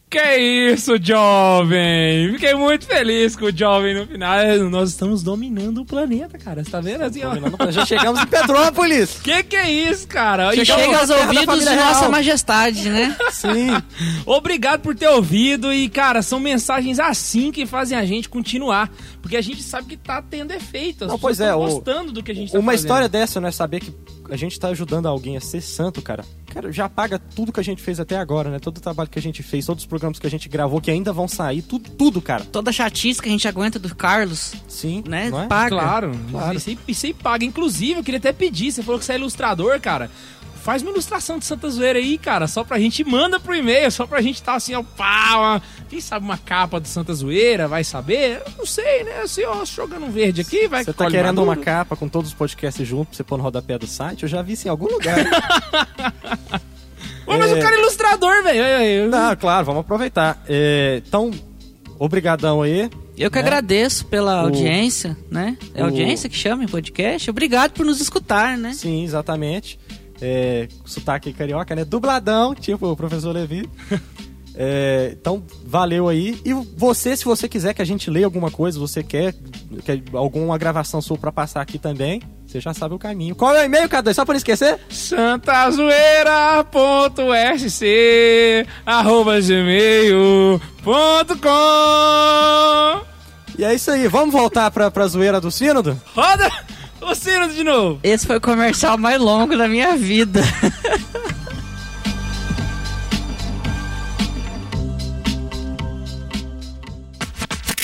Que 0.09 0.37
isso, 0.71 0.93
jovem! 1.03 2.31
Fiquei 2.31 2.53
muito 2.55 2.85
feliz 2.85 3.35
com 3.35 3.45
o 3.47 3.51
jovem 3.55 3.93
no 3.93 4.07
final. 4.07 4.37
Nós 4.69 4.91
estamos 4.91 5.21
dominando 5.21 5.81
o 5.81 5.85
planeta, 5.85 6.37
cara. 6.37 6.63
Você 6.63 6.71
tá 6.71 6.79
vendo 6.79 7.01
assim, 7.03 7.21
ó? 7.25 7.71
Já 7.71 7.85
chegamos 7.85 8.21
em 8.21 8.25
Petrópolis! 8.25 9.19
Que 9.27 9.43
que 9.43 9.55
é 9.57 9.69
isso, 9.69 10.07
cara? 10.07 10.55
E 10.55 10.65
Chega 10.65 10.87
na 10.93 10.99
aos 10.99 11.09
ouvidos 11.09 11.39
de 11.41 11.45
família 11.45 11.75
Nossa 11.75 11.99
real. 11.99 12.11
Majestade, 12.11 12.89
né? 12.89 13.17
Sim. 13.31 13.67
Obrigado 14.25 14.79
por 14.79 14.95
ter 14.95 15.09
ouvido 15.09 15.73
e, 15.73 15.89
cara, 15.89 16.21
são 16.21 16.39
mensagens 16.39 16.99
assim 16.99 17.51
que 17.51 17.65
fazem 17.65 17.97
a 17.97 18.05
gente 18.05 18.29
continuar. 18.29 18.89
Porque 19.21 19.35
a 19.35 19.41
gente 19.41 19.61
sabe 19.61 19.87
que 19.89 19.97
tá 19.97 20.21
tendo 20.21 20.51
efeito. 20.53 21.03
As 21.03 21.11
Não, 21.11 21.19
pois 21.19 21.41
é, 21.41 21.49
tão 21.49 21.61
o- 21.61 21.65
gostando 21.65 22.11
do 22.13 22.23
que 22.23 22.31
a 22.31 22.35
gente 22.35 22.53
tá 22.53 22.57
Uma 22.59 22.71
fazendo. 22.71 22.85
história 22.85 23.09
dessa, 23.09 23.41
né? 23.41 23.51
Saber 23.51 23.81
que 23.81 23.93
a 24.29 24.37
gente 24.37 24.57
tá 24.57 24.69
ajudando 24.69 25.05
alguém 25.07 25.35
a 25.35 25.41
ser 25.41 25.59
santo, 25.59 26.01
cara. 26.01 26.23
Cara, 26.57 26.71
já 26.71 26.89
paga 26.89 27.19
tudo 27.19 27.53
que 27.53 27.59
a 27.59 27.63
gente 27.63 27.83
fez 27.83 27.99
até 27.99 28.17
agora, 28.17 28.49
né? 28.49 28.57
Todo 28.57 28.77
o 28.77 28.81
trabalho 28.81 29.07
que 29.07 29.19
a 29.19 29.21
gente 29.21 29.43
fez, 29.43 29.63
todos 29.67 29.83
os 29.83 29.87
programas 29.87 30.17
que 30.17 30.25
a 30.25 30.29
gente 30.29 30.49
gravou, 30.49 30.81
que 30.81 30.89
ainda 30.89 31.13
vão 31.13 31.27
sair, 31.27 31.61
tudo, 31.61 31.87
tudo, 31.91 32.19
cara. 32.19 32.43
Toda 32.45 32.71
chatice 32.71 33.21
que 33.21 33.29
a 33.29 33.31
gente 33.31 33.47
aguenta 33.47 33.77
do 33.77 33.93
Carlos, 33.95 34.55
Sim, 34.67 35.03
né? 35.07 35.29
não 35.29 35.43
é? 35.43 35.45
Paga. 35.45 35.69
Claro, 35.69 36.11
Claro. 36.31 36.57
Isso, 36.57 36.69
aí, 36.71 36.79
isso 36.87 37.05
aí 37.05 37.13
paga. 37.13 37.45
Inclusive, 37.45 37.99
eu 37.99 38.03
queria 38.03 38.17
até 38.17 38.33
pedir, 38.33 38.71
você 38.71 38.81
falou 38.81 38.97
que 38.97 39.05
você 39.05 39.13
é 39.13 39.17
ilustrador, 39.17 39.79
cara. 39.79 40.09
Faz 40.63 40.81
uma 40.81 40.89
ilustração 40.89 41.37
de 41.37 41.45
Santa 41.45 41.69
Zoeira 41.69 41.99
aí, 41.99 42.17
cara, 42.17 42.47
só 42.47 42.63
pra 42.63 42.79
gente, 42.79 43.03
manda 43.03 43.39
pro 43.39 43.55
e-mail, 43.55 43.91
só 43.91 44.07
pra 44.07 44.19
gente 44.19 44.41
tá 44.41 44.55
assim, 44.55 44.73
ó, 44.73 44.81
pá, 44.81 45.61
Quem 45.89 46.01
sabe 46.01 46.25
uma 46.25 46.37
capa 46.37 46.79
do 46.79 46.87
Santa 46.87 47.13
Zoeira, 47.13 47.67
vai 47.67 47.83
saber? 47.83 48.41
Eu 48.45 48.51
não 48.57 48.65
sei, 48.65 49.03
né? 49.03 49.21
Assim, 49.23 49.43
ó, 49.45 49.63
jogando 49.63 50.05
um 50.05 50.11
verde 50.11 50.41
aqui, 50.41 50.67
vai 50.67 50.83
Você 50.83 50.91
tá 50.93 51.09
querendo 51.09 51.39
uma 51.39 51.47
maduro. 51.47 51.65
capa 51.65 51.95
com 51.95 52.09
todos 52.09 52.29
os 52.29 52.33
podcasts 52.35 52.85
juntos 52.87 53.07
pra 53.09 53.17
você 53.17 53.23
pôr 53.23 53.37
no 53.37 53.43
rodapé 53.43 53.77
do 53.77 53.87
site? 53.87 54.23
Eu 54.23 54.29
já 54.29 54.41
vi 54.41 54.53
isso 54.53 54.67
em 54.67 54.71
algum 54.71 54.87
lugar. 54.87 55.17
Ô, 57.25 57.37
mas 57.37 57.51
É. 57.51 57.55
o 57.55 57.61
cara 57.61 57.75
é 57.75 57.79
ilustrador, 57.79 58.43
velho. 58.43 59.09
Não, 59.09 59.35
claro, 59.35 59.65
vamos 59.65 59.81
aproveitar. 59.81 60.41
É, 60.47 61.01
então, 61.05 61.31
obrigadão 61.99 62.61
aí. 62.61 62.89
Eu 63.17 63.29
que 63.31 63.35
né? 63.37 63.41
agradeço 63.41 64.05
pela 64.05 64.43
O- 64.43 64.45
audiência, 64.45 65.17
né? 65.29 65.57
É 65.73 65.81
o- 65.81 65.85
audiência 65.85 66.29
que 66.29 66.35
chama 66.37 66.63
em 66.63 66.67
podcast. 66.67 67.29
Obrigado 67.29 67.71
por 67.71 67.85
nos 67.85 67.99
escutar, 67.99 68.57
né? 68.57 68.73
Sim, 68.73 69.03
exatamente. 69.03 69.79
É, 70.21 70.67
sotaque 70.85 71.33
carioca, 71.33 71.75
né? 71.75 71.83
Dubladão, 71.85 72.55
tipo 72.55 72.87
o 72.91 72.95
professor 72.95 73.33
Levi. 73.33 73.69
É, 74.59 75.11
então, 75.13 75.43
valeu 75.63 76.09
aí. 76.09 76.41
E 76.43 76.51
você, 76.51 77.15
se 77.15 77.23
você 77.23 77.47
quiser 77.47 77.75
que 77.75 77.81
a 77.81 77.85
gente 77.85 78.09
leia 78.09 78.25
alguma 78.25 78.49
coisa, 78.49 78.79
você 78.79 79.03
quer, 79.03 79.35
quer 79.85 80.01
alguma 80.13 80.57
gravação 80.57 80.99
sua 80.99 81.15
pra 81.15 81.31
passar 81.31 81.61
aqui 81.61 81.77
também, 81.77 82.23
você 82.45 82.59
já 82.59 82.73
sabe 82.73 82.95
o 82.95 82.99
caminho. 82.99 83.35
Qual 83.35 83.55
é 83.55 83.61
o 83.61 83.65
e-mail, 83.65 83.87
K2? 83.87 84.15
Só 84.15 84.25
pra 84.25 84.33
não 84.33 84.37
esquecer? 84.37 84.79
santazoeira.sc 84.89 87.85
arroba 88.83 89.39
gmail.com 89.39 90.59
E 93.59 93.63
é 93.63 93.75
isso 93.75 93.91
aí, 93.91 94.07
vamos 94.07 94.33
voltar 94.33 94.71
pra, 94.71 94.89
pra 94.89 95.07
zoeira 95.07 95.39
do 95.39 95.51
sínodo? 95.51 96.01
Roda 96.15 96.49
o 96.99 97.13
sino 97.13 97.47
de 97.47 97.63
novo. 97.63 97.99
Esse 98.03 98.25
foi 98.25 98.37
o 98.37 98.41
comercial 98.41 98.97
mais 98.97 99.21
longo 99.21 99.55
da 99.55 99.67
minha 99.67 99.95
vida. 99.95 100.41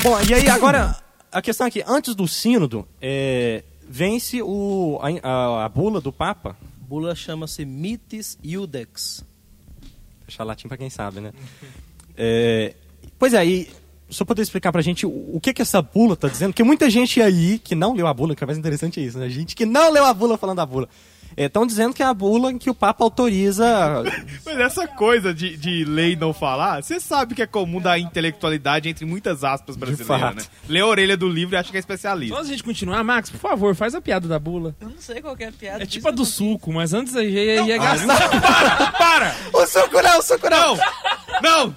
Bom, 0.03 0.19
e 0.29 0.33
aí 0.33 0.47
agora, 0.49 0.97
a 1.31 1.41
questão 1.41 1.65
aqui, 1.65 1.83
antes 1.87 2.13
do 2.13 2.27
sínodo, 2.27 2.85
é, 3.01 3.63
vence 3.87 4.41
o, 4.41 4.99
a, 5.01 5.27
a- 5.29 5.65
a 5.65 5.69
bula 5.69 6.01
do 6.01 6.11
Papa, 6.11 6.55
Bula 6.81 7.15
chama-se 7.15 7.65
Mitis 7.65 8.37
Iudex. 8.43 9.23
deixar 10.27 10.43
latim 10.43 10.67
pra 10.67 10.77
quem 10.77 10.89
sabe, 10.89 11.21
né? 11.21 11.31
É, 12.15 12.75
pois 13.17 13.33
é, 13.33 13.43
e 13.45 13.69
só 14.09 14.23
poder 14.23 14.43
explicar 14.43 14.71
pra 14.71 14.81
gente 14.81 15.05
o, 15.05 15.09
o 15.35 15.39
que 15.41 15.53
que 15.53 15.61
essa 15.63 15.81
bula 15.81 16.15
tá 16.15 16.27
dizendo, 16.27 16.51
porque 16.51 16.63
muita 16.63 16.89
gente 16.89 17.19
aí 17.21 17.57
que 17.57 17.73
não 17.73 17.93
leu 17.95 18.05
a 18.05 18.13
bula, 18.13 18.35
que 18.35 18.43
é 18.43 18.45
mais 18.47 18.59
interessante 18.59 18.99
é 18.99 19.03
isso, 19.03 19.17
né? 19.17 19.27
Gente 19.29 19.55
que 19.55 19.65
não 19.65 19.91
leu 19.91 20.05
a 20.05 20.13
bula 20.13 20.37
falando 20.37 20.57
da 20.57 20.65
bula. 20.65 20.87
Estão 21.35 21.65
dizendo 21.65 21.93
que 21.93 22.03
é 22.03 22.05
a 22.05 22.13
bula 22.13 22.51
em 22.51 22.57
que 22.57 22.69
o 22.69 22.73
Papa 22.73 23.03
autoriza. 23.03 24.03
Mas 24.45 24.57
essa 24.59 24.87
coisa 24.87 25.33
de, 25.33 25.57
de 25.57 25.83
lei 25.85 26.15
não 26.15 26.33
falar, 26.33 26.83
você 26.83 26.99
sabe 26.99 27.35
que 27.35 27.41
é 27.41 27.47
comum 27.47 27.79
da 27.81 27.97
intelectualidade 27.97 28.89
entre 28.89 29.05
muitas 29.05 29.43
aspas 29.43 29.75
brasileiras, 29.75 30.07
fato. 30.21 30.35
né? 30.37 30.43
Lê 30.67 30.79
a 30.79 30.85
orelha 30.85 31.17
do 31.17 31.27
livro 31.27 31.55
e 31.55 31.57
acha 31.57 31.71
que 31.71 31.77
é 31.77 31.79
especialista. 31.79 32.35
Só 32.35 32.41
a 32.41 32.45
gente 32.45 32.63
continuar, 32.63 33.03
Max, 33.03 33.29
por 33.29 33.39
favor, 33.39 33.75
faz 33.75 33.95
a 33.95 34.01
piada 34.01 34.27
da 34.27 34.39
bula. 34.39 34.75
Eu 34.79 34.89
não 34.89 34.99
sei 34.99 35.21
qual 35.21 35.35
que 35.35 35.43
é 35.43 35.47
a 35.47 35.51
piada. 35.51 35.83
É 35.83 35.85
tipo 35.85 36.07
a 36.07 36.11
do 36.11 36.25
suco, 36.25 36.71
mas 36.71 36.93
antes 36.93 37.15
a 37.15 37.23
gente 37.23 37.33
ia, 37.33 37.61
ia 37.63 37.77
gastar. 37.77 38.93
Para! 38.97 39.35
O 39.53 39.65
suco 39.65 40.01
não, 40.01 40.19
o 40.19 40.21
suco 40.21 40.49
não! 40.49 40.77
Não! 41.41 41.75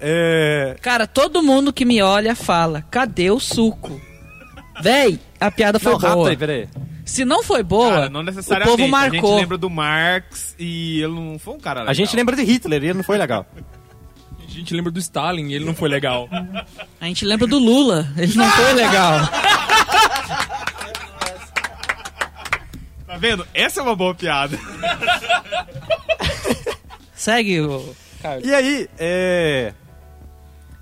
É, 0.00 0.76
Cara, 0.80 1.06
todo 1.06 1.42
mundo 1.42 1.72
que 1.72 1.84
me 1.84 2.00
olha 2.00 2.36
fala, 2.36 2.82
cadê 2.90 3.30
o 3.30 3.40
suco? 3.40 4.00
Véi, 4.80 5.18
a 5.40 5.50
piada 5.50 5.78
foi 5.78 5.92
não, 5.92 5.98
rápido 5.98 6.16
boa. 6.16 6.30
aí, 6.30 6.36
peraí. 6.36 6.68
Se 7.04 7.24
não 7.24 7.42
foi 7.42 7.62
boa, 7.62 7.90
Cara, 7.90 8.10
não 8.10 8.20
o 8.20 8.24
povo 8.24 8.42
A 8.52 8.76
gente 8.76 8.90
marcou. 8.90 9.36
lembra 9.36 9.56
do 9.56 9.70
Marx 9.70 10.54
e 10.58 11.00
ele 11.00 11.14
não 11.14 11.38
foi 11.38 11.54
um 11.54 11.58
cara 11.60 11.80
legal. 11.80 11.90
A 11.90 11.94
gente 11.94 12.14
lembra 12.14 12.36
de 12.36 12.42
Hitler 12.42 12.82
e 12.82 12.86
ele 12.86 12.94
não 12.98 13.04
foi 13.04 13.16
legal. 13.16 13.46
A 14.46 14.50
gente 14.50 14.74
lembra 14.74 14.90
do 14.90 14.98
Stalin, 14.98 15.52
ele 15.52 15.64
não 15.64 15.74
foi 15.74 15.88
legal. 15.88 16.28
A 17.00 17.06
gente 17.06 17.24
lembra 17.24 17.46
do 17.46 17.58
Lula, 17.58 18.08
ele 18.16 18.34
não 18.34 18.50
foi 18.50 18.72
legal. 18.74 19.20
Tá 23.06 23.16
vendo? 23.16 23.46
Essa 23.54 23.80
é 23.80 23.82
uma 23.82 23.96
boa 23.96 24.14
piada. 24.14 24.58
Segue 27.14 27.60
o... 27.60 27.94
E 28.42 28.52
aí, 28.52 28.88
é... 28.98 29.72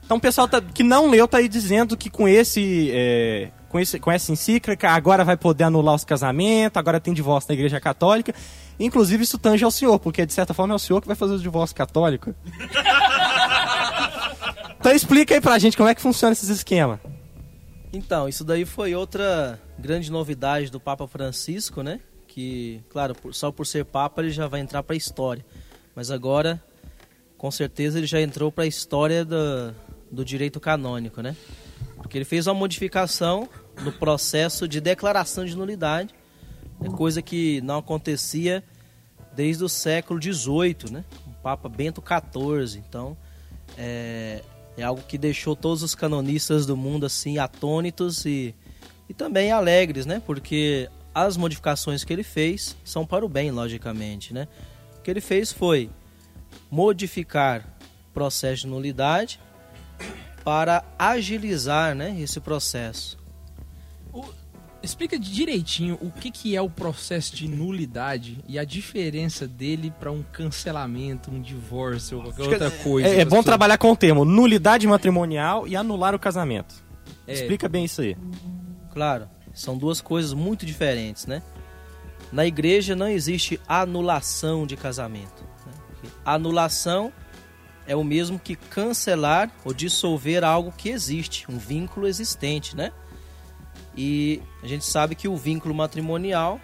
Então 0.04 0.16
o 0.16 0.20
pessoal 0.20 0.48
tá- 0.48 0.60
que 0.62 0.82
não 0.82 1.10
leu 1.10 1.28
tá 1.28 1.38
aí 1.38 1.48
dizendo 1.48 1.96
que 1.96 2.08
com 2.08 2.26
esse, 2.26 2.90
é, 2.94 3.50
com 3.68 3.80
esse 3.80 3.98
com 3.98 4.10
essa 4.10 4.32
encíclica 4.32 4.90
agora 4.90 5.24
vai 5.24 5.36
poder 5.36 5.64
anular 5.64 5.94
os 5.94 6.04
casamentos, 6.04 6.76
agora 6.76 7.00
tem 7.00 7.12
divórcio 7.12 7.48
na 7.48 7.54
igreja 7.54 7.80
católica. 7.80 8.34
Inclusive 8.78 9.24
isso 9.24 9.38
tange 9.38 9.64
ao 9.64 9.70
senhor, 9.70 9.98
porque 9.98 10.26
de 10.26 10.32
certa 10.32 10.52
forma 10.52 10.74
é 10.74 10.76
o 10.76 10.78
senhor 10.78 11.00
que 11.00 11.06
vai 11.06 11.16
fazer 11.16 11.34
o 11.34 11.38
divórcio 11.38 11.74
católico. 11.74 12.34
então 14.78 14.92
explica 14.92 15.34
aí 15.34 15.40
pra 15.40 15.58
gente 15.58 15.76
como 15.76 15.88
é 15.88 15.94
que 15.94 16.00
funciona 16.00 16.32
esses 16.32 16.48
esquemas. 16.48 17.00
Então, 17.92 18.28
isso 18.28 18.44
daí 18.44 18.66
foi 18.66 18.94
outra 18.94 19.58
grande 19.78 20.10
novidade 20.10 20.70
do 20.70 20.78
Papa 20.78 21.06
Francisco, 21.06 21.82
né? 21.82 22.00
Que, 22.28 22.82
claro, 22.90 23.16
só 23.32 23.50
por 23.50 23.66
ser 23.66 23.86
Papa 23.86 24.20
ele 24.20 24.30
já 24.30 24.46
vai 24.46 24.60
entrar 24.60 24.82
para 24.82 24.94
a 24.94 24.96
história. 24.96 25.44
Mas 25.94 26.10
agora, 26.10 26.62
com 27.38 27.50
certeza, 27.50 27.96
ele 27.96 28.06
já 28.06 28.20
entrou 28.20 28.52
para 28.52 28.64
a 28.64 28.66
história 28.66 29.24
do, 29.24 29.74
do 30.10 30.24
direito 30.24 30.60
canônico, 30.60 31.22
né? 31.22 31.34
Porque 32.06 32.18
ele 32.18 32.24
fez 32.24 32.46
uma 32.46 32.54
modificação 32.54 33.48
no 33.82 33.90
processo 33.90 34.68
de 34.68 34.80
declaração 34.80 35.44
de 35.44 35.56
nulidade, 35.56 36.14
é 36.80 36.88
coisa 36.88 37.20
que 37.20 37.60
não 37.62 37.78
acontecia 37.78 38.62
desde 39.34 39.64
o 39.64 39.68
século 39.68 40.22
XVIII, 40.22 40.92
né? 40.92 41.04
O 41.26 41.32
Papa 41.42 41.68
Bento 41.68 42.00
XIV. 42.00 42.80
Então, 42.88 43.16
é, 43.76 44.40
é 44.76 44.84
algo 44.84 45.02
que 45.02 45.18
deixou 45.18 45.56
todos 45.56 45.82
os 45.82 45.96
canonistas 45.96 46.64
do 46.64 46.76
mundo 46.76 47.06
assim 47.06 47.38
atônitos 47.38 48.24
e, 48.24 48.54
e 49.08 49.12
também 49.12 49.50
alegres, 49.50 50.06
né? 50.06 50.22
Porque 50.24 50.88
as 51.12 51.36
modificações 51.36 52.04
que 52.04 52.12
ele 52.12 52.22
fez 52.22 52.76
são 52.84 53.04
para 53.04 53.26
o 53.26 53.28
bem, 53.28 53.50
logicamente, 53.50 54.32
né? 54.32 54.46
O 54.96 55.02
que 55.02 55.10
ele 55.10 55.20
fez 55.20 55.50
foi 55.50 55.90
modificar 56.70 57.66
o 58.10 58.14
processo 58.14 58.62
de 58.62 58.68
nulidade 58.68 59.40
para 60.46 60.84
agilizar, 60.96 61.92
né, 61.96 62.20
esse 62.20 62.38
processo. 62.38 63.18
Explica 64.80 65.18
direitinho 65.18 65.98
o 66.00 66.08
que, 66.08 66.30
que 66.30 66.54
é 66.54 66.62
o 66.62 66.70
processo 66.70 67.34
de 67.34 67.48
nulidade 67.48 68.38
e 68.46 68.56
a 68.56 68.64
diferença 68.64 69.48
dele 69.48 69.92
pra 69.98 70.12
um 70.12 70.22
cancelamento, 70.22 71.32
um 71.32 71.42
divórcio 71.42 72.18
ou 72.18 72.22
qualquer 72.22 72.42
outra 72.44 72.70
coisa. 72.70 73.08
É, 73.08 73.22
é 73.22 73.24
bom 73.24 73.42
trabalhar 73.42 73.76
com 73.76 73.90
o 73.90 73.96
termo 73.96 74.24
nulidade 74.24 74.86
matrimonial 74.86 75.66
e 75.66 75.74
anular 75.74 76.14
o 76.14 76.18
casamento. 76.18 76.76
É. 77.26 77.32
Explica 77.32 77.68
bem 77.68 77.84
isso 77.84 78.00
aí. 78.02 78.16
Claro, 78.92 79.28
são 79.52 79.76
duas 79.76 80.00
coisas 80.00 80.32
muito 80.32 80.64
diferentes, 80.64 81.26
né? 81.26 81.42
Na 82.30 82.46
igreja 82.46 82.94
não 82.94 83.08
existe 83.08 83.60
anulação 83.66 84.64
de 84.64 84.76
casamento. 84.76 85.42
né? 85.66 85.72
Anulação 86.24 87.12
é 87.86 87.94
o 87.94 88.02
mesmo 88.02 88.38
que 88.38 88.56
cancelar 88.56 89.50
ou 89.64 89.72
dissolver 89.72 90.44
algo 90.44 90.72
que 90.72 90.88
existe, 90.88 91.50
um 91.50 91.58
vínculo 91.58 92.06
existente, 92.06 92.76
né? 92.76 92.92
E 93.96 94.42
a 94.62 94.66
gente 94.66 94.84
sabe 94.84 95.14
que 95.14 95.28
o 95.28 95.36
vínculo 95.36 95.74
matrimonial 95.74 96.60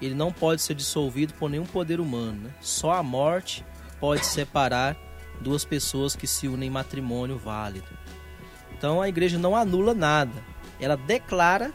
ele 0.00 0.14
não 0.14 0.32
pode 0.32 0.62
ser 0.62 0.74
dissolvido 0.74 1.34
por 1.34 1.48
nenhum 1.50 1.66
poder 1.66 2.00
humano, 2.00 2.44
né? 2.44 2.50
Só 2.60 2.92
a 2.92 3.02
morte 3.02 3.64
pode 4.00 4.24
separar 4.24 4.96
duas 5.40 5.64
pessoas 5.64 6.16
que 6.16 6.26
se 6.26 6.48
unem 6.48 6.68
em 6.68 6.72
matrimônio 6.72 7.38
válido. 7.38 7.86
Então 8.76 9.02
a 9.02 9.08
igreja 9.08 9.38
não 9.38 9.54
anula 9.54 9.94
nada. 9.94 10.42
Ela 10.80 10.96
declara 10.96 11.72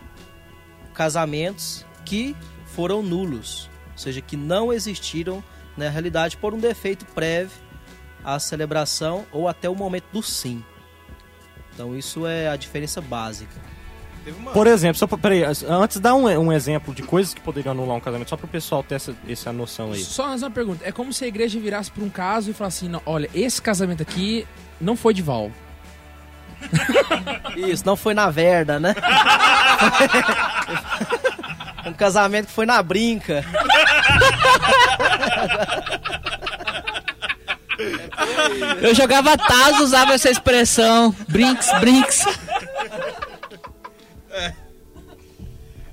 casamentos 0.93 1.85
que 2.03 2.35
foram 2.65 3.01
nulos, 3.01 3.69
ou 3.91 3.97
seja, 3.97 4.21
que 4.21 4.35
não 4.35 4.73
existiram 4.73 5.43
na 5.77 5.89
realidade 5.89 6.35
por 6.37 6.53
um 6.53 6.59
defeito 6.59 7.05
prévio 7.05 7.66
à 8.23 8.39
celebração 8.39 9.25
ou 9.31 9.47
até 9.47 9.69
o 9.69 9.75
momento 9.75 10.05
do 10.11 10.21
sim. 10.21 10.63
Então 11.73 11.95
isso 11.95 12.25
é 12.25 12.49
a 12.49 12.55
diferença 12.55 12.99
básica. 13.01 13.55
Por 14.53 14.67
exemplo, 14.67 14.97
só 14.97 15.07
pra, 15.07 15.17
peraí, 15.17 15.43
antes 15.43 15.99
dá 15.99 16.13
um, 16.13 16.25
um 16.25 16.51
exemplo 16.51 16.93
de 16.93 17.01
coisas 17.01 17.33
que 17.33 17.39
poderiam 17.39 17.71
anular 17.71 17.95
um 17.95 17.99
casamento, 17.99 18.29
só 18.29 18.35
pro 18.35 18.47
pessoal 18.47 18.83
ter 18.83 18.95
essa, 18.95 19.15
essa 19.27 19.53
noção 19.53 19.93
aí. 19.93 20.03
Só 20.03 20.27
mais 20.27 20.43
uma 20.43 20.51
pergunta. 20.51 20.83
É 20.85 20.91
como 20.91 21.13
se 21.13 21.23
a 21.23 21.27
igreja 21.27 21.59
virasse 21.59 21.89
pra 21.91 22.03
um 22.03 22.09
caso 22.09 22.51
e 22.51 22.53
falasse 22.53 22.83
assim: 22.83 22.91
não, 22.91 23.01
olha, 23.05 23.29
esse 23.33 23.61
casamento 23.61 24.01
aqui 24.01 24.45
não 24.81 24.97
foi 24.97 25.13
de 25.13 25.21
Val. 25.21 25.51
Isso, 27.55 27.85
não 27.85 27.95
foi 27.95 28.13
na 28.13 28.29
verda, 28.29 28.79
né? 28.79 28.95
um 31.85 31.93
casamento 31.93 32.47
que 32.47 32.53
foi 32.53 32.65
na 32.65 32.81
brinca. 32.83 33.45
Eu 38.81 38.95
jogava 38.95 39.37
Taz, 39.37 39.79
usava 39.79 40.13
essa 40.13 40.29
expressão. 40.29 41.15
Brinks, 41.27 41.71
brinks. 41.79 42.25
É. 44.31 44.53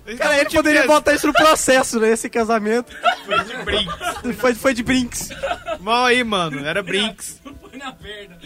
Cara, 0.04 0.18
Cara, 0.18 0.38
gente 0.40 0.56
poderia 0.56 0.84
então, 0.84 0.94
botar 0.94 1.14
isso 1.14 1.26
no 1.26 1.32
processo, 1.32 1.98
né? 1.98 2.10
Esse 2.10 2.28
casamento. 2.28 2.94
Foi 3.24 3.44
de 3.44 3.56
brinks. 3.64 4.36
Foi, 4.36 4.54
foi 4.54 4.74
de 4.74 4.82
brinks. 4.82 5.30
Mal 5.80 6.04
aí, 6.04 6.22
mano. 6.22 6.64
Era 6.64 6.82
brinks. 6.82 7.40
Foi 7.42 7.78
na 7.78 7.90
perna. 7.92 8.38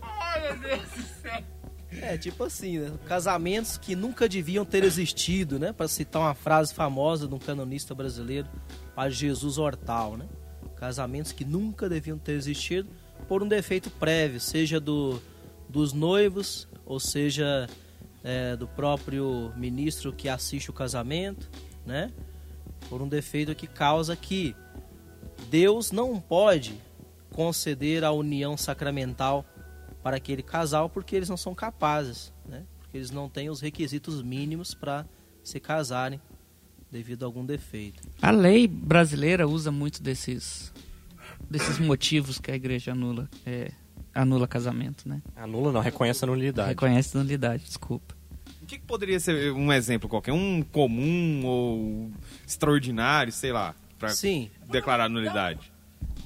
Ai, 0.00 0.40
meu 0.42 0.58
Deus 0.58 0.82
do 0.82 1.02
céu. 1.20 1.42
É, 2.00 2.16
tipo 2.16 2.44
assim, 2.44 2.78
né? 2.78 2.92
Casamentos 3.06 3.76
que 3.76 3.96
nunca 3.96 4.28
deviam 4.28 4.64
ter 4.64 4.84
existido, 4.84 5.58
né? 5.58 5.72
Para 5.72 5.88
citar 5.88 6.22
uma 6.22 6.34
frase 6.34 6.72
famosa 6.72 7.26
de 7.26 7.34
um 7.34 7.38
canonista 7.38 7.92
brasileiro, 7.92 8.48
a 8.96 9.08
Jesus 9.08 9.58
Hortal, 9.58 10.16
né? 10.16 10.26
Casamentos 10.80 11.30
que 11.30 11.44
nunca 11.44 11.90
deviam 11.90 12.16
ter 12.16 12.32
existido 12.32 12.88
por 13.28 13.42
um 13.42 13.46
defeito 13.46 13.90
prévio, 13.90 14.40
seja 14.40 14.80
do, 14.80 15.20
dos 15.68 15.92
noivos, 15.92 16.66
ou 16.86 16.98
seja 16.98 17.68
é, 18.24 18.56
do 18.56 18.66
próprio 18.66 19.52
ministro 19.58 20.10
que 20.10 20.26
assiste 20.26 20.70
o 20.70 20.72
casamento, 20.72 21.50
né? 21.84 22.10
Por 22.88 23.02
um 23.02 23.08
defeito 23.08 23.54
que 23.54 23.66
causa 23.66 24.16
que 24.16 24.56
Deus 25.50 25.92
não 25.92 26.18
pode 26.18 26.80
conceder 27.34 28.02
a 28.02 28.10
união 28.10 28.56
sacramental 28.56 29.44
para 30.02 30.16
aquele 30.16 30.42
casal 30.42 30.88
porque 30.88 31.14
eles 31.14 31.28
não 31.28 31.36
são 31.36 31.54
capazes, 31.54 32.32
né? 32.46 32.64
Porque 32.78 32.96
eles 32.96 33.10
não 33.10 33.28
têm 33.28 33.50
os 33.50 33.60
requisitos 33.60 34.22
mínimos 34.22 34.72
para 34.72 35.04
se 35.44 35.60
casarem 35.60 36.18
devido 36.90 37.22
a 37.22 37.26
algum 37.26 37.44
defeito. 37.44 38.02
A 38.20 38.30
lei 38.30 38.66
brasileira 38.66 39.46
usa 39.48 39.70
muito 39.70 40.02
desses 40.02 40.72
desses 41.50 41.78
motivos 41.78 42.38
que 42.38 42.50
a 42.50 42.54
igreja 42.54 42.92
anula, 42.92 43.28
é, 43.46 43.72
anula 44.14 44.46
casamento, 44.46 45.08
né? 45.08 45.20
Anula 45.34 45.72
não, 45.72 45.80
reconhece 45.80 46.24
a 46.24 46.26
nulidade. 46.26 46.68
Reconhece 46.68 47.16
a 47.16 47.20
nulidade, 47.22 47.64
desculpa. 47.64 48.14
O 48.62 48.66
que, 48.66 48.78
que 48.78 48.84
poderia 48.84 49.18
ser 49.18 49.52
um 49.52 49.72
exemplo 49.72 50.08
qualquer? 50.08 50.32
Um 50.32 50.62
comum 50.62 51.42
ou 51.44 52.10
extraordinário, 52.46 53.32
sei 53.32 53.52
lá, 53.52 53.74
para 53.98 54.10
Sim, 54.10 54.50
declarar 54.70 55.08
nulidade? 55.08 55.72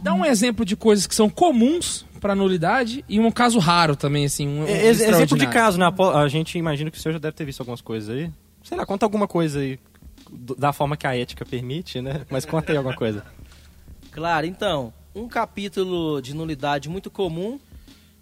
Dá 0.00 0.12
um 0.12 0.24
exemplo 0.24 0.64
de 0.64 0.76
coisas 0.76 1.06
que 1.06 1.14
são 1.14 1.30
comuns 1.30 2.04
para 2.20 2.34
nulidade 2.34 3.04
e 3.08 3.18
um 3.20 3.30
caso 3.30 3.58
raro 3.58 3.94
também, 3.96 4.24
assim. 4.26 4.46
Um, 4.48 4.62
um 4.62 4.66
É, 4.66 4.86
ex- 4.88 5.00
exemplo 5.00 5.38
de 5.38 5.46
caso, 5.46 5.78
né? 5.78 5.86
A 6.14 6.28
gente 6.28 6.58
imagina 6.58 6.90
que 6.90 6.98
o 6.98 7.00
senhor 7.00 7.12
já 7.14 7.18
deve 7.18 7.36
ter 7.36 7.44
visto 7.44 7.60
algumas 7.60 7.80
coisas 7.80 8.10
aí. 8.14 8.30
Sei 8.62 8.76
lá, 8.76 8.84
conta 8.84 9.06
alguma 9.06 9.28
coisa 9.28 9.60
aí. 9.60 9.78
Da 10.34 10.72
forma 10.72 10.96
que 10.96 11.06
a 11.06 11.16
ética 11.16 11.44
permite, 11.44 12.00
né? 12.00 12.26
Mas 12.30 12.44
conta 12.44 12.72
aí 12.72 12.76
alguma 12.76 12.96
coisa. 12.96 13.24
claro. 14.10 14.46
Então, 14.46 14.92
um 15.14 15.28
capítulo 15.28 16.20
de 16.20 16.34
nulidade 16.34 16.88
muito 16.88 17.10
comum 17.10 17.60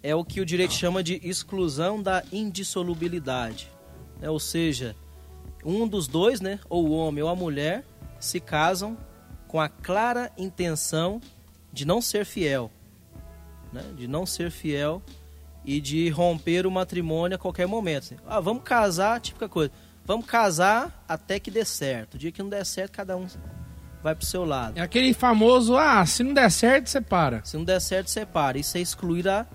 é 0.01 0.13
o 0.13 0.23
que 0.23 0.41
o 0.41 0.45
direito 0.45 0.73
chama 0.73 1.01
de 1.01 1.19
exclusão 1.23 2.01
da 2.01 2.23
indissolubilidade. 2.31 3.71
né? 4.19 4.29
Ou 4.29 4.39
seja, 4.39 4.95
um 5.63 5.87
dos 5.87 6.07
dois, 6.07 6.41
né, 6.41 6.59
ou 6.69 6.87
o 6.87 6.91
homem 6.91 7.23
ou 7.23 7.29
a 7.29 7.35
mulher, 7.35 7.83
se 8.19 8.39
casam 8.39 8.97
com 9.47 9.59
a 9.59 9.69
clara 9.69 10.31
intenção 10.37 11.21
de 11.71 11.85
não 11.85 12.01
ser 12.01 12.25
fiel, 12.25 12.69
né? 13.71 13.83
de 13.95 14.07
não 14.07 14.25
ser 14.25 14.51
fiel 14.51 15.01
e 15.65 15.79
de 15.79 16.09
romper 16.09 16.67
o 16.67 16.71
matrimônio 16.71 17.35
a 17.35 17.39
qualquer 17.39 17.67
momento. 17.67 18.15
Ah, 18.27 18.39
vamos 18.39 18.63
casar, 18.63 19.19
típica 19.21 19.47
coisa. 19.47 19.71
Vamos 20.05 20.25
casar 20.25 21.03
até 21.07 21.39
que 21.39 21.49
dê 21.49 21.63
certo. 21.63 22.15
O 22.15 22.17
dia 22.17 22.31
que 22.31 22.41
não 22.41 22.49
der 22.49 22.65
certo, 22.65 22.91
cada 22.91 23.15
um 23.15 23.27
vai 24.01 24.13
pro 24.13 24.25
seu 24.25 24.43
lado. 24.43 24.77
É 24.77 24.81
aquele 24.81 25.13
famoso, 25.13 25.77
ah, 25.77 26.05
se 26.05 26.23
não 26.23 26.33
der 26.33 26.51
certo, 26.51 26.89
você 26.89 26.99
para. 26.99 27.43
Se 27.45 27.55
não 27.55 27.63
der 27.63 27.79
certo, 27.79 28.09
separa. 28.09 28.57
Isso 28.57 28.77
é 28.77 28.81
excluir 28.81 29.27
a 29.29 29.47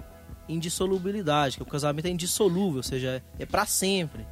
indissolubilidade, 0.49 1.59
que 1.59 1.63
o 1.63 1.67
casamento 1.67 2.07
é 2.07 2.11
indissolúvel, 2.11 2.79
ou 2.79 2.83
seja, 2.83 3.23
é 3.39 3.45
para 3.45 3.67
sempre. 3.67 4.27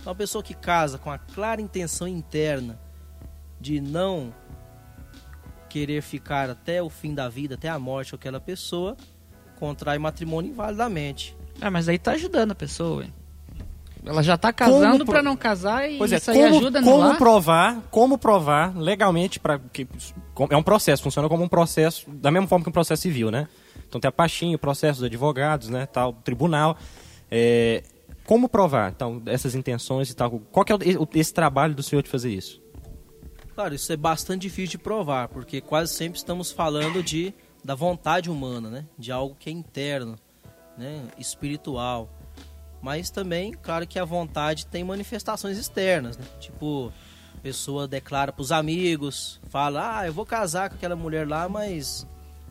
Então, 0.00 0.10
uma 0.10 0.16
pessoa 0.16 0.42
que 0.42 0.54
casa 0.54 0.98
com 0.98 1.10
a 1.10 1.18
clara 1.18 1.60
intenção 1.60 2.08
interna 2.08 2.80
de 3.60 3.80
não 3.80 4.34
querer 5.68 6.02
ficar 6.02 6.50
até 6.50 6.82
o 6.82 6.90
fim 6.90 7.14
da 7.14 7.28
vida, 7.28 7.54
até 7.54 7.68
a 7.68 7.78
morte 7.78 8.10
com 8.10 8.16
aquela 8.16 8.40
pessoa, 8.40 8.96
contrai 9.56 9.98
matrimônio 9.98 10.50
invalidamente. 10.50 11.36
Ah, 11.60 11.70
mas 11.70 11.88
aí 11.88 11.98
tá 11.98 12.12
ajudando 12.12 12.50
a 12.50 12.54
pessoa, 12.56 13.04
ué. 13.04 13.19
Ela 14.04 14.22
já 14.22 14.36
tá 14.38 14.52
casando 14.52 15.04
pra 15.04 15.22
não 15.22 15.36
casar 15.36 15.88
e 15.90 15.98
Pois 15.98 16.10
é, 16.12 16.16
isso 16.16 16.30
aí 16.30 16.36
como, 16.42 16.56
ajuda 16.56 16.82
como 16.82 17.14
provar, 17.18 17.82
como 17.90 18.18
provar 18.18 18.76
legalmente 18.76 19.38
para 19.38 19.58
que 19.58 19.86
é 20.50 20.56
um 20.56 20.62
processo, 20.62 21.02
funciona 21.02 21.28
como 21.28 21.44
um 21.44 21.48
processo 21.48 22.10
da 22.10 22.30
mesma 22.30 22.48
forma 22.48 22.64
que 22.64 22.70
um 22.70 22.72
processo 22.72 23.02
civil, 23.02 23.30
né? 23.30 23.46
Então 23.86 24.00
tem 24.00 24.08
a 24.08 24.12
pastinha, 24.12 24.56
o 24.56 24.58
processo 24.58 25.00
dos 25.00 25.06
advogados, 25.06 25.68
né, 25.68 25.84
tal, 25.86 26.12
tribunal. 26.14 26.76
É, 27.30 27.82
como 28.24 28.48
provar, 28.48 28.90
então, 28.90 29.20
essas 29.26 29.54
intenções 29.54 30.08
e 30.10 30.14
tal? 30.14 30.30
Qual 30.50 30.64
que 30.64 30.72
é 30.72 30.76
o- 30.76 31.08
esse 31.14 31.34
trabalho 31.34 31.74
do 31.74 31.82
senhor 31.82 32.02
de 32.02 32.08
fazer 32.08 32.30
isso? 32.32 32.60
Claro, 33.54 33.74
isso 33.74 33.92
é 33.92 33.96
bastante 33.96 34.42
difícil 34.42 34.78
de 34.78 34.78
provar, 34.78 35.28
porque 35.28 35.60
quase 35.60 35.92
sempre 35.92 36.18
estamos 36.18 36.50
falando 36.50 37.02
de 37.02 37.34
da 37.62 37.74
vontade 37.74 38.30
humana, 38.30 38.70
né? 38.70 38.84
De 38.98 39.12
algo 39.12 39.36
que 39.38 39.50
é 39.50 39.52
interno, 39.52 40.16
né? 40.78 41.02
Espiritual. 41.18 42.08
Mas 42.82 43.10
também, 43.10 43.52
claro 43.52 43.86
que 43.86 43.98
a 43.98 44.04
vontade 44.04 44.66
tem 44.66 44.82
manifestações 44.82 45.58
externas, 45.58 46.16
né? 46.16 46.24
Tipo, 46.38 46.92
a 47.36 47.40
pessoa 47.40 47.86
declara 47.86 48.32
para 48.32 48.42
os 48.42 48.50
amigos, 48.52 49.38
fala: 49.50 49.98
"Ah, 49.98 50.06
eu 50.06 50.12
vou 50.12 50.24
casar 50.24 50.70
com 50.70 50.76
aquela 50.76 50.96
mulher 50.96 51.28
lá, 51.28 51.48
mas 51.48 52.06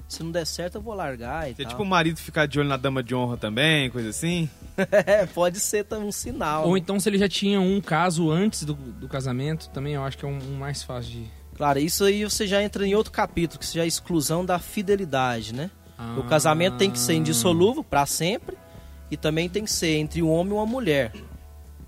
se 0.08 0.24
não 0.24 0.32
der 0.32 0.46
certo 0.46 0.76
eu 0.76 0.82
vou 0.82 0.94
largar 0.94 1.48
e 1.48 1.52
É 1.52 1.56
tal". 1.56 1.66
tipo 1.68 1.84
o 1.84 1.86
marido 1.86 2.18
ficar 2.18 2.48
de 2.48 2.60
olho 2.60 2.70
na 2.70 2.78
dama 2.78 3.02
de 3.04 3.14
honra 3.16 3.38
também, 3.38 3.90
coisa 3.90 4.10
assim? 4.10 4.50
É, 5.06 5.26
pode 5.26 5.60
ser 5.60 5.84
também 5.84 6.08
um 6.08 6.12
sinal. 6.12 6.66
Ou 6.68 6.74
né? 6.74 6.80
então 6.80 7.00
se 7.00 7.10
ele 7.10 7.18
já 7.18 7.28
tinha 7.28 7.60
um 7.60 7.82
caso 7.82 8.32
antes 8.32 8.64
do, 8.64 8.74
do 8.74 9.08
casamento, 9.10 9.70
também 9.72 9.94
eu 9.94 10.04
acho 10.04 10.18
que 10.18 10.24
é 10.26 10.28
um, 10.28 10.38
um 10.38 10.56
mais 10.58 10.84
fácil 10.84 11.12
de... 11.12 11.26
Claro, 11.58 11.80
isso 11.80 12.06
aí 12.06 12.24
você 12.24 12.48
já 12.48 12.64
entra 12.64 12.88
em 12.88 12.96
outro 12.96 13.12
capítulo, 13.12 13.60
que 13.60 13.66
seja 13.66 13.82
a 13.82 13.86
exclusão 13.86 14.46
da 14.46 14.58
fidelidade, 14.58 15.54
né? 15.54 15.70
O 16.18 16.22
Ah. 16.22 16.26
casamento 16.30 16.78
tem 16.78 16.90
que 16.90 16.98
ser 16.98 17.16
indissolúvel 17.16 17.84
para 17.84 18.06
sempre 18.06 18.56
e 19.12 19.18
também 19.18 19.50
tem 19.50 19.64
que 19.64 19.72
ser 19.72 19.96
entre 19.98 20.22
um 20.22 20.30
homem 20.30 20.54
e 20.54 20.56
uma 20.56 20.66
mulher, 20.66 21.14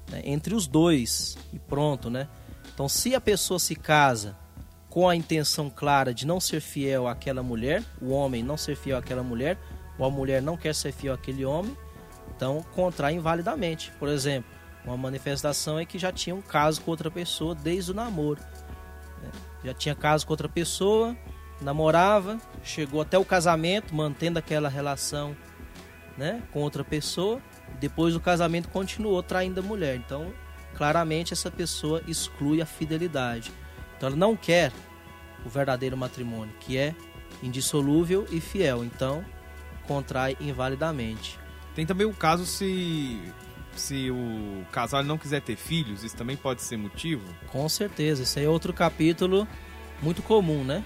né? 0.10 0.22
entre 0.24 0.54
os 0.54 0.68
dois 0.68 1.38
e 1.54 1.60
pronto, 1.60 2.10
né? 2.10 2.28
Então, 2.74 2.88
se 2.90 3.14
a 3.14 3.22
pessoa 3.22 3.60
se 3.60 3.76
casa 3.76 4.36
com 4.90 5.08
a 5.08 5.16
intenção 5.16 5.70
clara 5.70 6.14
de 6.14 6.26
não 6.26 6.40
ser 6.40 6.60
fiel 6.60 7.08
àquela 7.08 7.44
mulher, 7.44 7.84
o 8.02 8.10
homem 8.10 8.44
não 8.44 8.58
ser 8.58 8.76
fiel 8.76 8.98
àquela 8.98 9.24
mulher, 9.24 9.58
ou 9.98 10.06
a 10.06 10.10
mulher 10.10 10.42
não 10.42 10.58
quer 10.58 10.74
ser 10.74 10.92
fiel 10.92 11.14
àquele 11.14 11.46
homem, 11.46 11.78
então 12.36 12.66
contrai 12.74 13.14
invalidamente. 13.14 13.92
Por 14.00 14.10
exemplo, 14.10 14.50
uma 14.84 14.98
manifestação 14.98 15.78
é 15.78 15.86
que 15.86 16.00
já 16.00 16.12
tinha 16.12 16.36
um 16.36 16.42
caso 16.42 16.82
com 16.82 16.92
outra 16.92 17.12
pessoa 17.12 17.54
desde 17.54 17.92
o 17.92 17.94
namoro. 17.94 18.42
né? 19.22 19.30
Já 19.64 19.74
tinha 19.74 19.96
caso 19.96 20.26
com 20.26 20.34
outra 20.34 20.50
pessoa, 20.50 21.16
namorava, 21.62 22.40
chegou 22.64 23.02
até 23.02 23.18
o 23.18 23.24
casamento, 23.24 23.94
mantendo 23.94 24.40
aquela 24.40 24.68
relação 24.70 25.36
né, 26.22 26.44
com 26.52 26.60
outra 26.62 26.84
pessoa. 26.84 27.42
Depois 27.80 28.14
do 28.14 28.20
casamento 28.20 28.70
continuou 28.70 29.24
traindo 29.24 29.60
a 29.60 29.64
mulher. 29.64 29.96
Então, 29.96 30.32
claramente 30.76 31.34
essa 31.34 31.50
pessoa 31.50 32.04
exclui 32.08 32.62
a 32.62 32.66
fidelidade. 32.66 33.52
Então 33.98 34.08
ela 34.08 34.16
não 34.16 34.36
quer 34.36 34.72
o 35.44 35.50
verdadeiro 35.50 35.98
matrimônio, 35.98 36.54
que 36.60 36.78
é 36.78 36.94
indissolúvel 37.42 38.28
e 38.30 38.40
fiel. 38.40 38.86
Então, 38.86 39.26
contrai 39.88 40.38
invalidamente. 40.40 41.40
Tem 41.74 41.88
também 41.88 42.06
o 42.06 42.14
caso 42.14 42.46
se 42.46 43.20
se 43.76 44.12
o 44.12 44.66
casal 44.72 45.02
não 45.02 45.18
quiser 45.18 45.42
ter 45.42 45.56
filhos, 45.56 46.04
isso 46.04 46.16
também 46.16 46.36
pode 46.36 46.62
ser 46.62 46.76
motivo? 46.76 47.24
Com 47.48 47.68
certeza, 47.70 48.24
esse 48.24 48.38
aí 48.38 48.46
é 48.46 48.50
outro 48.50 48.74
capítulo 48.74 49.48
muito 50.02 50.22
comum, 50.22 50.64
né? 50.64 50.84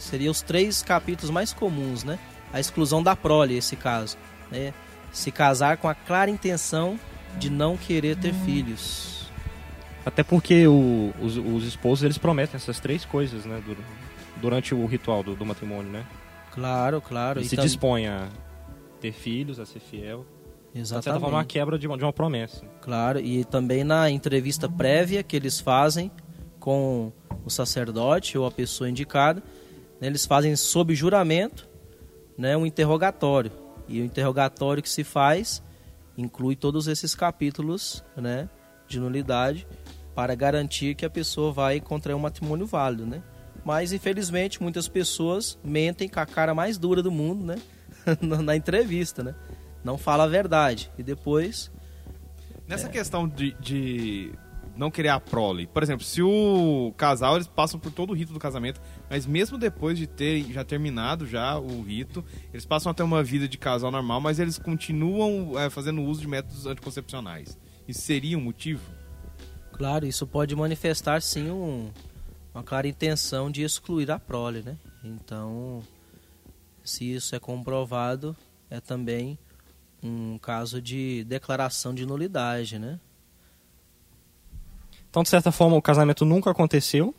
Seria 0.00 0.30
os 0.30 0.42
três 0.42 0.82
capítulos 0.82 1.30
mais 1.30 1.52
comuns, 1.52 2.02
né? 2.02 2.18
A 2.52 2.58
exclusão 2.58 3.02
da 3.02 3.14
prole, 3.14 3.56
esse 3.56 3.76
caso. 3.76 4.18
Né? 4.50 4.72
Se 5.12 5.30
casar 5.30 5.76
com 5.76 5.88
a 5.88 5.94
clara 5.94 6.30
intenção 6.30 6.98
de 7.38 7.50
não 7.50 7.76
querer 7.76 8.16
ter 8.16 8.32
filhos. 8.32 9.30
Até 10.06 10.22
porque 10.22 10.66
o- 10.66 11.12
os, 11.20 11.36
os 11.36 11.64
esposos 11.64 12.04
eles 12.04 12.18
prometem 12.18 12.56
essas 12.56 12.78
três 12.80 13.04
coisas, 13.04 13.44
né? 13.44 13.62
dur- 13.66 13.76
Durante 14.40 14.74
o 14.74 14.84
ritual 14.86 15.22
do, 15.22 15.34
do 15.34 15.46
matrimônio, 15.46 15.90
né? 15.90 16.04
Claro, 16.52 17.00
claro. 17.00 17.38
Ele 17.38 17.46
e 17.46 17.48
se 17.48 17.56
tam- 17.56 17.64
dispõe 17.64 18.06
a 18.06 18.28
ter 19.00 19.12
filhos, 19.12 19.58
a 19.58 19.64
ser 19.66 19.80
fiel. 19.80 20.26
Então, 20.70 20.82
De 20.82 20.88
certa 20.88 21.02
forma, 21.12 21.14
é 21.14 21.18
uma 21.20 21.28
Exatamente. 21.38 21.52
quebra 21.52 21.78
de 21.78 21.86
uma, 21.86 21.96
de 21.96 22.04
uma 22.04 22.12
promessa. 22.12 22.64
Claro, 22.82 23.20
e 23.20 23.44
também 23.44 23.84
na 23.84 24.10
entrevista 24.10 24.68
prévia 24.68 25.22
que 25.22 25.36
eles 25.36 25.60
fazem 25.60 26.10
com 26.58 27.12
o 27.44 27.50
sacerdote 27.50 28.36
ou 28.36 28.44
a 28.46 28.50
pessoa 28.50 28.90
indicada, 28.90 29.42
né, 30.00 30.08
eles 30.08 30.26
fazem 30.26 30.54
sob 30.56 30.94
juramento 30.94 31.68
né, 32.36 32.56
um 32.56 32.66
interrogatório. 32.66 33.52
E 33.88 34.00
o 34.00 34.04
interrogatório 34.04 34.82
que 34.82 34.88
se 34.88 35.04
faz 35.04 35.62
inclui 36.16 36.56
todos 36.56 36.86
esses 36.86 37.14
capítulos 37.14 38.04
né, 38.16 38.48
de 38.86 39.00
nulidade 39.00 39.66
para 40.14 40.34
garantir 40.34 40.94
que 40.94 41.04
a 41.04 41.10
pessoa 41.10 41.52
vai 41.52 41.80
contrair 41.80 42.14
um 42.14 42.20
matrimônio 42.20 42.66
válido. 42.66 43.04
Né? 43.04 43.22
Mas, 43.64 43.92
infelizmente, 43.92 44.62
muitas 44.62 44.88
pessoas 44.88 45.58
mentem 45.62 46.08
com 46.08 46.20
a 46.20 46.26
cara 46.26 46.54
mais 46.54 46.78
dura 46.78 47.02
do 47.02 47.10
mundo 47.10 47.44
né, 47.44 47.56
na 48.20 48.54
entrevista. 48.54 49.22
Né? 49.22 49.34
Não 49.82 49.98
fala 49.98 50.24
a 50.24 50.28
verdade. 50.28 50.90
E 50.96 51.02
depois 51.02 51.70
Nessa 52.66 52.88
questão 52.88 53.28
de, 53.28 53.54
de 53.60 54.32
não 54.76 54.90
querer 54.90 55.08
a 55.08 55.20
prole. 55.20 55.66
Por 55.66 55.82
exemplo, 55.82 56.04
se 56.04 56.22
o 56.22 56.92
casal, 56.96 57.36
eles 57.36 57.46
passam 57.46 57.78
por 57.78 57.92
todo 57.92 58.10
o 58.10 58.14
rito 58.14 58.32
do 58.32 58.38
casamento, 58.38 58.80
mas 59.08 59.26
mesmo 59.26 59.56
depois 59.56 59.98
de 59.98 60.06
ter 60.06 60.44
já 60.52 60.64
terminado 60.64 61.26
já 61.26 61.58
o 61.58 61.82
rito, 61.82 62.24
eles 62.52 62.64
passam 62.64 62.90
a 62.90 62.94
ter 62.94 63.02
uma 63.02 63.22
vida 63.22 63.48
de 63.48 63.56
casal 63.56 63.90
normal, 63.90 64.20
mas 64.20 64.38
eles 64.38 64.58
continuam 64.58 65.58
é, 65.58 65.70
fazendo 65.70 66.02
uso 66.02 66.20
de 66.20 66.28
métodos 66.28 66.66
anticoncepcionais. 66.66 67.58
Isso 67.86 68.02
seria 68.02 68.36
um 68.36 68.40
motivo? 68.40 68.82
Claro, 69.72 70.06
isso 70.06 70.26
pode 70.26 70.54
manifestar 70.54 71.20
sim 71.20 71.50
um, 71.50 71.90
uma 72.54 72.62
clara 72.62 72.86
intenção 72.86 73.50
de 73.50 73.62
excluir 73.62 74.10
a 74.10 74.18
prole, 74.18 74.62
né? 74.62 74.76
Então, 75.02 75.82
se 76.84 77.12
isso 77.12 77.34
é 77.34 77.40
comprovado, 77.40 78.36
é 78.70 78.80
também 78.80 79.38
um 80.02 80.38
caso 80.38 80.80
de 80.80 81.24
declaração 81.24 81.94
de 81.94 82.06
nulidade, 82.06 82.78
né? 82.78 83.00
Então, 85.14 85.22
de 85.22 85.28
certa 85.28 85.52
forma, 85.52 85.76
o 85.76 85.80
casamento 85.80 86.24
nunca 86.24 86.50
aconteceu, 86.50 87.14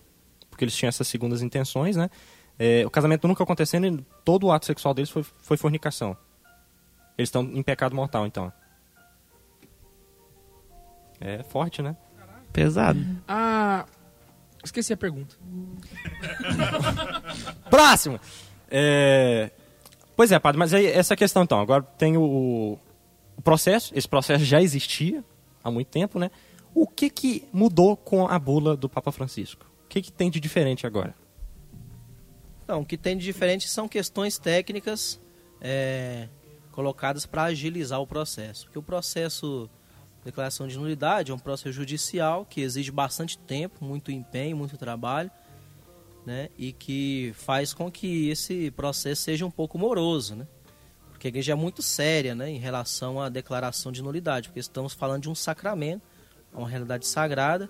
porque 0.49 0.65
eles 0.65 0.75
tinham 0.75 0.89
essas 0.89 1.07
segundas 1.07 1.41
intenções, 1.41 1.95
né? 1.95 2.09
É, 2.59 2.85
o 2.85 2.89
casamento 2.89 3.25
nunca 3.25 3.41
acontecendo 3.41 3.87
e 3.87 4.05
todo 4.25 4.47
o 4.47 4.51
ato 4.51 4.65
sexual 4.65 4.93
deles 4.93 5.09
foi, 5.09 5.23
foi 5.23 5.55
fornicação. 5.55 6.09
Eles 7.17 7.29
estão 7.29 7.43
em 7.43 7.63
pecado 7.63 7.95
mortal, 7.95 8.27
então. 8.27 8.51
É 11.21 11.41
forte, 11.43 11.81
né? 11.81 11.95
Pesado. 12.51 12.99
Ah, 13.29 13.85
esqueci 14.61 14.91
a 14.91 14.97
pergunta. 14.97 15.33
Próximo! 17.71 18.19
É... 18.69 19.51
Pois 20.17 20.33
é, 20.33 20.37
padre, 20.37 20.59
mas 20.59 20.73
aí 20.73 20.85
essa 20.85 21.15
questão 21.15 21.43
então. 21.43 21.61
Agora 21.61 21.81
tem 21.81 22.17
o, 22.17 22.77
o 23.37 23.41
processo, 23.41 23.97
esse 23.97 24.07
processo 24.09 24.43
já 24.43 24.61
existia 24.61 25.23
há 25.63 25.71
muito 25.71 25.87
tempo, 25.87 26.19
né? 26.19 26.29
O 26.75 26.85
que, 26.85 27.09
que 27.09 27.47
mudou 27.53 27.95
com 27.95 28.27
a 28.27 28.37
bula 28.37 28.75
do 28.75 28.89
Papa 28.89 29.09
Francisco? 29.09 29.65
O 29.85 29.87
que, 29.87 30.01
que 30.01 30.11
tem 30.11 30.29
de 30.29 30.41
diferente 30.41 30.85
agora? 30.85 31.15
Então, 32.65 32.81
o 32.81 32.85
que 32.85 32.97
tem 32.97 33.17
de 33.17 33.23
diferente 33.23 33.69
são 33.69 33.87
questões 33.87 34.37
técnicas 34.37 35.21
é, 35.61 36.27
colocadas 36.73 37.25
para 37.25 37.43
agilizar 37.43 38.01
o 38.01 38.05
processo. 38.05 38.65
Porque 38.65 38.77
o 38.77 38.83
processo 38.83 39.69
de 40.19 40.25
declaração 40.25 40.67
de 40.67 40.77
nulidade 40.77 41.31
é 41.31 41.33
um 41.33 41.39
processo 41.39 41.71
judicial 41.71 42.45
que 42.45 42.59
exige 42.59 42.91
bastante 42.91 43.37
tempo, 43.37 43.85
muito 43.85 44.11
empenho, 44.11 44.57
muito 44.57 44.77
trabalho, 44.77 45.31
né? 46.25 46.49
E 46.57 46.73
que 46.73 47.31
faz 47.35 47.73
com 47.73 47.89
que 47.89 48.27
esse 48.29 48.69
processo 48.71 49.21
seja 49.21 49.45
um 49.45 49.51
pouco 49.51 49.77
moroso, 49.77 50.35
né? 50.35 50.45
Porque 51.09 51.27
a 51.27 51.29
igreja 51.29 51.53
é 51.53 51.55
muito 51.55 51.81
séria, 51.81 52.35
né, 52.35 52.49
em 52.49 52.57
relação 52.57 53.21
à 53.21 53.29
declaração 53.29 53.91
de 53.91 54.01
nulidade, 54.01 54.49
porque 54.49 54.59
estamos 54.59 54.91
falando 54.93 55.23
de 55.23 55.29
um 55.29 55.35
sacramento, 55.35 56.03
uma 56.55 56.69
realidade 56.69 57.05
sagrada, 57.05 57.69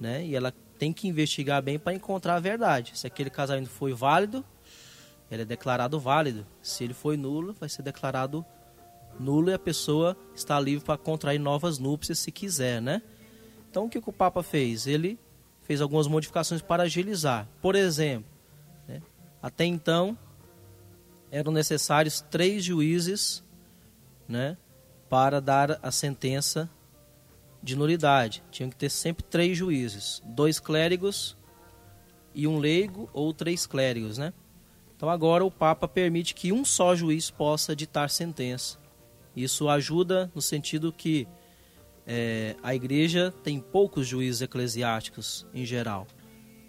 né? 0.00 0.24
E 0.24 0.34
ela 0.34 0.52
tem 0.78 0.92
que 0.92 1.08
investigar 1.08 1.62
bem 1.62 1.78
para 1.78 1.94
encontrar 1.94 2.36
a 2.36 2.40
verdade. 2.40 2.92
Se 2.94 3.06
aquele 3.06 3.30
casamento 3.30 3.70
foi 3.70 3.92
válido, 3.92 4.44
ele 5.30 5.42
é 5.42 5.44
declarado 5.44 5.98
válido. 5.98 6.46
Se 6.62 6.84
ele 6.84 6.94
foi 6.94 7.16
nulo, 7.16 7.54
vai 7.58 7.68
ser 7.68 7.82
declarado 7.82 8.44
nulo 9.18 9.50
e 9.50 9.54
a 9.54 9.58
pessoa 9.58 10.16
está 10.34 10.58
livre 10.60 10.84
para 10.84 10.98
contrair 10.98 11.40
novas 11.40 11.78
núpcias 11.78 12.18
se 12.18 12.30
quiser, 12.30 12.80
né? 12.80 13.02
Então 13.70 13.86
o 13.86 13.88
que, 13.88 14.00
que 14.00 14.08
o 14.08 14.12
Papa 14.12 14.42
fez? 14.42 14.86
Ele 14.86 15.18
fez 15.62 15.80
algumas 15.80 16.06
modificações 16.06 16.62
para 16.62 16.84
agilizar. 16.84 17.48
Por 17.60 17.74
exemplo, 17.74 18.30
né, 18.86 19.02
até 19.42 19.64
então 19.64 20.16
eram 21.30 21.50
necessários 21.50 22.20
três 22.30 22.64
juízes, 22.64 23.42
né, 24.28 24.56
para 25.08 25.40
dar 25.40 25.78
a 25.82 25.90
sentença 25.90 26.70
de 27.66 27.76
nulidade. 27.76 28.44
Tinham 28.50 28.70
que 28.70 28.76
ter 28.76 28.88
sempre 28.88 29.24
três 29.24 29.58
juízes, 29.58 30.22
dois 30.24 30.60
clérigos 30.60 31.36
e 32.32 32.46
um 32.46 32.58
leigo 32.58 33.10
ou 33.12 33.34
três 33.34 33.66
clérigos, 33.66 34.16
né? 34.16 34.32
Então 34.96 35.10
agora 35.10 35.44
o 35.44 35.50
Papa 35.50 35.88
permite 35.88 36.32
que 36.32 36.52
um 36.52 36.64
só 36.64 36.94
juiz 36.94 37.28
possa 37.28 37.74
ditar 37.74 38.08
sentença. 38.08 38.78
Isso 39.34 39.68
ajuda 39.68 40.30
no 40.34 40.40
sentido 40.40 40.92
que 40.92 41.26
é, 42.06 42.54
a 42.62 42.72
igreja 42.72 43.34
tem 43.42 43.58
poucos 43.58 44.06
juízes 44.06 44.42
eclesiásticos 44.42 45.44
em 45.52 45.66
geral. 45.66 46.06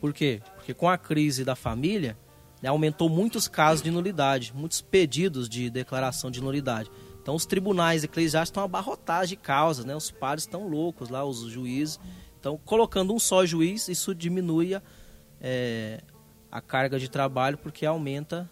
Por 0.02 0.12
quê? 0.12 0.42
Porque 0.56 0.74
com 0.74 0.90
a 0.90 0.98
crise 0.98 1.46
da 1.46 1.56
família, 1.56 2.18
né, 2.62 2.70
aumentou 2.70 3.08
muitos 3.08 3.48
casos 3.48 3.84
de 3.84 3.92
nulidade, 3.92 4.52
muitos 4.54 4.82
pedidos 4.82 5.48
de 5.48 5.70
declaração 5.70 6.32
de 6.32 6.42
nulidade. 6.42 6.90
Então 7.28 7.36
os 7.36 7.46
tribunais 7.46 8.06
eclesiásticos 8.06 8.52
estão 8.52 8.64
abarrotados 8.64 9.28
de 9.28 9.36
causas, 9.36 9.84
né? 9.84 9.94
Os 9.94 10.10
pares 10.10 10.44
estão 10.44 10.66
loucos 10.66 11.10
lá, 11.10 11.26
os 11.26 11.42
juízes. 11.42 12.00
Então, 12.40 12.58
colocando 12.64 13.14
um 13.14 13.20
só 13.20 13.46
juiz, 13.46 13.90
isso 13.90 14.16
diminui 14.16 14.74
a, 14.74 14.82
é, 15.42 16.02
a 16.50 16.62
carga 16.62 16.98
de 16.98 17.10
trabalho 17.10 17.58
porque 17.58 17.86
aumenta 17.86 18.50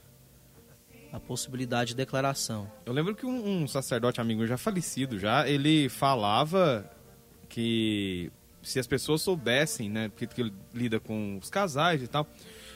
a 1.09 1.17
possibilidade 1.21 1.91
de 1.91 1.95
declaração. 1.95 2.69
Eu 2.86 2.91
lembro 2.91 3.15
que 3.15 3.26
um, 3.26 3.63
um 3.63 3.65
sacerdote 3.65 4.19
amigo 4.19 4.45
já 4.45 4.57
falecido 4.57 5.17
já, 5.17 5.47
ele 5.47 5.88
falava 5.88 6.86
que 7.47 8.30
se 8.61 8.78
as 8.78 8.88
pessoas 8.88 9.21
soubessem, 9.21 9.89
né, 9.89 10.09
porque 10.09 10.41
ele 10.41 10.53
lida 10.73 10.99
com 10.99 11.38
os 11.41 11.49
casais 11.49 12.03
e 12.03 12.09
tal, 12.09 12.28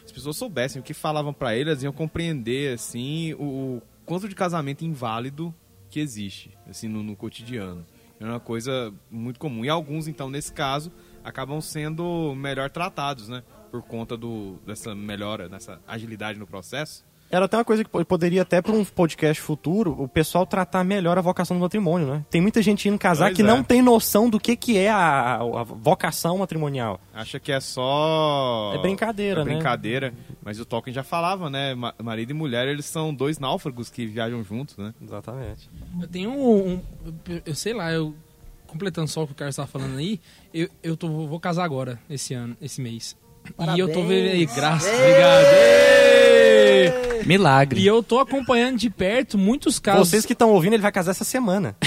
as 0.06 0.14
pessoas 0.14 0.38
soubessem 0.38 0.80
o 0.80 0.84
que 0.84 0.94
falavam 0.94 1.34
para 1.34 1.58
ele, 1.58 1.72
elas 1.72 1.84
iam 1.84 1.92
compreender 1.92 2.76
assim 2.76 3.34
o, 3.34 3.44
o 3.44 3.82
quanto 4.06 4.30
de 4.30 4.34
casamento 4.36 4.86
inválido 4.86 5.54
que 5.90 6.00
existe 6.00 6.58
assim 6.70 6.88
no, 6.88 7.04
no 7.04 7.16
cotidiano. 7.16 7.86
É 8.20 8.26
uma 8.26 8.40
coisa 8.40 8.94
muito 9.10 9.40
comum. 9.40 9.64
E 9.64 9.70
alguns, 9.70 10.08
então, 10.08 10.30
nesse 10.30 10.52
caso, 10.52 10.92
acabam 11.24 11.62
sendo 11.62 12.36
melhor 12.36 12.70
tratados, 12.70 13.30
né? 13.30 13.44
Por 13.72 13.82
conta 13.82 14.18
do, 14.18 14.60
dessa 14.66 14.94
melhora, 14.94 15.48
dessa 15.48 15.80
agilidade 15.88 16.38
no 16.38 16.46
processo. 16.46 17.06
Era 17.32 17.46
até 17.46 17.58
uma 17.58 17.64
coisa 17.66 17.84
que 17.84 17.90
po- 17.90 18.04
poderia 18.04 18.42
até 18.42 18.60
para 18.62 18.72
um 18.72 18.84
podcast 18.84 19.40
futuro 19.42 19.96
o 20.02 20.08
pessoal 20.08 20.46
tratar 20.48 20.84
melhor 20.84 21.16
a 21.18 21.22
vocação 21.22 21.56
do 21.58 21.62
matrimônio, 21.62 22.08
né? 22.08 22.26
Tem 22.30 22.42
muita 22.42 22.60
gente 22.62 22.90
indo 22.90 22.98
casar 22.98 23.26
Pois 23.28 23.36
que 23.36 23.42
é. 23.44 23.46
não 23.46 23.64
tem 23.64 23.82
noção 23.84 24.28
do 24.30 24.40
que, 24.40 24.56
que 24.56 24.78
é 24.78 24.90
a, 24.90 25.36
a 25.36 25.64
vocação 25.64 26.40
matrimonial. 26.40 27.00
Acha 27.14 27.40
que 27.40 27.52
é 27.52 27.60
só. 27.60 28.72
É 28.74 28.80
brincadeira, 28.80 29.42
é 29.42 29.46
né? 29.46 29.54
brincadeira. 29.54 30.14
Mas 30.44 30.60
o 30.60 30.66
Tolkien 30.66 30.94
já 30.94 31.04
falava, 31.04 31.50
né? 31.52 31.76
Ma- 31.76 31.94
Marido 32.02 32.32
e 32.32 32.34
mulher, 32.34 32.68
eles 32.68 32.86
são 32.86 33.14
dois 33.14 33.38
náufragos 33.38 33.90
que 33.90 34.08
viajam 34.08 34.44
juntos, 34.44 34.76
né? 34.78 34.94
Exatamente. 35.00 35.70
Eu 36.02 36.08
tenho 36.08 36.32
um, 36.32 36.74
um- 36.74 36.82
eu 37.46 37.54
sei 37.54 37.74
lá, 37.74 37.92
eu 37.92 38.16
completando 38.66 39.08
só 39.08 39.24
o 39.24 39.28
que 39.28 39.34
o 39.34 39.36
Carlos 39.36 39.54
estava 39.54 39.68
falando 39.68 39.98
aí, 39.98 40.20
eu, 40.54 40.68
eu 40.82 40.98
tô, 40.98 41.08
vou 41.28 41.40
casar 41.40 41.64
agora, 41.64 42.00
esse 42.10 42.34
ano, 42.34 42.58
esse 42.62 42.82
mês. 42.82 43.16
E 43.76 43.80
eu 43.80 43.92
tô 43.92 44.02
vendo 44.04 44.30
aí, 44.32 44.46
graças, 44.46 44.92
obrigado. 44.94 45.46
Milagre. 47.26 47.82
E 47.82 47.88
eu 47.88 48.02
tô 48.02 48.20
acompanhando 48.20 48.78
de 48.78 48.90
perto 48.90 49.38
muitos 49.38 49.80
casos. 49.80 50.10
Vocês 50.10 50.26
que 50.26 50.34
estão 50.34 50.52
ouvindo, 50.52 50.74
ele 50.74 50.82
vai 50.82 50.92
casar 50.92 51.12
essa 51.12 51.24
semana. 51.24 51.76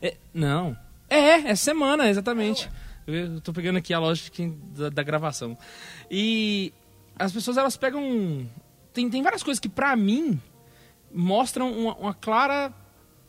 É, 0.00 0.16
não. 0.32 0.76
É, 1.08 1.50
é 1.50 1.54
semana, 1.54 2.08
exatamente. 2.08 2.70
Eu 3.06 3.40
tô 3.40 3.52
pegando 3.52 3.78
aqui 3.78 3.94
a 3.94 3.98
lógica 3.98 4.42
da, 4.76 4.90
da 4.90 5.02
gravação. 5.02 5.56
E 6.10 6.72
as 7.18 7.32
pessoas, 7.32 7.56
elas 7.56 7.76
pegam... 7.76 8.46
Tem, 8.92 9.08
tem 9.08 9.22
várias 9.22 9.42
coisas 9.42 9.58
que, 9.58 9.68
pra 9.68 9.96
mim, 9.96 10.40
mostram 11.12 11.72
uma, 11.72 11.94
uma 11.96 12.14
clara... 12.14 12.72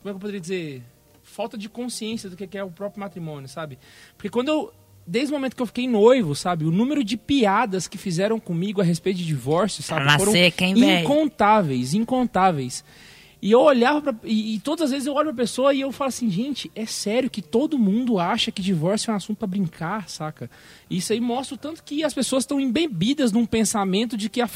Como 0.02 0.10
é 0.10 0.12
que 0.12 0.16
eu 0.16 0.20
poderia 0.20 0.40
dizer? 0.40 0.84
Falta 1.24 1.58
de 1.58 1.70
consciência 1.70 2.30
do 2.30 2.36
que 2.36 2.46
que 2.48 2.58
é 2.58 2.64
o 2.64 2.72
próprio 2.72 3.00
matrimônio, 3.00 3.48
sabe? 3.48 3.80
Porque 4.16 4.30
quando 4.30 4.50
eu... 4.50 4.74
Desde 5.10 5.34
o 5.34 5.36
momento 5.36 5.56
que 5.56 5.62
eu 5.62 5.66
fiquei 5.66 5.88
noivo, 5.88 6.36
sabe? 6.36 6.66
O 6.66 6.72
número 6.72 7.04
de 7.04 7.18
piadas 7.18 7.88
que 7.88 7.98
fizeram 7.98 8.40
comigo 8.40 8.80
a 8.80 8.84
respeito 8.84 9.18
de 9.18 9.26
divórcio, 9.26 9.82
sabe? 9.82 10.04
Pra 10.04 10.18
nascer, 10.18 10.52
quem, 10.52 10.76
véi? 10.76 11.02
incontáveis, 11.02 11.96
incontáveis. 11.96 12.84
E 13.42 13.52
eu 13.52 13.62
olhava 13.62 14.02
pra, 14.02 14.16
e, 14.24 14.56
e 14.56 14.60
todas 14.60 14.86
as 14.86 14.92
vezes 14.92 15.08
eu 15.08 15.14
olho 15.14 15.34
pra 15.34 15.44
pessoa 15.44 15.74
e 15.74 15.82
eu 15.82 15.92
falo 15.92 16.10
assim, 16.10 16.30
gente, 16.30 16.70
é 16.76 16.86
sério 16.86 17.30
que 17.30 17.42
todo 17.42 17.80
mundo 17.80 18.20
acha 18.20 18.52
que 18.52 18.62
divórcio 18.62 19.10
é 19.10 19.14
um 19.14 19.18
assunto 19.18 19.38
pra 19.38 19.48
brincar, 19.48 20.10
saca? 20.10 20.50
Isso 20.90 21.12
aí 21.12 21.22
mostra 21.22 21.56
o 21.56 21.58
tanto 21.58 21.84
que 21.84 22.04
as 22.04 22.14
pessoas 22.14 22.44
estão 22.44 22.60
embebidas 22.60 23.32
num 23.32 23.46
pensamento 23.46 24.16
de 24.16 24.30
que 24.30 24.42
a, 24.42 24.50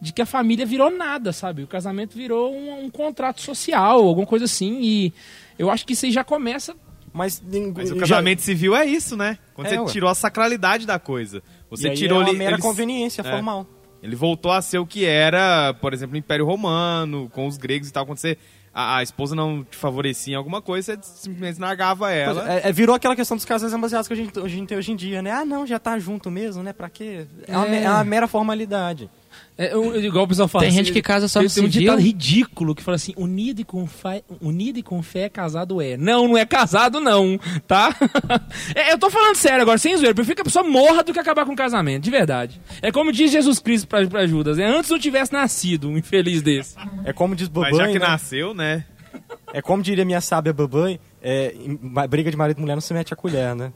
de 0.00 0.12
que 0.12 0.22
a 0.22 0.26
família 0.26 0.66
virou 0.66 0.90
nada, 0.90 1.32
sabe? 1.32 1.62
O 1.62 1.68
casamento 1.68 2.16
virou 2.16 2.52
um, 2.52 2.84
um 2.84 2.90
contrato 2.90 3.42
social, 3.42 4.02
alguma 4.02 4.26
coisa 4.26 4.46
assim. 4.46 4.80
E 4.82 5.12
eu 5.58 5.70
acho 5.70 5.86
que 5.86 5.92
isso 5.92 6.06
aí 6.06 6.10
já 6.10 6.24
começa. 6.24 6.74
Mas, 7.14 7.40
Mas 7.74 7.90
o 7.92 7.94
já- 7.94 8.00
casamento 8.00 8.42
civil 8.42 8.74
é 8.74 8.84
isso, 8.84 9.16
né? 9.16 9.38
Quando 9.54 9.68
É, 9.68 9.70
você 9.70 9.78
ué. 9.78 9.86
tirou 9.86 10.10
a 10.10 10.14
sacralidade 10.16 10.84
da 10.84 10.98
coisa. 10.98 11.42
Você 11.70 11.90
tirou 11.90 12.20
é 12.20 12.24
uma 12.24 12.32
mera 12.34 12.52
eles- 12.56 12.60
conveniência 12.62 13.22
É. 13.22 13.30
formal. 13.30 13.66
Ele 14.02 14.16
voltou 14.16 14.50
a 14.52 14.60
ser 14.60 14.78
o 14.78 14.86
que 14.86 15.04
era, 15.06 15.72
por 15.80 15.94
exemplo, 15.94 16.14
o 16.14 16.18
Império 16.18 16.44
Romano, 16.44 17.30
com 17.30 17.46
os 17.46 17.56
gregos 17.56 17.88
e 17.88 17.92
tal. 17.92 18.04
Quando 18.04 18.18
você, 18.18 18.36
a, 18.74 18.96
a 18.98 19.02
esposa 19.02 19.34
não 19.34 19.64
te 19.64 19.76
favorecia 19.76 20.34
em 20.34 20.36
alguma 20.36 20.60
coisa, 20.60 20.94
você 21.00 21.08
simplesmente 21.22 21.58
largava 21.60 22.10
ela. 22.12 22.42
Pois 22.42 22.46
é, 22.64 22.68
é, 22.68 22.72
virou 22.72 22.94
aquela 22.96 23.14
questão 23.16 23.36
dos 23.36 23.46
casais 23.46 23.72
amasiados 23.72 24.06
que 24.08 24.12
a 24.12 24.16
gente, 24.16 24.38
a 24.38 24.48
gente 24.48 24.66
tem 24.68 24.76
hoje 24.76 24.92
em 24.92 24.96
dia, 24.96 25.22
né? 25.22 25.30
Ah, 25.30 25.44
não, 25.44 25.64
já 25.66 25.78
tá 25.78 25.98
junto 25.98 26.30
mesmo, 26.30 26.62
né? 26.62 26.72
Pra 26.72 26.90
quê? 26.90 27.26
É, 27.46 27.56
uma, 27.56 27.66
É. 27.66 27.70
me- 27.70 27.76
é 27.78 27.88
uma 27.90 28.04
mera 28.04 28.26
formalidade. 28.28 29.08
É, 29.56 29.76
um- 29.76 29.94
igual 29.96 30.24
o 30.24 30.28
pessoal 30.28 30.48
fala. 30.48 30.62
Tem 30.64 30.70
assim, 30.70 30.78
gente 30.78 30.92
que 30.92 31.00
casa 31.00 31.28
só 31.28 31.38
tem, 31.38 31.48
no 31.48 31.54
tem 31.54 31.62
um 31.64 31.66
civil. 31.70 31.80
ditado 31.82 32.00
ridículo 32.00 32.74
que 32.74 32.82
fala 32.82 32.96
assim: 32.96 33.14
unido 33.16 33.60
e, 33.60 33.64
com 33.64 33.86
fé, 33.86 34.22
unido 34.40 34.78
e 34.78 34.82
com 34.82 35.00
fé, 35.02 35.28
casado 35.28 35.80
é. 35.80 35.96
Não, 35.96 36.26
não 36.26 36.36
é 36.36 36.44
casado, 36.44 37.00
não, 37.00 37.38
tá? 37.66 37.94
É, 38.74 38.92
eu 38.92 38.98
tô 38.98 39.10
falando 39.10 39.36
sério 39.36 39.62
agora, 39.62 39.78
sem 39.78 39.94
zoeira. 39.96 40.10
Eu 40.10 40.14
prefiro 40.14 40.34
que 40.36 40.42
a 40.42 40.44
pessoa 40.44 40.64
morra 40.68 41.02
do 41.04 41.12
que 41.12 41.18
acabar 41.20 41.44
com 41.46 41.52
o 41.52 41.56
casamento, 41.56 42.02
de 42.02 42.10
verdade. 42.10 42.60
É 42.82 42.90
como 42.90 43.12
diz 43.12 43.30
Jesus 43.30 43.58
Cristo 43.60 43.86
pra, 43.86 44.04
pra 44.06 44.26
Judas: 44.26 44.58
é 44.58 44.64
antes 44.66 44.90
não 44.90 44.98
tivesse 44.98 45.32
nascido 45.32 45.88
um 45.88 45.96
infeliz 45.96 46.42
desse. 46.42 46.74
É 47.04 47.12
como 47.12 47.36
diz 47.36 47.48
Mas 47.48 47.76
já 47.76 47.86
que 47.86 47.98
né? 47.98 48.06
nasceu, 48.08 48.52
né? 48.54 48.84
É 49.52 49.62
como 49.62 49.82
diria 49.82 50.04
minha 50.04 50.20
sábia 50.20 50.52
Babai, 50.52 50.98
é, 51.22 51.54
briga 52.08 52.28
de 52.30 52.36
marido 52.36 52.58
e 52.58 52.60
mulher 52.60 52.74
não 52.74 52.80
se 52.80 52.92
mete 52.92 53.12
a 53.12 53.16
colher, 53.16 53.54
né? 53.54 53.72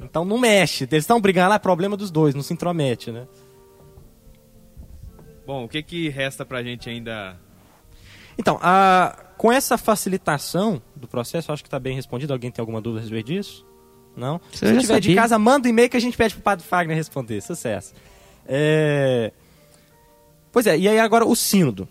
Então 0.00 0.24
não 0.24 0.38
mexe. 0.38 0.84
Eles 0.84 1.02
estão 1.02 1.20
brigando 1.20 1.48
lá, 1.48 1.56
é 1.56 1.58
problema 1.58 1.96
dos 1.96 2.10
dois, 2.10 2.34
não 2.34 2.42
se 2.42 2.52
intromete, 2.52 3.10
né? 3.10 3.26
Bom, 5.52 5.64
o 5.64 5.68
que 5.68 5.82
que 5.82 6.08
resta 6.08 6.46
pra 6.46 6.62
gente 6.62 6.88
ainda... 6.88 7.36
Então, 8.38 8.58
a- 8.62 9.14
com 9.36 9.52
essa 9.52 9.76
facilitação 9.76 10.80
do 10.96 11.06
processo, 11.06 11.52
acho 11.52 11.62
que 11.62 11.66
está 11.66 11.78
bem 11.78 11.94
respondido. 11.94 12.32
Alguém 12.32 12.50
tem 12.50 12.62
alguma 12.62 12.80
dúvida 12.80 13.00
a 13.00 13.02
respeito 13.02 13.26
disso? 13.26 13.66
Não? 14.16 14.40
Se 14.50 14.60
tiver 14.60 14.78
de 14.80 14.86
sabia. 14.86 15.14
casa, 15.16 15.38
manda 15.38 15.68
um 15.68 15.70
e-mail 15.70 15.90
que 15.90 15.96
a 15.96 16.00
gente 16.00 16.16
pede 16.16 16.32
pro 16.34 16.42
Padre 16.42 16.64
Fagner 16.64 16.96
responder. 16.96 17.42
Sucesso. 17.42 17.92
É... 18.46 19.30
Pois 20.50 20.66
é, 20.66 20.78
e 20.78 20.88
aí 20.88 20.98
agora 20.98 21.26
o 21.26 21.36
sínodo. 21.36 21.86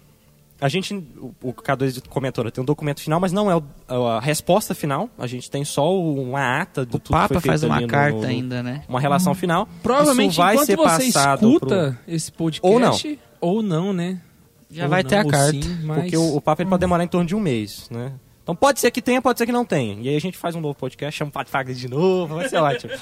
A 0.60 0.70
gente, 0.70 0.94
o, 0.94 1.34
o 1.42 1.54
K2 1.54 2.08
comentou, 2.08 2.50
tem 2.52 2.62
um 2.62 2.66
documento 2.66 3.02
final, 3.02 3.20
mas 3.20 3.32
não 3.32 3.50
é 3.50 3.56
o- 3.56 4.08
a 4.08 4.20
resposta 4.20 4.76
final. 4.76 5.10
A 5.18 5.26
gente 5.26 5.50
tem 5.50 5.66
só 5.66 5.92
uma 6.00 6.62
ata 6.62 6.86
do 6.86 6.98
O 6.98 7.00
tudo 7.00 7.16
que 7.20 7.28
foi 7.28 7.28
Papa 7.28 7.42
feito 7.42 7.48
faz 7.48 7.64
uma 7.64 7.82
no- 7.82 7.88
carta 7.88 8.18
no- 8.20 8.26
ainda, 8.28 8.62
né? 8.62 8.84
Uma 8.88 9.00
relação 9.00 9.34
final. 9.34 9.68
Provavelmente, 9.82 10.32
Isso 10.34 10.38
vai 10.42 10.54
enquanto 10.54 10.68
ser 10.68 10.76
você 10.78 11.06
passado 11.12 11.52
escuta 11.52 12.00
esse 12.08 12.32
podcast, 12.32 12.72
Ou 12.72 12.80
não. 12.80 12.94
Ou 13.42 13.62
não, 13.62 13.92
né? 13.92 14.22
Já 14.70 14.84
Ou 14.84 14.90
vai 14.90 15.04
não, 15.04 15.10
ter 15.10 15.16
a 15.18 15.26
carta. 15.26 15.52
sim, 15.52 15.80
mas- 15.84 16.02
Porque 16.04 16.16
o, 16.18 16.36
o 16.38 16.42
Papa 16.42 16.62
ele 16.62 16.70
pode 16.70 16.80
demorar 16.80 17.04
em 17.04 17.08
torno 17.08 17.28
de 17.28 17.36
um 17.36 17.40
mês, 17.42 17.90
né? 17.90 18.14
Então 18.44 18.56
pode 18.56 18.80
ser 18.80 18.90
que 18.92 19.02
tenha, 19.02 19.22
pode 19.22 19.38
ser 19.38 19.46
que 19.46 19.52
não 19.52 19.66
tenha. 19.66 19.96
E 20.02 20.08
aí 20.10 20.16
a 20.16 20.20
gente 20.22 20.38
faz 20.38 20.56
um 20.56 20.62
novo 20.62 20.76
podcast, 20.76 21.18
chama 21.18 21.30
o 21.30 21.34
Padre 21.34 21.52
Fagner 21.52 21.76
de 21.76 21.88
novo, 21.90 22.36
vai 22.36 22.48
ser 22.48 22.58
ótimo. 22.62 22.94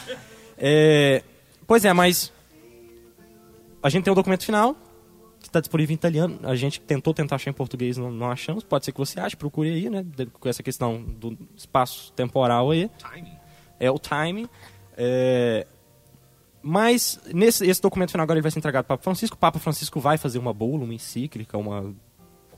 É, 0.58 1.22
pois 1.68 1.86
é, 1.86 1.94
mas 1.94 2.32
a 3.82 3.90
gente 3.90 4.04
tem 4.04 4.12
o 4.12 4.16
documento 4.16 4.44
final, 4.46 4.76
que 5.40 5.48
está 5.48 5.60
disponível 5.60 5.94
em 5.94 5.96
italiano. 5.96 6.40
A 6.44 6.56
gente 6.56 6.82
tentou 6.82 7.14
tentar 7.14 7.36
achar 7.38 7.50
em 7.50 7.54
português, 7.54 7.98
não, 7.98 8.12
não 8.12 8.30
achamos. 8.32 8.64
Pode 8.64 8.84
ser 8.86 8.92
que 8.92 8.98
você 8.98 9.20
ache, 9.20 9.38
procure 9.38 9.70
aí, 9.70 9.90
né? 9.90 10.06
Com 10.40 10.50
essa 10.50 10.62
questão 10.62 11.02
do 11.02 11.38
espaço 11.56 12.12
temporal 12.14 12.72
aí. 12.72 12.90
É 13.80 13.90
o 13.90 13.98
timing. 13.98 14.50
É, 14.98 15.66
mas 16.62 17.20
nesse 17.34 17.66
esse 17.66 17.82
documento 17.82 18.12
final 18.12 18.24
agora 18.24 18.38
ele 18.38 18.44
vai 18.44 18.52
ser 18.52 18.60
entregado 18.60 18.86
para 18.86 18.96
o 18.96 18.98
Papa 18.98 19.04
Francisco. 19.04 19.36
O 19.36 19.40
Papa 19.40 19.60
Francisco 19.60 20.00
vai 20.00 20.18
fazer 20.18 20.40
uma 20.40 20.54
bula, 20.54 20.84
uma 20.84 20.94
encíclica, 20.94 21.58
uma 21.58 21.94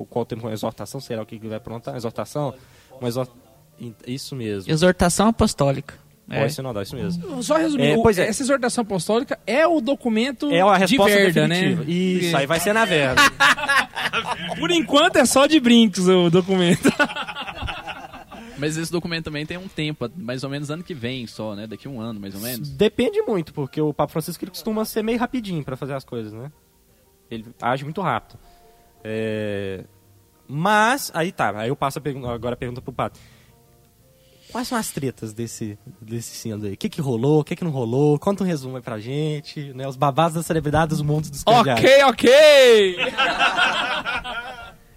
qual- 0.09 0.25
tempo 0.25 0.43
uma 0.47 0.53
exortação, 0.53 0.99
será 0.99 1.21
o 1.21 1.25
que 1.25 1.35
ele 1.35 1.47
vai 1.47 1.57
aprontar? 1.57 1.95
Exortação? 1.95 2.53
Uma 2.99 3.07
exor... 3.07 3.27
Isso 4.05 4.35
mesmo. 4.35 4.71
Exortação 4.71 5.27
apostólica. 5.27 5.95
É. 6.29 6.39
Pode 6.41 6.53
ser 6.53 6.61
não, 6.61 6.81
isso 6.81 6.95
mesmo. 6.95 7.43
Só 7.43 7.57
resumir, 7.57 7.87
É, 7.87 7.95
pois 8.01 8.17
é. 8.17 8.27
essa 8.27 8.41
exortação 8.41 8.83
apostólica 8.83 9.37
é 9.45 9.67
o 9.67 9.81
documento 9.81 10.49
É 10.51 10.61
a 10.61 10.77
resposta 10.77 11.11
de 11.17 11.23
verda, 11.31 11.47
definitiva. 11.47 11.83
né? 11.83 11.91
Isso, 11.91 12.37
aí 12.37 12.45
vai 12.47 12.59
ser 12.59 12.73
na 12.73 12.85
verda. 12.85 13.21
Por 14.57 14.71
enquanto 14.71 15.17
é 15.17 15.25
só 15.25 15.45
de 15.45 15.59
brincos 15.59 16.07
o 16.07 16.29
documento. 16.29 16.89
Mas 18.61 18.77
esse 18.77 18.91
documento 18.91 19.25
também 19.25 19.43
tem 19.43 19.57
um 19.57 19.67
tempo, 19.67 20.07
mais 20.15 20.43
ou 20.43 20.49
menos 20.49 20.69
ano 20.69 20.83
que 20.83 20.93
vem 20.93 21.25
só, 21.25 21.55
né? 21.55 21.65
Daqui 21.65 21.87
um 21.87 21.99
ano, 21.99 22.19
mais 22.19 22.35
ou 22.35 22.41
menos. 22.41 22.69
Depende 22.69 23.19
muito, 23.23 23.51
porque 23.53 23.81
o 23.81 23.91
Papa 23.91 24.11
Francisco 24.13 24.43
ele 24.43 24.51
costuma 24.51 24.85
ser 24.85 25.01
meio 25.03 25.17
rapidinho 25.17 25.63
para 25.63 25.75
fazer 25.75 25.93
as 25.95 26.05
coisas, 26.05 26.31
né? 26.31 26.51
Ele 27.29 27.43
age 27.59 27.83
muito 27.83 27.99
rápido. 28.01 28.37
É, 29.03 29.83
Mas, 30.47 31.09
aí 31.15 31.31
tá, 31.31 31.57
aí 31.57 31.69
eu 31.69 31.75
passo 31.75 31.97
a 31.97 32.01
pergun- 32.01 32.29
agora 32.29 32.53
a 32.53 32.57
pergunta 32.57 32.81
pro 32.81 32.93
Padre. 32.93 33.19
Quais 34.51 34.67
são 34.67 34.77
as 34.77 34.91
tretas 34.91 35.33
desse, 35.33 35.79
desse 36.01 36.35
sínodo 36.35 36.67
aí? 36.67 36.73
O 36.73 36.77
que 36.77 36.89
que 36.89 36.99
rolou, 37.01 37.39
o 37.39 37.43
que 37.43 37.55
que 37.55 37.63
não 37.63 37.71
rolou? 37.71 38.19
Conta 38.19 38.43
um 38.43 38.47
resumo 38.47 38.75
aí 38.75 38.81
pra 38.83 38.99
gente, 38.99 39.73
né? 39.73 39.87
Os 39.87 39.95
babados 39.95 40.35
das 40.35 40.45
celebridades 40.45 40.97
do 40.97 41.05
mundo 41.05 41.29
dos 41.31 41.41
ok, 41.47 42.03
ok! 42.03 42.97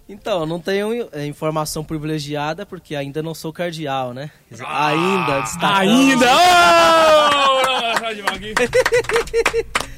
Então, 0.07 0.41
eu 0.41 0.45
não 0.45 0.59
tenho 0.59 1.09
é, 1.11 1.25
informação 1.25 1.83
privilegiada 1.83 2.63
porque 2.65 2.95
ainda 2.95 3.23
não 3.23 3.33
sou 3.33 3.51
cardeal, 3.51 4.13
né? 4.13 4.29
Dizer, 4.51 4.65
ainda, 4.67 5.41
destacando. 5.41 5.89
Ainda! 5.89 6.25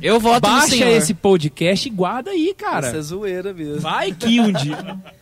Eu 0.00 0.20
voto 0.20 0.46
no 0.46 0.54
Baixa 0.54 0.68
senhor. 0.68 0.88
esse 0.88 1.14
podcast 1.14 1.88
e 1.88 1.90
guarda 1.90 2.30
aí, 2.30 2.54
cara. 2.54 2.88
Isso 2.88 2.96
é 2.96 3.00
zoeira 3.00 3.54
mesmo. 3.54 3.80
Vai 3.80 4.12
que 4.12 4.40
um 4.40 4.52
dia. 4.52 4.98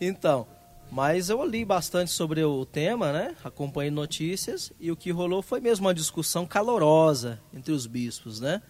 Então, 0.00 0.46
mas 0.90 1.30
eu 1.30 1.42
li 1.46 1.64
bastante 1.64 2.10
sobre 2.10 2.44
o 2.44 2.66
tema, 2.66 3.12
né? 3.12 3.34
Acompanhei 3.44 3.90
notícias 3.90 4.70
e 4.78 4.90
o 4.90 4.96
que 4.96 5.10
rolou 5.10 5.40
foi 5.40 5.60
mesmo 5.60 5.86
uma 5.86 5.94
discussão 5.94 6.44
calorosa 6.44 7.40
entre 7.54 7.72
os 7.72 7.86
bispos, 7.86 8.40
né? 8.40 8.60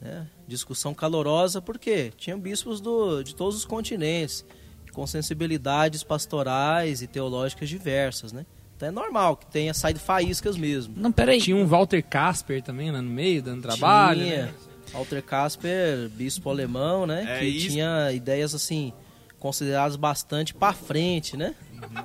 Né? 0.00 0.26
Discussão 0.46 0.94
calorosa 0.94 1.60
porque 1.60 2.12
tinham 2.16 2.38
bispos 2.38 2.80
do, 2.80 3.22
de 3.22 3.34
todos 3.34 3.56
os 3.56 3.64
continentes, 3.64 4.44
com 4.92 5.06
sensibilidades 5.06 6.02
pastorais 6.02 7.02
e 7.02 7.06
teológicas 7.06 7.68
diversas, 7.68 8.32
né? 8.32 8.44
Então 8.76 8.88
é 8.88 8.92
normal 8.92 9.36
que 9.36 9.46
tenha 9.46 9.74
saído 9.74 10.00
faíscas 10.00 10.56
mesmo. 10.56 10.94
Não, 10.96 11.12
peraí. 11.12 11.38
Tinha 11.40 11.54
um 11.54 11.66
Walter 11.66 12.02
Casper 12.02 12.62
também 12.62 12.90
lá 12.90 13.02
no 13.02 13.10
meio, 13.10 13.42
dando 13.42 13.60
trabalho. 13.62 14.22
Tinha. 14.22 14.46
né? 14.46 14.54
Walter 14.92 15.22
Casper, 15.22 16.08
bispo 16.08 16.48
alemão, 16.48 17.06
né? 17.06 17.24
É 17.28 17.38
que 17.38 17.44
isso. 17.44 17.68
tinha 17.68 18.10
ideias 18.10 18.54
assim 18.54 18.92
consideradas 19.38 19.96
bastante 19.96 20.54
para 20.54 20.72
frente, 20.72 21.36
né? 21.36 21.54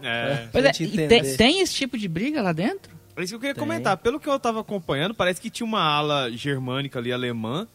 É. 0.01 0.47
Pois 0.51 0.65
é, 0.65 0.73
gente 0.73 0.83
e 0.83 0.87
entender. 0.87 1.21
tem, 1.21 1.37
tem 1.37 1.59
esse 1.61 1.73
tipo 1.73 1.97
de 1.97 2.07
briga 2.07 2.41
lá 2.41 2.51
dentro? 2.51 2.95
É 3.15 3.23
isso 3.23 3.31
que 3.31 3.35
eu 3.35 3.39
queria 3.39 3.53
Tem. 3.53 3.63
comentar. 3.63 3.97
Pelo 3.97 4.19
que 4.19 4.27
eu 4.27 4.39
tava 4.39 4.59
acompanhando, 4.59 5.13
parece 5.13 5.39
que 5.39 5.49
tinha 5.49 5.65
uma 5.65 5.81
ala 5.81 6.29
germânica 6.31 6.99
ali, 6.99 7.11
alemã, 7.13 7.67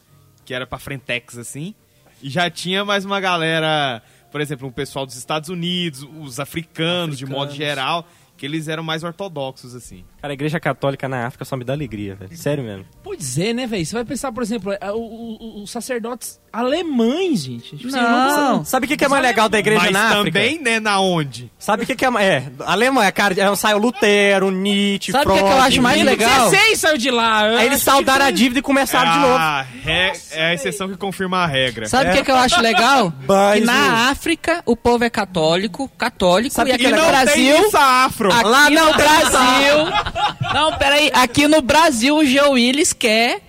que 0.45 0.55
era 0.55 0.67
pra 0.67 0.79
Frentex, 0.79 1.39
assim. 1.39 1.75
E 2.23 2.29
já 2.29 2.51
tinha 2.51 2.85
mais 2.85 3.05
uma 3.05 3.21
galera, 3.21 4.03
por 4.31 4.41
exemplo, 4.41 4.69
um 4.69 4.73
pessoal 4.73 5.07
dos 5.07 5.17
Estados 5.17 5.49
Unidos, 5.49 6.07
os 6.21 6.39
africanos, 6.39 7.17
de 7.19 7.25
modo 7.27 7.51
Africanos. 7.51 7.57
geral, 7.57 8.09
que 8.37 8.47
eles 8.47 8.69
eram 8.69 8.83
mais 8.83 9.03
ortodoxos, 9.03 9.75
assim. 9.75 10.05
Cara, 10.21 10.33
a 10.33 10.35
igreja 10.35 10.61
católica 10.61 11.09
na 11.09 11.27
África 11.27 11.45
só 11.45 11.57
me 11.57 11.65
dá 11.65 11.73
alegria, 11.73 12.15
velho. 12.15 12.37
Sério 12.37 12.63
mesmo. 12.63 12.85
Pois 13.03 13.39
é, 13.39 13.53
né, 13.53 13.67
velho? 13.67 13.85
Você 13.87 13.95
vai 13.95 14.05
pensar, 14.05 14.31
por 14.33 14.43
exemplo, 14.43 14.73
é, 14.73 14.79
os 14.93 15.71
sacerdotes 15.71 16.39
alemães, 16.53 17.45
gente. 17.45 17.77
Tipo, 17.77 17.89
assim, 17.89 17.97
Não. 18.01 18.65
Sabe 18.65 18.85
o 18.87 18.89
que, 18.89 18.97
que 18.97 19.05
é 19.05 19.09
mais 19.09 19.23
legal 19.23 19.49
da 19.49 19.59
igreja 19.59 19.81
Mas 19.83 19.93
na 19.93 20.09
África? 20.19 20.39
também, 20.39 20.61
né, 20.61 20.79
na 20.81 21.01
onde? 21.01 21.51
Sabe 21.59 21.85
o 21.85 21.87
que, 21.87 21.95
que 21.95 22.05
é. 22.05 22.09
É, 22.21 22.43
Alemanha, 22.67 23.11
cara, 23.13 23.35
é, 23.41 23.55
sai 23.57 23.73
o 23.75 23.79
Lutero, 23.79 24.51
Nietzsche, 24.51 25.13
Sabe 25.13 25.31
o 25.31 25.35
que 25.35 25.39
que 25.43 25.45
eu 25.49 25.61
acho 25.61 25.81
mais 25.83 26.03
legal? 26.03 26.51
16 26.51 26.79
saiu 26.79 26.99
de 26.99 27.11
lá. 27.11 27.47
Eu 27.49 27.59
Aí 27.59 27.67
eles 27.67 27.83
saudaram 27.83 28.25
a 28.27 28.29
que- 28.29 28.35
dívida 28.35 28.59
e 28.59 28.63
começaram 28.63 29.13
de 29.13 29.19
novo. 29.21 29.37
Ah, 29.39 29.65
re- 29.83 30.13
é 30.33 30.47
a 30.49 30.55
exceção 30.55 30.89
que 30.89 30.97
confirma 30.97 31.39
a 31.39 31.47
regra. 31.47 31.87
Sabe 31.89 32.11
o 32.11 32.13
que, 32.15 32.25
que 32.25 32.31
eu 32.31 32.37
acho 32.37 32.61
legal? 32.61 33.13
Mas 33.27 33.61
que 33.61 33.67
na 33.67 34.11
África 34.11 34.63
o 34.67 34.77
povo 34.77 35.05
é 35.05 35.11
católico, 35.11 35.89
católico, 35.97 36.55
Sabe 36.55 36.71
e 36.71 36.73
aqui 36.75 36.87
é 36.87 36.91
no? 36.91 37.07
Brasil. 37.07 37.71
Tem 37.71 37.81
afro. 37.81 38.33
Aqui 38.33 38.45
Lá 38.45 38.69
não 38.71 38.91
no 38.91 38.95
Brasil. 38.97 40.10
Não, 40.55 40.77
peraí. 40.79 41.11
Aqui 41.15 41.49
no 41.49 41.61
Brasil 41.63 42.17
o 42.17 42.25
Joe 42.25 42.51
Willis 42.51 42.93
quer 42.93 43.41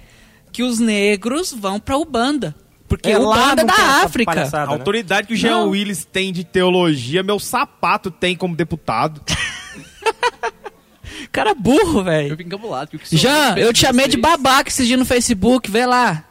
que 0.52 0.64
os 0.64 0.80
negros 0.80 1.54
vão 1.54 1.80
pra 1.80 1.98
Ubanda. 1.98 2.56
Porque 2.88 3.10
É, 3.10 3.18
Ubanda 3.18 3.62
é 3.62 3.66
da 3.66 3.74
África. 4.04 4.32
palhaçada, 4.34 4.64
A 4.64 4.68
né? 4.68 4.74
autoridade 4.74 5.28
que 5.28 5.34
o 5.34 5.38
Jean 5.38 5.60
Não. 5.60 5.70
Willis 5.70 6.04
tem 6.04 6.34
de 6.34 6.44
teologia, 6.44 7.24
meu 7.24 7.40
sapato 7.40 8.12
tem 8.12 8.36
como 8.36 8.54
deputado. 8.56 9.22
Cara 11.32 11.54
burro, 11.56 12.00
Eu 12.00 12.04
velho. 12.04 12.30
fico 12.32 12.42
encabulado. 12.44 12.92
sou- 13.04 13.18
Jean, 13.18 13.56
eu 13.58 13.72
te 13.72 13.80
chamei 13.80 14.08
de 14.08 14.18
vocês- 14.18 14.22
babaca 14.22 14.70
esses 14.70 14.86
dias 14.86 15.00
no 15.00 15.06
Facebook, 15.06 15.72
vê 15.72 15.86
lá. 15.86 16.26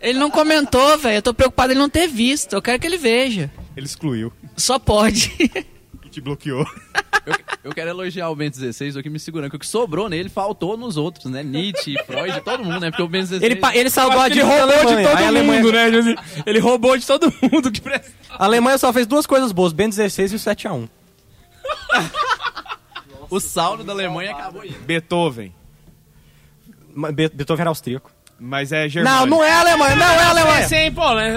Ele 0.00 0.18
não 0.18 0.30
comentou, 0.30 0.98
velho. 0.98 1.16
Eu 1.16 1.22
tô 1.22 1.32
preocupado 1.32 1.72
ele 1.72 1.80
não 1.80 1.88
ter 1.88 2.06
visto. 2.06 2.52
Eu 2.52 2.60
quero 2.60 2.78
que 2.78 2.86
ele 2.86 2.98
veja. 2.98 3.50
Ele 3.74 3.86
excluiu 3.86 4.30
Só 4.56 4.78
pode. 4.78 5.32
e 6.04 6.08
te 6.10 6.20
bloqueou. 6.20 6.66
Eu, 7.24 7.34
eu 7.64 7.72
quero 7.72 7.90
elogiar 7.90 8.28
o 8.30 8.34
Bento 8.34 8.58
16, 8.58 8.96
eu 8.96 9.00
aqui 9.00 9.08
me 9.08 9.18
segurando, 9.18 9.50
que 9.50 9.56
o 9.56 9.58
que 9.58 9.66
sobrou 9.66 10.08
nele 10.08 10.28
faltou 10.28 10.76
nos 10.76 10.96
outros, 10.96 11.26
né? 11.26 11.42
Nietzsche, 11.42 11.96
Freud, 12.04 12.40
todo 12.40 12.64
mundo, 12.64 12.80
né? 12.80 12.90
Porque 12.90 13.02
o 13.02 13.08
Bento 13.08 13.28
16... 13.28 13.42
Ele, 13.42 13.60
ele 13.78 13.88
acho 13.88 14.00
a 14.00 14.30
que 14.30 14.40
da 14.40 14.44
roubou 14.44 14.96
de 14.96 15.02
todo 15.02 15.06
a 15.06 15.26
Alemanha, 15.26 15.62
mundo, 15.62 15.72
né? 15.72 15.84
Assim, 15.86 16.42
Ele 16.44 16.58
roubou 16.58 16.96
de 16.96 17.06
todo 17.06 17.32
mundo 17.40 17.70
que 17.70 17.80
presta. 17.80 18.10
a 18.30 18.44
Alemanha 18.44 18.76
só 18.78 18.92
fez 18.92 19.06
duas 19.06 19.26
coisas 19.26 19.52
boas, 19.52 19.72
Ben 19.72 19.88
16 19.88 20.32
e 20.32 20.36
o 20.36 20.38
7x1. 20.38 20.88
O 23.30 23.40
saldo 23.40 23.84
da 23.84 23.92
Alemanha 23.92 24.32
acabou 24.32 24.62
aí. 24.62 24.72
Beethoven. 24.84 25.54
Beethoven 27.14 27.60
era 27.60 27.70
austríaco. 27.70 28.10
Mas 28.44 28.72
é 28.72 28.82
Não, 28.82 28.88
germânico. 28.88 29.26
não 29.28 29.44
é 29.44 29.52
Alemanha, 29.52 29.94
não 29.94 30.04
é 30.04 30.22
Alemanha. 30.24 30.66
Sem 30.68 30.90
pô, 30.92 31.14
né? 31.14 31.32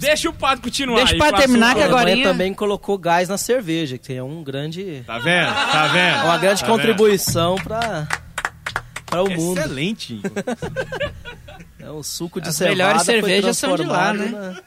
Deixa 0.00 0.28
o 0.28 0.32
padre 0.32 0.64
continuar. 0.64 0.96
Deixa 0.96 1.14
o 1.14 1.18
padre 1.18 1.40
terminar, 1.42 1.74
que 1.76 1.80
A 1.82 1.84
Alemanha 1.84 2.02
agorinha- 2.08 2.28
também 2.28 2.52
colocou 2.52 2.98
gás 2.98 3.28
na 3.28 3.38
cerveja, 3.38 3.96
que 3.96 4.12
é 4.12 4.20
um 4.22 4.42
grande, 4.42 5.04
Tá 5.06 5.18
vendo? 5.20 5.54
Tá 5.54 5.86
vendo? 5.86 6.24
uma 6.24 6.38
grande 6.38 6.60
Tá 6.62 6.66
vendo? 6.66 6.76
contribuição 6.76 7.54
para 7.56 8.08
para 9.06 9.22
o 9.22 9.30
mundo. 9.30 9.58
Excelente. 9.60 10.20
É 11.78 11.90
um 11.92 12.02
suco 12.02 12.40
de 12.40 12.48
As 12.48 12.58
melhores 12.58 13.02
cervejas 13.02 13.56
são 13.56 13.76
de 13.76 13.84
lá, 13.84 14.12
transformado 14.12 14.54
na- 14.54 14.60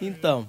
Então, 0.00 0.48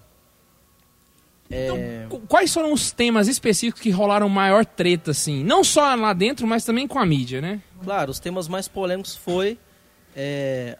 é, 1.50 2.06
Qu- 2.08 2.20
Quais 2.28 2.54
foram 2.54 2.72
os 2.72 2.92
temas 2.92 3.28
específicos 3.28 3.82
que 3.82 3.90
rolaram 3.90 4.30
maior 4.30 4.64
treta, 4.64 5.10
assim? 5.10 5.44
Não 5.44 5.64
só 5.64 5.96
lá 5.96 6.14
dentro, 6.14 6.46
mas 6.46 6.64
também 6.64 6.88
com 6.88 7.00
a 7.00 7.06
mídia, 7.06 7.42
né? 7.42 7.60
claro, 7.84 8.12
os 8.12 8.20
temas 8.20 8.48
mais 8.48 8.68
polêmicos 8.68 9.16
foi 9.16 9.58
é, 10.16 10.78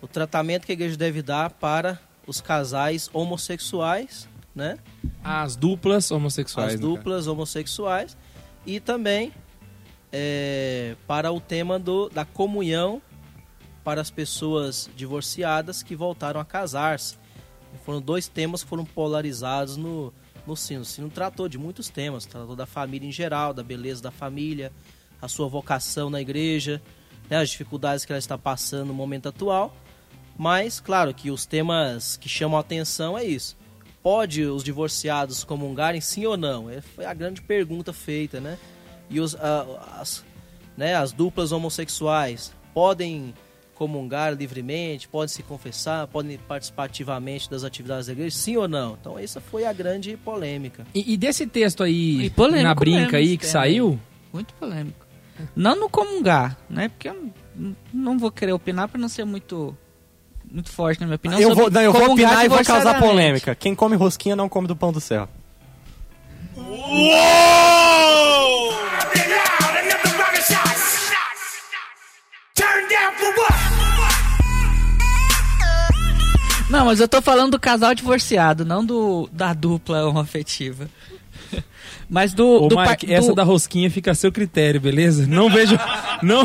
o 0.00 0.06
tratamento 0.06 0.66
que 0.66 0.72
a 0.72 0.74
igreja 0.74 0.96
deve 0.96 1.22
dar 1.22 1.50
para 1.50 1.98
os 2.26 2.40
casais 2.40 3.08
homossexuais, 3.12 4.28
né? 4.54 4.78
As 5.24 5.56
duplas 5.56 6.10
homossexuais. 6.10 6.74
As 6.74 6.80
duplas 6.80 7.26
homossexuais 7.26 8.16
e 8.66 8.78
também 8.78 9.32
é, 10.12 10.94
para 11.06 11.32
o 11.32 11.40
tema 11.40 11.78
do, 11.78 12.08
da 12.08 12.24
comunhão 12.24 13.00
para 13.82 14.00
as 14.02 14.10
pessoas 14.10 14.90
divorciadas 14.94 15.82
que 15.82 15.96
voltaram 15.96 16.38
a 16.38 16.44
casar-se. 16.44 17.16
Foram 17.84 18.02
dois 18.02 18.28
temas 18.28 18.62
que 18.62 18.68
foram 18.68 18.84
polarizados 18.84 19.76
no, 19.78 20.12
no 20.46 20.56
sino. 20.56 20.82
O 20.82 20.84
sino 20.84 21.08
tratou 21.08 21.48
de 21.48 21.56
muitos 21.56 21.88
temas, 21.88 22.26
tratou 22.26 22.54
da 22.54 22.66
família 22.66 23.08
em 23.08 23.12
geral, 23.12 23.54
da 23.54 23.62
beleza 23.62 24.02
da 24.02 24.10
família, 24.10 24.72
a 25.22 25.28
sua 25.28 25.48
vocação 25.48 26.10
na 26.10 26.20
igreja, 26.20 26.82
né, 27.30 27.36
as 27.38 27.50
dificuldades 27.50 28.04
que 28.04 28.12
ela 28.12 28.18
está 28.18 28.36
passando 28.38 28.88
no 28.88 28.94
momento 28.94 29.28
atual. 29.28 29.74
Mas, 30.36 30.78
claro, 30.80 31.12
que 31.12 31.30
os 31.30 31.44
temas 31.46 32.16
que 32.16 32.28
chamam 32.28 32.56
a 32.56 32.60
atenção 32.60 33.18
é 33.18 33.24
isso. 33.24 33.56
Pode 34.02 34.42
os 34.44 34.62
divorciados 34.62 35.42
comungarem, 35.42 36.00
sim 36.00 36.24
ou 36.26 36.36
não? 36.36 36.70
É, 36.70 36.80
Foi 36.80 37.04
a 37.04 37.12
grande 37.12 37.42
pergunta 37.42 37.92
feita, 37.92 38.40
né? 38.40 38.56
E 39.10 39.18
os, 39.20 39.34
a- 39.34 39.98
as, 40.00 40.24
né, 40.76 40.94
as 40.94 41.10
duplas 41.12 41.50
homossexuais 41.50 42.52
podem 42.72 43.34
comungar 43.74 44.32
livremente, 44.34 45.08
podem 45.08 45.28
se 45.28 45.42
confessar, 45.42 46.06
podem 46.08 46.36
participar 46.36 46.84
ativamente 46.84 47.48
das 47.50 47.62
atividades 47.64 48.06
da 48.06 48.12
igreja, 48.12 48.36
sim 48.36 48.56
ou 48.56 48.66
não? 48.68 48.96
Então 49.00 49.18
essa 49.18 49.40
foi 49.40 49.64
a 49.64 49.72
grande 49.72 50.16
polêmica. 50.16 50.84
E, 50.94 51.12
e 51.12 51.16
desse 51.16 51.46
texto 51.46 51.82
aí, 51.82 52.26
E 52.26 52.62
na 52.62 52.74
brinca 52.74 53.00
mesmo 53.02 53.16
aí 53.16 53.38
que 53.38 53.46
saiu, 53.46 53.98
Muito 54.32 54.52
polêmico. 54.54 55.06
Não 55.54 55.74
no 55.76 55.88
comungar, 55.88 56.56
né? 56.68 56.88
Porque 56.88 57.08
eu 57.08 57.30
não- 57.92 58.18
vou 58.18 58.30
querer 58.30 58.52
opinar 58.52 58.88
pra 58.88 59.00
não 59.00 59.08
ser 59.08 59.24
muito 59.24 59.76
muito 60.50 60.70
forte 60.70 61.00
na 61.00 61.06
minha 61.06 61.16
opinião. 61.16 61.38
eu 61.40 61.54
vou, 61.54 61.70
não, 61.70 61.80
eu 61.82 61.92
vou 61.92 62.12
opinar 62.12 62.44
e 62.44 62.48
vou 62.48 62.64
causar 62.64 62.98
polêmica. 63.00 63.54
Quem 63.54 63.74
come 63.74 63.96
rosquinha 63.96 64.34
não 64.34 64.48
come 64.48 64.66
do 64.66 64.74
pão 64.74 64.90
do 64.92 65.00
céu. 65.00 65.28
Não, 76.70 76.84
mas 76.84 77.00
eu 77.00 77.08
tô 77.08 77.22
falando 77.22 77.52
do 77.52 77.60
casal 77.60 77.94
divorciado, 77.94 78.62
não 78.64 78.84
do 78.84 79.28
da 79.32 79.54
dupla 79.54 80.04
homoafetiva. 80.06 80.88
Mas 82.08 82.32
do. 82.32 82.46
Ô, 82.64 82.68
do 82.68 82.76
Mike, 82.76 83.06
par- 83.06 83.12
essa 83.14 83.28
do- 83.28 83.34
da 83.34 83.42
rosquinha 83.42 83.90
fica 83.90 84.10
a 84.10 84.14
seu 84.14 84.32
critério, 84.32 84.80
beleza? 84.80 85.26
Não 85.26 85.50
vejo. 85.50 85.76
não. 86.22 86.44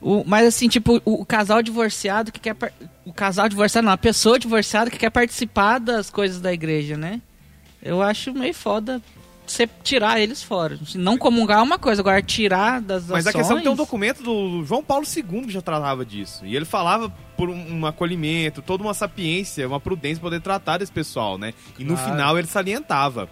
o- 0.00 0.24
mas 0.26 0.46
assim, 0.46 0.68
tipo, 0.68 1.00
o, 1.04 1.22
o 1.22 1.24
casal 1.26 1.62
divorciado 1.62 2.30
que 2.32 2.40
quer. 2.40 2.56
O 3.04 3.12
casal 3.12 3.48
divorciado, 3.48 3.86
não, 3.86 3.92
a 3.92 3.98
pessoa 3.98 4.38
divorciada 4.38 4.90
que 4.90 4.98
quer 4.98 5.10
participar 5.10 5.78
das 5.78 6.10
coisas 6.10 6.40
da 6.40 6.52
igreja, 6.52 6.96
né? 6.96 7.20
Eu 7.82 8.02
acho 8.02 8.32
meio 8.34 8.54
foda 8.54 9.00
você 9.52 9.68
tirar 9.82 10.20
eles 10.20 10.42
fora. 10.42 10.78
Assim, 10.82 10.98
Não 10.98 11.16
comungar 11.18 11.58
é 11.58 11.62
uma 11.62 11.78
coisa, 11.78 12.02
agora 12.02 12.20
tirar 12.22 12.80
das 12.80 13.06
Mas 13.08 13.26
a 13.26 13.32
questão 13.32 13.56
é 13.56 13.60
que 13.60 13.64
tem 13.64 13.72
um 13.72 13.76
documento 13.76 14.22
do 14.22 14.64
João 14.64 14.82
Paulo 14.82 15.04
II 15.06 15.46
que 15.46 15.50
já 15.52 15.60
tratava 15.62 16.04
disso. 16.04 16.44
E 16.46 16.54
ele 16.56 16.64
falava 16.64 17.10
por 17.36 17.48
um, 17.48 17.86
acolhimento, 17.86 18.60
toda 18.62 18.82
uma 18.82 18.94
sapiência, 18.94 19.66
uma 19.66 19.80
prudência 19.80 20.20
poder 20.20 20.40
tratar 20.40 20.78
desse 20.78 20.92
pessoal, 20.92 21.38
né? 21.38 21.54
E 21.78 21.84
no 21.84 21.94
Claro. 21.94 22.10
final 22.10 22.38
ele 22.38 22.46
salientava. 22.48 23.28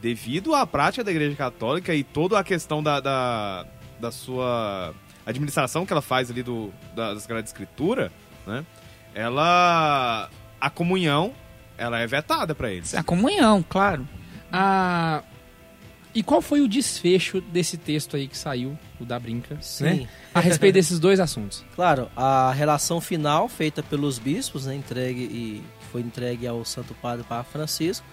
Devido 0.00 0.54
à 0.54 0.66
prática 0.66 1.02
da 1.02 1.10
Igreja 1.10 1.34
Católica 1.34 1.94
e 1.94 2.04
toda 2.04 2.38
a 2.38 2.44
questão 2.44 2.82
da, 2.82 3.00
da, 3.00 3.64
da 3.98 4.12
sua 4.12 4.92
administração 5.24 5.86
que 5.86 5.92
ela 5.94 6.02
faz 6.02 6.30
ali 6.30 6.42
do, 6.42 6.70
da 6.94 7.18
Sagrada 7.18 7.46
Escritura, 7.46 8.12
né? 8.46 8.64
Ela. 9.14 10.28
A 10.60 10.70
comunhão, 10.70 11.32
ela 11.78 11.98
é 12.00 12.06
vetada 12.06 12.54
pra 12.54 12.70
eles. 12.70 12.94
A 12.94 13.02
comunhão, 13.02 13.64
claro. 13.68 14.06
Ah, 14.52 15.22
e 16.14 16.22
qual 16.22 16.40
foi 16.40 16.60
o 16.60 16.68
desfecho 16.68 17.40
desse 17.40 17.76
texto 17.76 18.16
aí 18.16 18.28
que 18.28 18.38
saiu, 18.38 18.78
o 19.00 19.04
da 19.04 19.18
brinca, 19.18 19.58
Sim. 19.60 19.84
né? 19.84 20.08
A 20.32 20.38
respeito 20.38 20.74
desses 20.74 21.00
dois 21.00 21.18
assuntos. 21.18 21.64
Claro, 21.74 22.08
a 22.16 22.52
relação 22.52 23.00
final 23.00 23.48
feita 23.48 23.82
pelos 23.82 24.18
bispos, 24.18 24.66
né, 24.66 24.76
entregue 24.76 25.22
e 25.22 25.62
que 25.80 25.86
foi 25.90 26.02
entregue 26.02 26.46
ao 26.46 26.64
Santo 26.64 26.94
Padre 26.94 27.24
Papa 27.24 27.44
Francisco, 27.44 28.06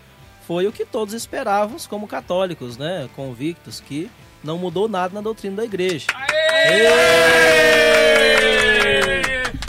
foi 0.47 0.65
o 0.65 0.71
que 0.71 0.83
todos 0.83 1.13
esperávamos 1.13 1.85
como 1.85 2.07
católicos, 2.07 2.75
né, 2.75 3.07
convictos 3.15 3.79
que 3.79 4.09
não 4.43 4.57
mudou 4.57 4.89
nada 4.89 5.13
na 5.13 5.21
doutrina 5.21 5.57
da 5.57 5.65
igreja. 5.65 6.07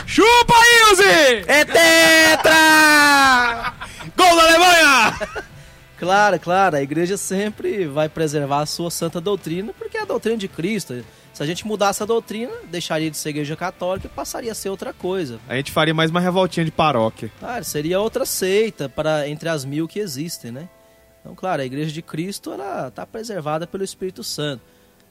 Chupa, 0.06 0.54
Ilze! 0.88 1.44
É 1.46 1.64
tetra! 1.64 3.74
Gol 4.16 4.36
da 4.36 4.42
Alemanha! 4.42 5.42
Claro, 6.03 6.40
claro, 6.40 6.74
a 6.74 6.82
igreja 6.82 7.16
sempre 7.16 7.86
vai 7.86 8.09
preservar 8.09 8.62
a 8.62 8.66
sua 8.66 8.90
santa 8.90 9.20
doutrina, 9.20 9.72
porque 9.72 9.96
é 9.96 10.03
a 10.03 10.05
doutrina 10.05 10.36
de 10.36 10.48
Cristo. 10.48 11.05
Se 11.32 11.40
a 11.40 11.46
gente 11.46 11.64
mudasse 11.64 12.03
a 12.03 12.07
doutrina, 12.07 12.50
deixaria 12.68 13.09
de 13.09 13.16
ser 13.16 13.28
igreja 13.28 13.55
católica 13.55 14.09
e 14.09 14.11
passaria 14.11 14.50
a 14.50 14.55
ser 14.55 14.68
outra 14.68 14.92
coisa. 14.92 15.38
A 15.48 15.55
gente 15.55 15.70
faria 15.70 15.94
mais 15.94 16.11
uma 16.11 16.18
revoltinha 16.18 16.64
de 16.64 16.72
paróquia. 16.72 17.30
Claro, 17.38 17.64
seria 17.64 18.00
outra 18.00 18.26
seita 18.26 18.88
para 18.88 19.28
entre 19.28 19.48
as 19.48 19.64
mil 19.64 19.86
que 19.86 20.00
existem, 20.00 20.50
né? 20.50 20.68
Então, 21.20 21.36
claro, 21.36 21.62
a 21.62 21.64
igreja 21.64 21.92
de 21.92 22.03
Cristo 22.03 22.53
ela 22.53 22.88
está 22.88 23.07
preservada 23.07 23.64
pelo 23.64 23.84
Espírito 23.84 24.24
Santo. 24.24 24.64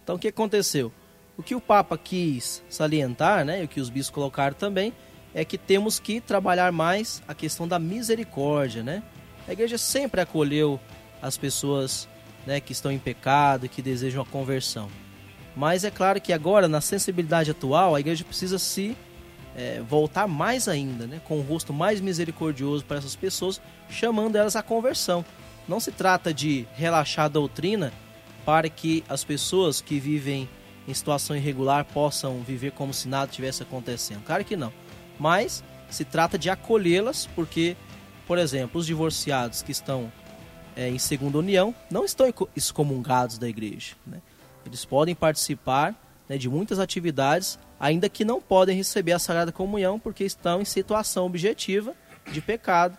Então, 0.03 0.17
o 0.17 0.19
que 0.19 0.27
aconteceu? 0.27 0.91
O 1.37 1.41
que 1.41 1.55
o 1.55 1.61
Papa 1.61 1.97
quis 1.97 2.61
salientar, 2.69 3.45
né, 3.45 3.61
e 3.61 3.63
o 3.63 3.67
que 3.69 3.79
os 3.79 3.89
bispos 3.89 4.13
colocaram 4.13 4.57
também, 4.57 4.91
é 5.33 5.45
que 5.45 5.57
temos 5.57 5.99
que 5.99 6.19
trabalhar 6.19 6.69
mais 6.73 7.23
a 7.29 7.33
questão 7.33 7.65
da 7.65 7.79
misericórdia, 7.79 8.83
né? 8.83 9.01
A 9.47 9.53
igreja 9.53 9.77
sempre 9.77 10.21
acolheu 10.21 10.79
as 11.21 11.37
pessoas 11.37 12.07
né, 12.45 12.59
que 12.59 12.71
estão 12.71 12.91
em 12.91 12.99
pecado 12.99 13.69
que 13.69 13.81
desejam 13.81 14.21
a 14.21 14.25
conversão. 14.25 14.89
Mas 15.55 15.83
é 15.83 15.91
claro 15.91 16.21
que 16.21 16.31
agora, 16.31 16.67
na 16.67 16.81
sensibilidade 16.81 17.51
atual, 17.51 17.95
a 17.95 17.99
igreja 17.99 18.23
precisa 18.23 18.57
se 18.57 18.95
é, 19.55 19.81
voltar 19.81 20.27
mais 20.27 20.67
ainda, 20.67 21.05
né, 21.05 21.21
com 21.25 21.39
um 21.39 21.41
rosto 21.41 21.73
mais 21.73 21.99
misericordioso 21.99 22.85
para 22.85 22.97
essas 22.97 23.15
pessoas, 23.15 23.61
chamando 23.89 24.35
elas 24.35 24.55
à 24.55 24.63
conversão. 24.63 25.25
Não 25.67 25.79
se 25.79 25.91
trata 25.91 26.33
de 26.33 26.65
relaxar 26.73 27.25
a 27.25 27.29
doutrina 27.29 27.91
para 28.45 28.69
que 28.69 29.03
as 29.07 29.23
pessoas 29.23 29.81
que 29.81 29.99
vivem 29.99 30.49
em 30.87 30.93
situação 30.93 31.35
irregular 31.35 31.85
possam 31.85 32.41
viver 32.41 32.71
como 32.71 32.93
se 32.93 33.07
nada 33.07 33.31
tivesse 33.31 33.61
acontecendo. 33.61 34.23
Claro 34.23 34.43
que 34.43 34.55
não. 34.55 34.73
Mas 35.19 35.63
se 35.89 36.03
trata 36.03 36.37
de 36.37 36.49
acolhê-las, 36.49 37.27
porque, 37.35 37.75
por 38.31 38.37
exemplo, 38.37 38.79
os 38.79 38.87
divorciados 38.87 39.61
que 39.61 39.73
estão 39.73 40.09
é, 40.73 40.87
em 40.87 40.97
segunda 40.97 41.37
união 41.37 41.75
não 41.91 42.05
estão 42.05 42.25
exco- 42.25 42.47
excomungados 42.55 43.37
da 43.37 43.45
igreja. 43.49 43.93
Né? 44.07 44.21
Eles 44.65 44.85
podem 44.85 45.13
participar 45.13 45.93
né, 46.29 46.37
de 46.37 46.47
muitas 46.47 46.79
atividades, 46.79 47.59
ainda 47.77 48.07
que 48.07 48.23
não 48.23 48.39
podem 48.39 48.77
receber 48.77 49.11
a 49.11 49.19
Sagrada 49.19 49.51
Comunhão, 49.51 49.99
porque 49.99 50.23
estão 50.23 50.61
em 50.61 50.63
situação 50.63 51.25
objetiva 51.25 51.93
de 52.31 52.39
pecado, 52.39 52.97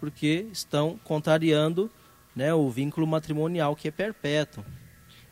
porque 0.00 0.46
estão 0.50 0.98
contrariando 1.04 1.90
né, 2.34 2.54
o 2.54 2.70
vínculo 2.70 3.06
matrimonial 3.06 3.76
que 3.76 3.88
é 3.88 3.90
perpétuo. 3.90 4.64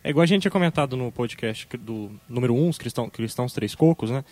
É 0.04 0.10
igual 0.10 0.22
a 0.22 0.26
gente 0.26 0.42
tinha 0.42 0.52
comentado 0.52 0.98
no 0.98 1.10
podcast 1.10 1.66
do 1.78 2.10
número 2.28 2.52
1, 2.52 2.58
um, 2.62 2.68
os 2.68 2.76
cristão, 2.76 3.08
Cristãos 3.08 3.54
Três 3.54 3.74
Cocos, 3.74 4.10
né? 4.10 4.22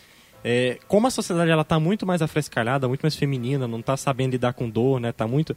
É, 0.45 0.79
como 0.87 1.07
a 1.07 1.11
sociedade 1.11 1.51
ela 1.51 1.65
tá 1.65 1.81
muito 1.81 2.07
mais 2.07 2.23
afrescalhada, 2.23 2.87
muito 2.87 3.03
mais 3.03 3.17
feminina, 3.17 3.67
não 3.67 3.83
tá 3.83 3.97
sabendo 3.97 4.33
lidar 4.33 4.53
com 4.53 4.69
dor, 4.69 5.01
né? 5.01 5.13
Tá 5.13 5.27
muito 5.27 5.57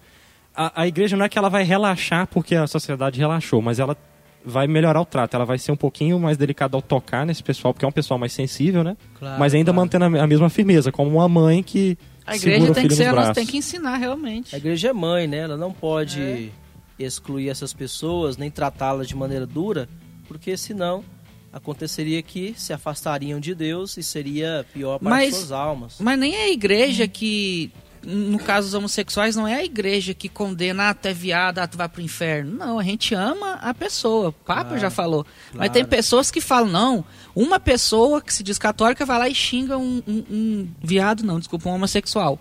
a, 0.55 0.82
a 0.82 0.88
igreja 0.88 1.15
não 1.15 1.25
é 1.25 1.29
que 1.29 1.38
ela 1.38 1.49
vai 1.49 1.63
relaxar 1.63 2.27
porque 2.27 2.55
a 2.55 2.67
sociedade 2.67 3.19
relaxou, 3.19 3.61
mas 3.61 3.79
ela 3.79 3.97
vai 4.43 4.67
melhorar 4.67 4.99
o 4.99 5.05
trato, 5.05 5.36
ela 5.36 5.45
vai 5.45 5.57
ser 5.57 5.71
um 5.71 5.75
pouquinho 5.75 6.19
mais 6.19 6.38
delicada 6.38 6.75
ao 6.75 6.82
tocar 6.82 7.25
nesse 7.25 7.43
pessoal, 7.43 7.73
porque 7.73 7.86
é 7.86 7.88
um 7.88 7.91
pessoal 7.91 8.19
mais 8.19 8.34
sensível, 8.34 8.84
né? 8.84 8.97
Claro, 9.17 9.39
mas 9.39 9.53
ainda 9.53 9.71
claro. 9.71 9.86
mantendo 9.86 10.17
a, 10.17 10.23
a 10.23 10.27
mesma 10.27 10.49
firmeza, 10.49 10.91
como 10.91 11.11
uma 11.11 11.29
mãe 11.29 11.61
que 11.61 11.97
A 12.25 12.34
segura 12.34 12.55
igreja 12.55 12.71
o 12.71 12.75
tem 12.75 12.82
filho 12.84 12.89
que 12.89 12.95
ser, 12.95 13.03
ela 13.03 13.34
tem 13.34 13.45
que 13.45 13.57
ensinar 13.57 13.97
realmente. 13.97 14.55
A 14.55 14.57
igreja 14.57 14.89
é 14.89 14.93
mãe, 14.93 15.27
né? 15.27 15.38
Ela 15.39 15.57
não 15.57 15.71
pode 15.71 16.51
excluir 16.97 17.49
essas 17.49 17.73
pessoas, 17.73 18.36
nem 18.36 18.49
tratá-las 18.49 19.07
de 19.07 19.15
maneira 19.15 19.45
dura, 19.45 19.88
porque 20.27 20.57
senão 20.57 21.03
aconteceria 21.52 22.22
que 22.22 22.54
se 22.58 22.74
afastariam 22.74 23.39
de 23.39 23.54
Deus 23.54 23.97
e 23.97 24.04
seria 24.04 24.66
pior 24.74 24.99
para 24.99 25.10
Mas- 25.10 25.36
suas 25.36 25.52
almas. 25.52 25.95
Mas 25.99 26.18
nem 26.20 26.36
é 26.36 26.43
a 26.45 26.49
igreja 26.52 27.08
que 27.08 27.72
no 28.04 28.39
caso 28.39 28.66
dos 28.68 28.74
homossexuais, 28.74 29.36
não 29.36 29.47
é 29.47 29.54
a 29.54 29.64
igreja 29.64 30.12
que 30.12 30.28
condena, 30.28 30.89
ah, 30.89 30.93
tu 30.95 31.08
é 31.08 31.14
viado, 31.14 31.60
ah, 31.60 31.68
tu 31.68 31.78
vai 31.78 31.88
pro 31.88 32.02
inferno. 32.02 32.58
Não, 32.58 32.80
a 32.80 32.84
gente 32.84 33.14
ama 33.14 33.54
a 33.62 33.76
pessoa. 33.76 34.30
O 34.30 34.34
Papa 34.34 34.64
Claro, 34.64 34.80
já 34.80 34.89
falou. 34.89 35.24
Mas 35.49 35.58
claro. 35.58 35.74
tem 35.74 35.86
pessoas 35.86 36.32
que 36.32 36.41
falam, 36.41 36.68
não, 36.72 37.06
uma 37.36 37.60
pessoa 37.60 38.20
que 38.20 38.34
se 38.34 38.41
diz 38.41 38.58
católica 38.58 39.06
vai 39.06 39.20
lá 39.20 39.30
e 39.30 39.36
xinga 39.36 39.78
um, 39.78 40.02
um- 40.08 40.24
um 40.32 40.68
viado, 40.82 41.22
não, 41.24 41.38
desculpa, 41.38 41.70
um 41.70 41.74
homossexual. 41.74 42.39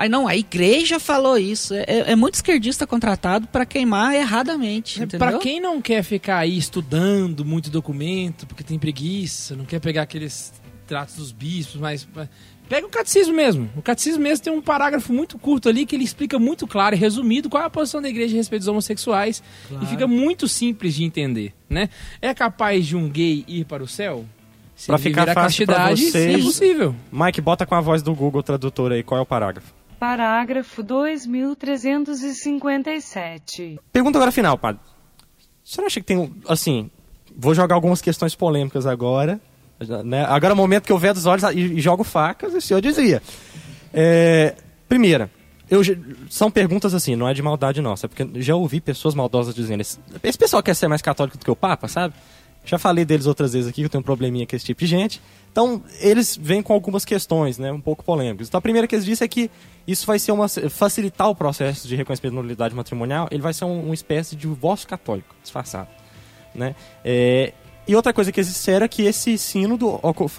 Aí 0.00 0.08
não, 0.08 0.26
a 0.26 0.34
igreja 0.34 0.98
falou 0.98 1.36
isso. 1.36 1.74
É, 1.74 1.84
é 2.12 2.16
muito 2.16 2.34
esquerdista 2.36 2.86
contratado 2.86 3.46
pra 3.48 3.66
queimar 3.66 4.14
erradamente, 4.14 4.96
entendeu? 5.02 5.18
Pra 5.18 5.38
quem 5.38 5.60
não 5.60 5.78
quer 5.82 6.02
ficar 6.02 6.38
aí 6.38 6.56
estudando 6.56 7.44
muito 7.44 7.68
documento, 7.68 8.46
porque 8.46 8.64
tem 8.64 8.78
preguiça, 8.78 9.54
não 9.54 9.66
quer 9.66 9.78
pegar 9.78 10.02
aqueles 10.02 10.54
tratos 10.86 11.16
dos 11.16 11.32
bispos, 11.32 11.78
mas 11.78 12.08
pega 12.66 12.86
o 12.86 12.88
catecismo 12.88 13.34
mesmo. 13.34 13.68
O 13.76 13.82
catecismo 13.82 14.22
mesmo 14.22 14.42
tem 14.42 14.50
um 14.52 14.62
parágrafo 14.62 15.12
muito 15.12 15.38
curto 15.38 15.68
ali 15.68 15.84
que 15.84 15.94
ele 15.94 16.04
explica 16.04 16.38
muito 16.38 16.66
claro 16.66 16.96
e 16.96 16.98
resumido 16.98 17.50
qual 17.50 17.62
é 17.62 17.66
a 17.66 17.70
posição 17.70 18.00
da 18.00 18.08
igreja 18.08 18.34
a 18.34 18.38
respeito 18.38 18.62
dos 18.62 18.68
homossexuais 18.68 19.42
e 19.82 19.86
fica 19.86 20.06
muito 20.06 20.48
simples 20.48 20.94
de 20.94 21.04
entender, 21.04 21.52
né? 21.68 21.90
É 22.22 22.32
capaz 22.32 22.86
de 22.86 22.96
um 22.96 23.06
gay 23.06 23.44
ir 23.46 23.66
para 23.66 23.82
o 23.82 23.86
céu? 23.86 24.24
Se 24.74 24.86
Pra 24.86 24.96
ficar 24.96 25.26
fácil 25.34 25.66
pra 25.66 25.74
castidade, 25.76 26.10
vocês- 26.10 26.40
é 26.40 26.42
possível. 26.42 26.94
Mike, 27.12 27.42
bota 27.42 27.66
com 27.66 27.74
a 27.74 27.82
voz 27.82 28.02
do 28.02 28.14
Google 28.14 28.42
Tradutor 28.42 28.92
aí, 28.92 29.02
qual 29.02 29.18
é 29.18 29.22
o 29.22 29.26
parágrafo? 29.26 29.78
Parágrafo 30.00 30.82
2357. 30.82 33.78
Pergunta 33.92 34.16
agora 34.16 34.32
final, 34.32 34.56
padre. 34.56 34.80
Você 35.62 35.78
não 35.78 35.86
acha 35.86 36.00
que 36.00 36.06
tem, 36.06 36.34
assim, 36.48 36.90
vou 37.36 37.54
jogar 37.54 37.74
algumas 37.74 38.00
questões 38.00 38.34
polêmicas 38.34 38.86
agora, 38.86 39.38
né? 40.02 40.24
Agora 40.24 40.52
é 40.52 40.54
o 40.54 40.56
momento 40.56 40.86
que 40.86 40.92
eu 40.92 40.96
vejo 40.96 41.12
dos 41.14 41.26
olhos 41.26 41.44
e, 41.54 41.78
jogo 41.82 42.02
facas, 42.02 42.54
o 42.54 42.60
senhor 42.62 42.80
dizia. 42.80 43.22
É, 43.92 44.54
primeira, 44.88 45.30
eu, 45.70 45.82
são 46.30 46.50
perguntas 46.50 46.94
assim, 46.94 47.14
não 47.14 47.28
é 47.28 47.34
de 47.34 47.42
maldade 47.42 47.82
nossa, 47.82 48.08
porque 48.08 48.26
já 48.40 48.56
ouvi 48.56 48.80
pessoas 48.80 49.14
maldosas 49.14 49.54
dizendo, 49.54 49.82
esse, 49.82 49.98
esse 50.22 50.38
pessoal 50.38 50.62
quer 50.62 50.74
ser 50.74 50.88
mais 50.88 51.02
católico 51.02 51.36
do 51.36 51.44
que 51.44 51.50
o 51.50 51.56
Papa, 51.56 51.88
sabe? 51.88 52.14
Já 52.64 52.78
falei 52.78 53.04
deles 53.04 53.26
outras 53.26 53.52
vezes 53.52 53.68
aqui, 53.68 53.80
que 53.80 53.86
eu 53.86 53.90
tenho 53.90 54.00
um 54.00 54.04
probleminha 54.04 54.46
com 54.46 54.54
esse 54.54 54.64
tipo 54.64 54.80
de 54.80 54.86
gente. 54.86 55.20
Então, 55.50 55.82
eles 55.98 56.36
vêm 56.40 56.62
com 56.62 56.72
algumas 56.72 57.04
questões, 57.04 57.58
né, 57.58 57.72
um 57.72 57.80
pouco 57.80 58.04
polêmicas. 58.04 58.46
Então, 58.48 58.58
a 58.58 58.60
primeira 58.60 58.86
que 58.86 58.94
eles 58.94 59.04
dizem 59.04 59.24
é 59.24 59.28
que 59.28 59.50
isso 59.86 60.06
vai 60.06 60.18
ser 60.18 60.30
uma 60.30 60.46
facilitar 60.48 61.28
o 61.28 61.34
processo 61.34 61.88
de 61.88 61.96
reconhecimento 61.96 62.32
de 62.34 62.40
nulidade 62.40 62.74
matrimonial, 62.74 63.26
ele 63.30 63.42
vai 63.42 63.52
ser 63.52 63.64
um- 63.64 63.84
uma 63.86 63.94
espécie 63.94 64.36
de 64.36 64.42
divórcio 64.42 64.86
católico, 64.86 65.34
disfarçado, 65.42 65.88
né? 66.54 66.76
É, 67.04 67.52
e 67.88 67.96
outra 67.96 68.12
coisa 68.12 68.30
que 68.30 68.38
eles 68.38 68.48
disseram 68.52 68.84
é 68.84 68.88
que 68.88 69.02
esse 69.02 69.36
sínodo 69.36 69.98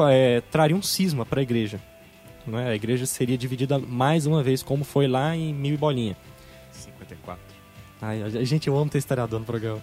é, 0.09 0.41
traria 0.49 0.75
um 0.77 0.81
cisma 0.81 1.25
para 1.25 1.41
a 1.41 1.43
igreja. 1.43 1.81
Né? 2.47 2.69
A 2.69 2.75
igreja 2.75 3.05
seria 3.05 3.37
dividida 3.37 3.77
mais 3.77 4.25
uma 4.25 4.41
vez, 4.41 4.63
como 4.63 4.85
foi 4.85 5.07
lá 5.07 5.35
em 5.35 5.53
Mil 5.53 5.73
e 5.73 5.77
Bolinha. 5.77 6.15
54. 6.71 7.43
Ai, 8.01 8.45
gente, 8.45 8.67
eu 8.67 8.77
amo 8.77 8.89
ter 8.89 8.99
historiador 8.99 9.39
no 9.39 9.45
programa. 9.45 9.81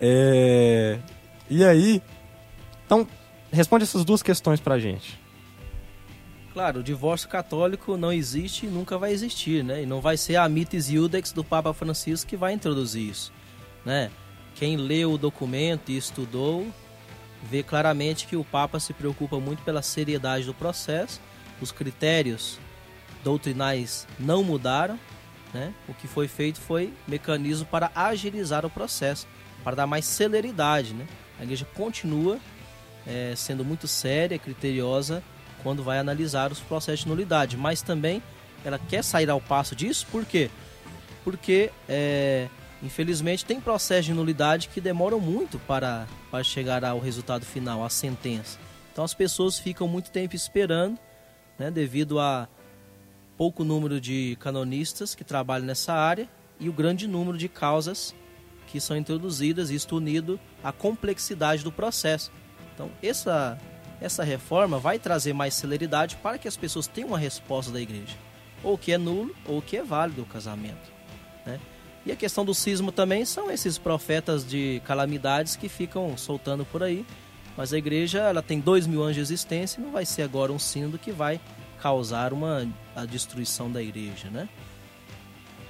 É, 0.00 0.98
E 1.48 1.64
aí? 1.64 2.02
Então, 2.86 3.06
responde 3.52 3.84
essas 3.84 4.04
duas 4.04 4.22
questões 4.22 4.60
pra 4.60 4.78
gente. 4.78 5.18
Claro, 6.52 6.80
o 6.80 6.82
divórcio 6.84 7.28
católico 7.28 7.96
não 7.96 8.12
existe 8.12 8.66
e 8.66 8.68
nunca 8.68 8.96
vai 8.96 9.12
existir, 9.12 9.64
né? 9.64 9.82
E 9.82 9.86
não 9.86 10.00
vai 10.00 10.16
ser 10.16 10.36
a 10.36 10.48
mitis 10.48 10.88
iudex 10.88 11.32
do 11.32 11.42
Papa 11.42 11.72
Francisco 11.74 12.30
que 12.30 12.36
vai 12.36 12.52
introduzir 12.52 13.10
isso, 13.10 13.32
né? 13.84 14.10
Quem 14.54 14.76
leu 14.76 15.12
o 15.12 15.18
documento 15.18 15.90
e 15.90 15.96
estudou 15.96 16.66
vê 17.42 17.62
claramente 17.62 18.26
que 18.26 18.36
o 18.36 18.44
Papa 18.44 18.78
se 18.78 18.92
preocupa 18.92 19.40
muito 19.40 19.62
pela 19.64 19.82
seriedade 19.82 20.46
do 20.46 20.54
processo, 20.54 21.20
os 21.60 21.72
critérios 21.72 22.58
doutrinais 23.24 24.06
não 24.18 24.44
mudaram, 24.44 24.98
né? 25.52 25.74
O 25.88 25.94
que 25.94 26.06
foi 26.06 26.28
feito 26.28 26.60
foi 26.60 26.92
mecanismo 27.06 27.66
para 27.66 27.90
agilizar 27.94 28.64
o 28.64 28.70
processo, 28.70 29.26
para 29.64 29.74
dar 29.74 29.86
mais 29.88 30.04
celeridade, 30.04 30.94
né? 30.94 31.06
A 31.38 31.42
igreja 31.42 31.66
continua 31.74 32.38
eh, 33.06 33.34
sendo 33.36 33.64
muito 33.64 33.86
séria, 33.86 34.38
criteriosa 34.38 35.22
quando 35.62 35.82
vai 35.82 35.98
analisar 35.98 36.52
os 36.52 36.60
processos 36.60 37.00
de 37.00 37.08
nulidade, 37.08 37.56
mas 37.56 37.82
também 37.82 38.22
ela 38.64 38.78
quer 38.78 39.02
sair 39.02 39.28
ao 39.30 39.40
passo 39.40 39.74
disso, 39.74 40.06
por 40.10 40.24
quê? 40.24 40.50
Porque, 41.22 41.70
é, 41.88 42.48
infelizmente, 42.82 43.44
tem 43.44 43.60
processos 43.60 44.06
de 44.06 44.12
nulidade 44.12 44.68
que 44.68 44.80
demoram 44.80 45.18
muito 45.18 45.58
para, 45.60 46.06
para 46.30 46.44
chegar 46.44 46.84
ao 46.84 46.98
resultado 46.98 47.44
final, 47.44 47.84
à 47.84 47.88
sentença. 47.88 48.58
Então 48.92 49.04
as 49.04 49.14
pessoas 49.14 49.58
ficam 49.58 49.88
muito 49.88 50.10
tempo 50.10 50.36
esperando, 50.36 50.98
né, 51.58 51.70
devido 51.70 52.20
a 52.20 52.48
pouco 53.36 53.64
número 53.64 54.00
de 54.00 54.36
canonistas 54.38 55.14
que 55.14 55.24
trabalham 55.24 55.66
nessa 55.66 55.92
área 55.92 56.28
e 56.60 56.68
o 56.68 56.72
grande 56.72 57.08
número 57.08 57.36
de 57.36 57.48
causas 57.48 58.14
que 58.66 58.80
são 58.80 58.96
introduzidas, 58.96 59.70
isto 59.70 59.96
unido 59.96 60.38
à 60.62 60.72
complexidade 60.72 61.62
do 61.62 61.72
processo. 61.72 62.30
Então, 62.74 62.90
essa, 63.02 63.58
essa 64.00 64.24
reforma 64.24 64.78
vai 64.78 64.98
trazer 64.98 65.32
mais 65.32 65.54
celeridade 65.54 66.16
para 66.16 66.38
que 66.38 66.48
as 66.48 66.56
pessoas 66.56 66.86
tenham 66.86 67.08
uma 67.08 67.18
resposta 67.18 67.72
da 67.72 67.80
igreja. 67.80 68.16
Ou 68.62 68.76
que 68.76 68.92
é 68.92 68.98
nulo, 68.98 69.34
ou 69.46 69.60
que 69.60 69.76
é 69.76 69.82
válido 69.82 70.22
o 70.22 70.26
casamento. 70.26 70.92
né? 71.46 71.60
E 72.06 72.12
a 72.12 72.16
questão 72.16 72.44
do 72.44 72.54
cisma 72.54 72.92
também 72.92 73.24
são 73.24 73.50
esses 73.50 73.78
profetas 73.78 74.46
de 74.46 74.82
calamidades 74.84 75.56
que 75.56 75.68
ficam 75.68 76.16
soltando 76.16 76.64
por 76.64 76.82
aí. 76.82 77.04
Mas 77.56 77.72
a 77.72 77.78
igreja 77.78 78.18
ela 78.18 78.42
tem 78.42 78.58
dois 78.60 78.86
mil 78.86 79.02
anos 79.02 79.14
de 79.14 79.20
existência 79.20 79.80
e 79.80 79.84
não 79.84 79.92
vai 79.92 80.04
ser 80.04 80.22
agora 80.22 80.52
um 80.52 80.58
sínodo 80.58 80.98
que 80.98 81.12
vai 81.12 81.40
causar 81.80 82.32
uma, 82.32 82.66
a 82.96 83.04
destruição 83.04 83.70
da 83.70 83.80
igreja, 83.82 84.28
né? 84.28 84.48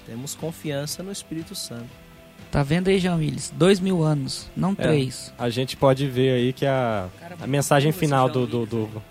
Temos 0.07 0.35
confiança 0.35 1.03
no 1.03 1.13
Espírito 1.13 1.55
Santo. 1.55 2.04
Tá 2.51 2.63
vendo 2.63 2.89
aí, 2.89 2.99
João 3.01 3.17
Willis? 3.19 3.53
Dois 3.57 3.81
mil 3.81 4.03
anos, 4.03 4.49
não 4.57 4.73
É. 4.79 4.83
três. 4.83 5.33
A 5.39 5.51
gente 5.51 5.77
pode 5.77 6.07
ver 6.07 6.31
aí 6.35 6.53
que 6.53 6.65
a, 6.67 7.07
Cara, 7.21 7.37
a 7.41 7.47
mensagem 7.47 7.91
esse 7.91 7.99
final 7.99 8.29
do, 8.29 8.47
do, 8.47 8.65
do- 8.65 9.03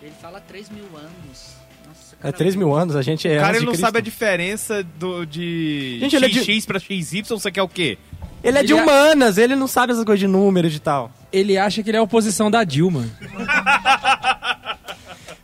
Ele 0.00 0.12
fala 0.22 0.40
três 0.40 0.70
mil 0.70 0.84
anos. 0.96 1.56
Nossa, 1.86 2.14
É 2.20 2.22
cara, 2.22 2.32
3 2.32 2.54
mil 2.54 2.74
anos, 2.74 2.94
a 2.94 3.02
gente 3.02 3.26
é. 3.26 3.38
O 3.38 3.40
cara 3.40 3.48
antes 3.48 3.56
ele 3.56 3.60
de 3.60 3.66
não 3.66 3.72
Cristo. 3.72 3.86
sabe 3.86 3.98
a 3.98 4.00
diferença 4.00 4.82
do, 4.98 5.24
de 5.26 5.98
Gente, 6.00 6.14
ele 6.16 6.26
é 6.26 6.28
de- 6.28 6.40
XX 6.60 6.64
pra 6.66 6.78
XY, 6.78 7.22
você 7.28 7.50
quer 7.50 7.62
o 7.62 7.68
quê? 7.68 7.98
Ele 8.44 8.58
é 8.58 8.62
de 8.62 8.72
Ele 8.72 8.78
é- 8.80 8.82
humanas, 8.84 9.36
ele 9.38 9.56
não 9.56 9.66
sabe 9.66 9.92
essas 9.92 10.04
coisas 10.04 10.20
de 10.20 10.28
números 10.28 10.72
e 10.74 10.78
tal. 10.78 11.10
Ele 11.32 11.58
acha 11.58 11.82
que 11.82 11.90
ele 11.90 11.96
é 11.96 12.00
a 12.00 12.02
oposição 12.04 12.50
da 12.50 12.62
Dilma. 12.62 13.04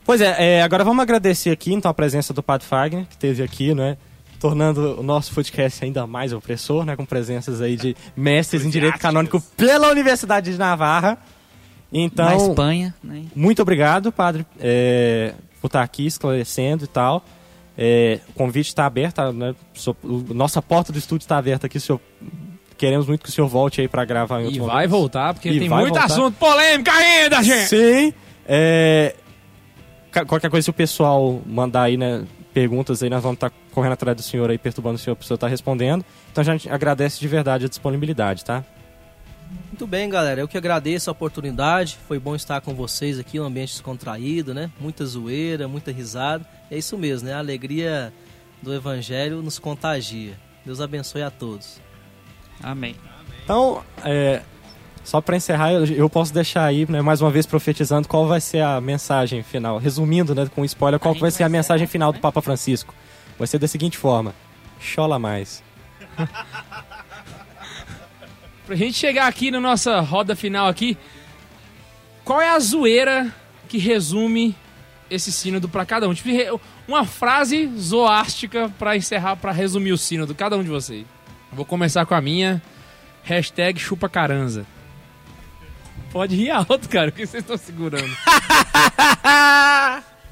Pois 0.04 0.20
é, 0.20 0.56
é, 0.58 0.62
agora 0.62 0.82
vamos 0.84 1.00
agradecer 1.02 1.50
aqui 1.50 1.72
então 1.72 1.88
a 1.90 1.94
presença 1.94 2.34
do 2.34 2.42
Padre 2.42 2.66
Fagner, 2.66 3.06
que 3.06 3.12
esteve 3.14 3.42
aqui, 3.42 3.72
né? 3.74 3.96
Tornando 4.42 4.98
o 4.98 5.02
nosso 5.04 5.32
podcast 5.32 5.84
ainda 5.84 6.04
mais 6.04 6.32
opressor, 6.32 6.84
né? 6.84 6.96
Com 6.96 7.04
presenças 7.06 7.60
aí 7.60 7.76
de 7.76 7.94
mestres 8.16 8.64
em 8.64 8.70
Direito 8.70 8.98
Canônico 8.98 9.40
pela 9.56 9.88
Universidade 9.88 10.50
de 10.50 10.58
Navarra. 10.58 11.16
Então, 11.92 12.24
Na 12.26 12.34
Espanha, 12.34 12.92
né? 13.04 13.22
muito 13.36 13.62
obrigado, 13.62 14.10
Padre, 14.10 14.44
é, 14.58 15.32
por 15.60 15.68
estar 15.68 15.82
aqui 15.82 16.06
esclarecendo 16.06 16.82
e 16.84 16.88
tal. 16.88 17.24
É, 17.78 18.18
o 18.30 18.32
convite 18.32 18.66
está 18.66 18.84
aberto, 18.84 19.14
tá, 19.14 19.32
né? 19.32 19.54
Nossa 20.34 20.60
porta 20.60 20.92
do 20.92 20.98
estúdio 20.98 21.22
está 21.24 21.38
aberta 21.38 21.68
aqui, 21.68 21.78
senhor. 21.78 22.00
Queremos 22.76 23.06
muito 23.06 23.22
que 23.22 23.28
o 23.28 23.32
senhor 23.32 23.46
volte 23.46 23.80
aí 23.80 23.86
para 23.86 24.04
gravar 24.04 24.40
em 24.40 24.44
E 24.44 24.46
outro 24.46 24.64
vai 24.64 24.74
momento. 24.74 24.90
voltar, 24.90 25.34
porque 25.34 25.50
E 25.50 25.58
tem 25.60 25.68
vai 25.68 25.82
muito 25.82 25.94
voltar. 25.94 26.06
assunto 26.12 26.34
polêmico 26.36 26.90
ainda, 26.90 27.40
gente! 27.44 27.68
Sim. 27.68 28.12
É, 28.44 29.14
qualquer 30.26 30.50
coisa, 30.50 30.64
se 30.64 30.70
o 30.70 30.74
pessoal 30.74 31.40
mandar 31.46 31.82
aí, 31.82 31.96
né, 31.96 32.24
perguntas 32.52 33.02
aí, 33.02 33.10
nós 33.10 33.22
vamos 33.22 33.36
estar 33.36 33.50
correndo 33.72 33.92
atrás 33.92 34.16
do 34.16 34.22
senhor 34.22 34.50
aí, 34.50 34.58
perturbando 34.58 34.96
o 34.96 34.98
senhor 34.98 35.16
para 35.16 35.24
o 35.24 35.26
senhor 35.26 35.36
estar 35.36 35.48
respondendo. 35.48 36.04
Então 36.30 36.42
a 36.42 36.44
gente 36.44 36.68
agradece 36.68 37.18
de 37.18 37.28
verdade 37.28 37.64
a 37.64 37.68
disponibilidade, 37.68 38.44
tá? 38.44 38.64
Muito 39.68 39.86
bem, 39.86 40.08
galera. 40.08 40.40
Eu 40.40 40.48
que 40.48 40.56
agradeço 40.56 41.10
a 41.10 41.12
oportunidade. 41.12 41.98
Foi 42.06 42.18
bom 42.18 42.34
estar 42.34 42.60
com 42.60 42.74
vocês 42.74 43.18
aqui, 43.18 43.40
um 43.40 43.44
ambiente 43.44 43.72
descontraído, 43.72 44.54
né? 44.54 44.70
Muita 44.80 45.04
zoeira, 45.04 45.66
muita 45.66 45.90
risada. 45.90 46.46
É 46.70 46.78
isso 46.78 46.96
mesmo, 46.96 47.28
né? 47.28 47.34
A 47.34 47.38
alegria 47.38 48.12
do 48.62 48.72
Evangelho 48.72 49.42
nos 49.42 49.58
contagia. 49.58 50.38
Deus 50.64 50.80
abençoe 50.80 51.22
a 51.22 51.30
todos. 51.30 51.80
Amém. 52.62 52.94
Então, 53.44 53.82
é, 54.04 54.42
só 55.04 55.20
para 55.20 55.36
encerrar, 55.36 55.72
eu, 55.72 56.08
posso 56.08 56.32
deixar 56.32 56.64
aí, 56.64 56.86
né, 56.88 57.02
mais 57.02 57.20
uma 57.20 57.30
vez 57.30 57.44
profetizando 57.44 58.06
qual 58.06 58.26
vai 58.26 58.40
ser 58.40 58.60
a 58.60 58.80
mensagem 58.80 59.42
final. 59.42 59.78
Resumindo, 59.78 60.34
né, 60.34 60.48
com 60.54 60.64
spoiler, 60.64 61.00
qual 61.00 61.14
vai 61.14 61.30
ser 61.30 61.42
a 61.42 61.48
mensagem 61.48 61.86
final 61.86 62.12
do 62.12 62.16
né? 62.16 62.20
Papa 62.22 62.40
Francisco. 62.40 62.94
Vai 63.38 63.46
ser 63.46 63.58
da 63.58 63.66
seguinte 63.66 63.98
forma: 63.98 64.34
chola 64.80 65.18
mais. 65.18 65.62
Pra 68.66 68.76
gente 68.76 68.96
chegar 68.96 69.26
aqui 69.26 69.50
na 69.50 69.60
nossa 69.60 69.98
roda 70.00 70.36
final 70.36 70.68
aqui, 70.68 70.96
qual 72.24 72.40
é 72.40 72.48
a 72.50 72.58
zoeira 72.60 73.34
que 73.68 73.76
resume 73.76 74.54
esse 75.10 75.32
sínodo 75.32 75.68
pra 75.68 75.84
cada 75.84 76.08
um? 76.08 76.14
Tipo, 76.14 76.60
uma 76.86 77.04
frase 77.04 77.66
zoástica 77.76 78.72
pra 78.78 78.96
encerrar, 78.96 79.34
pra 79.36 79.50
resumir 79.50 79.92
o 79.92 79.98
sínodo, 79.98 80.32
cada 80.32 80.56
um 80.56 80.62
de 80.62 80.70
vocês. 80.70 81.04
Eu 81.50 81.56
vou 81.56 81.64
começar 81.66 82.06
com 82.06 82.14
a 82.14 82.20
minha. 82.20 82.62
Hashtag 83.24 83.80
chupa 83.80 84.08
caranza. 84.08 84.64
Pode 86.12 86.36
rir 86.36 86.50
alto, 86.50 86.88
cara, 86.88 87.08
o 87.08 87.12
que 87.12 87.26
vocês 87.26 87.42
estão 87.42 87.56
segurando? 87.56 88.04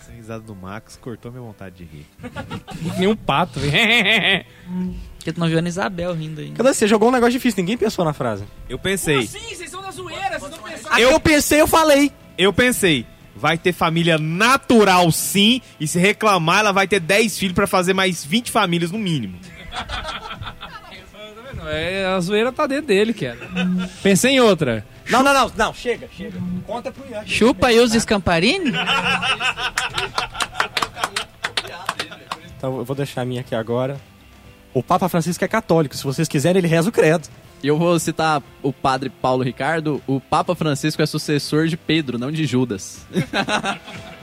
Sem 0.04 0.16
risada 0.16 0.40
do 0.40 0.54
Max 0.54 0.98
cortou 1.00 1.32
minha 1.32 1.42
vontade 1.42 1.76
de 1.76 1.84
rir. 1.84 2.06
Nem 2.98 3.08
um 3.08 3.16
pato. 3.16 3.58
Porque 5.16 5.32
tu 5.32 5.40
não 5.40 5.46
viu 5.46 5.56
a 5.56 5.60
Ana 5.60 5.68
Isabel 5.68 6.12
rindo 6.14 6.40
ainda. 6.42 6.56
Cadê 6.56 6.74
você? 6.74 6.86
Jogou 6.86 7.08
um 7.08 7.12
negócio 7.12 7.32
difícil, 7.32 7.62
ninguém 7.62 7.78
pensou 7.78 8.04
na 8.04 8.12
frase. 8.12 8.44
Eu 8.68 8.78
pensei, 8.78 9.26
Sim, 9.26 9.54
vocês 9.54 9.70
são 9.70 9.80
da 9.82 9.90
zoeira, 9.90 10.38
vocês 10.38 10.50
não 10.50 10.58
pensaram. 10.58 10.96
Aí 10.96 11.02
eu 11.02 11.18
pensei, 11.18 11.60
eu 11.60 11.66
falei. 11.66 12.12
eu 12.36 12.52
pensei, 12.52 13.06
vai 13.34 13.56
ter 13.56 13.72
família 13.72 14.18
natural 14.18 15.10
sim, 15.10 15.62
e 15.78 15.86
se 15.86 15.98
reclamar, 15.98 16.60
ela 16.60 16.72
vai 16.72 16.86
ter 16.86 17.00
10 17.00 17.38
filhos 17.38 17.54
pra 17.54 17.66
fazer 17.66 17.94
mais 17.94 18.22
20 18.24 18.50
famílias 18.50 18.90
no 18.90 18.98
mínimo. 18.98 19.38
É, 21.68 22.06
a 22.06 22.20
zoeira 22.20 22.50
tá 22.50 22.66
dentro 22.66 22.86
dele, 22.86 23.12
cara. 23.14 23.38
Pensei 24.02 24.32
em 24.32 24.40
outra. 24.40 24.84
Não, 25.10 25.22
não, 25.22 25.34
não, 25.34 25.52
não, 25.56 25.74
chega, 25.74 26.08
chega. 26.16 26.38
Conta 26.66 26.92
pro 26.92 27.08
Ian. 27.10 27.26
Chupa 27.26 27.68
aí 27.68 27.80
os 27.80 27.92
Scamparini? 27.92 28.72
Então 32.56 32.76
eu 32.78 32.84
vou 32.84 32.94
deixar 32.94 33.22
a 33.22 33.24
minha 33.24 33.40
aqui 33.40 33.54
agora. 33.54 34.00
O 34.72 34.82
Papa 34.82 35.08
Francisco 35.08 35.44
é 35.44 35.48
católico, 35.48 35.96
se 35.96 36.04
vocês 36.04 36.28
quiserem 36.28 36.60
ele 36.60 36.68
reza 36.68 36.88
o 36.88 36.92
credo. 36.92 37.28
E 37.62 37.66
eu 37.66 37.76
vou 37.76 37.98
citar 37.98 38.42
o 38.62 38.72
padre 38.72 39.10
Paulo 39.10 39.42
Ricardo. 39.42 40.00
O 40.06 40.20
Papa 40.20 40.54
Francisco 40.54 41.02
é 41.02 41.06
sucessor 41.06 41.66
de 41.66 41.76
Pedro, 41.76 42.18
não 42.18 42.30
de 42.30 42.46
Judas. 42.46 43.06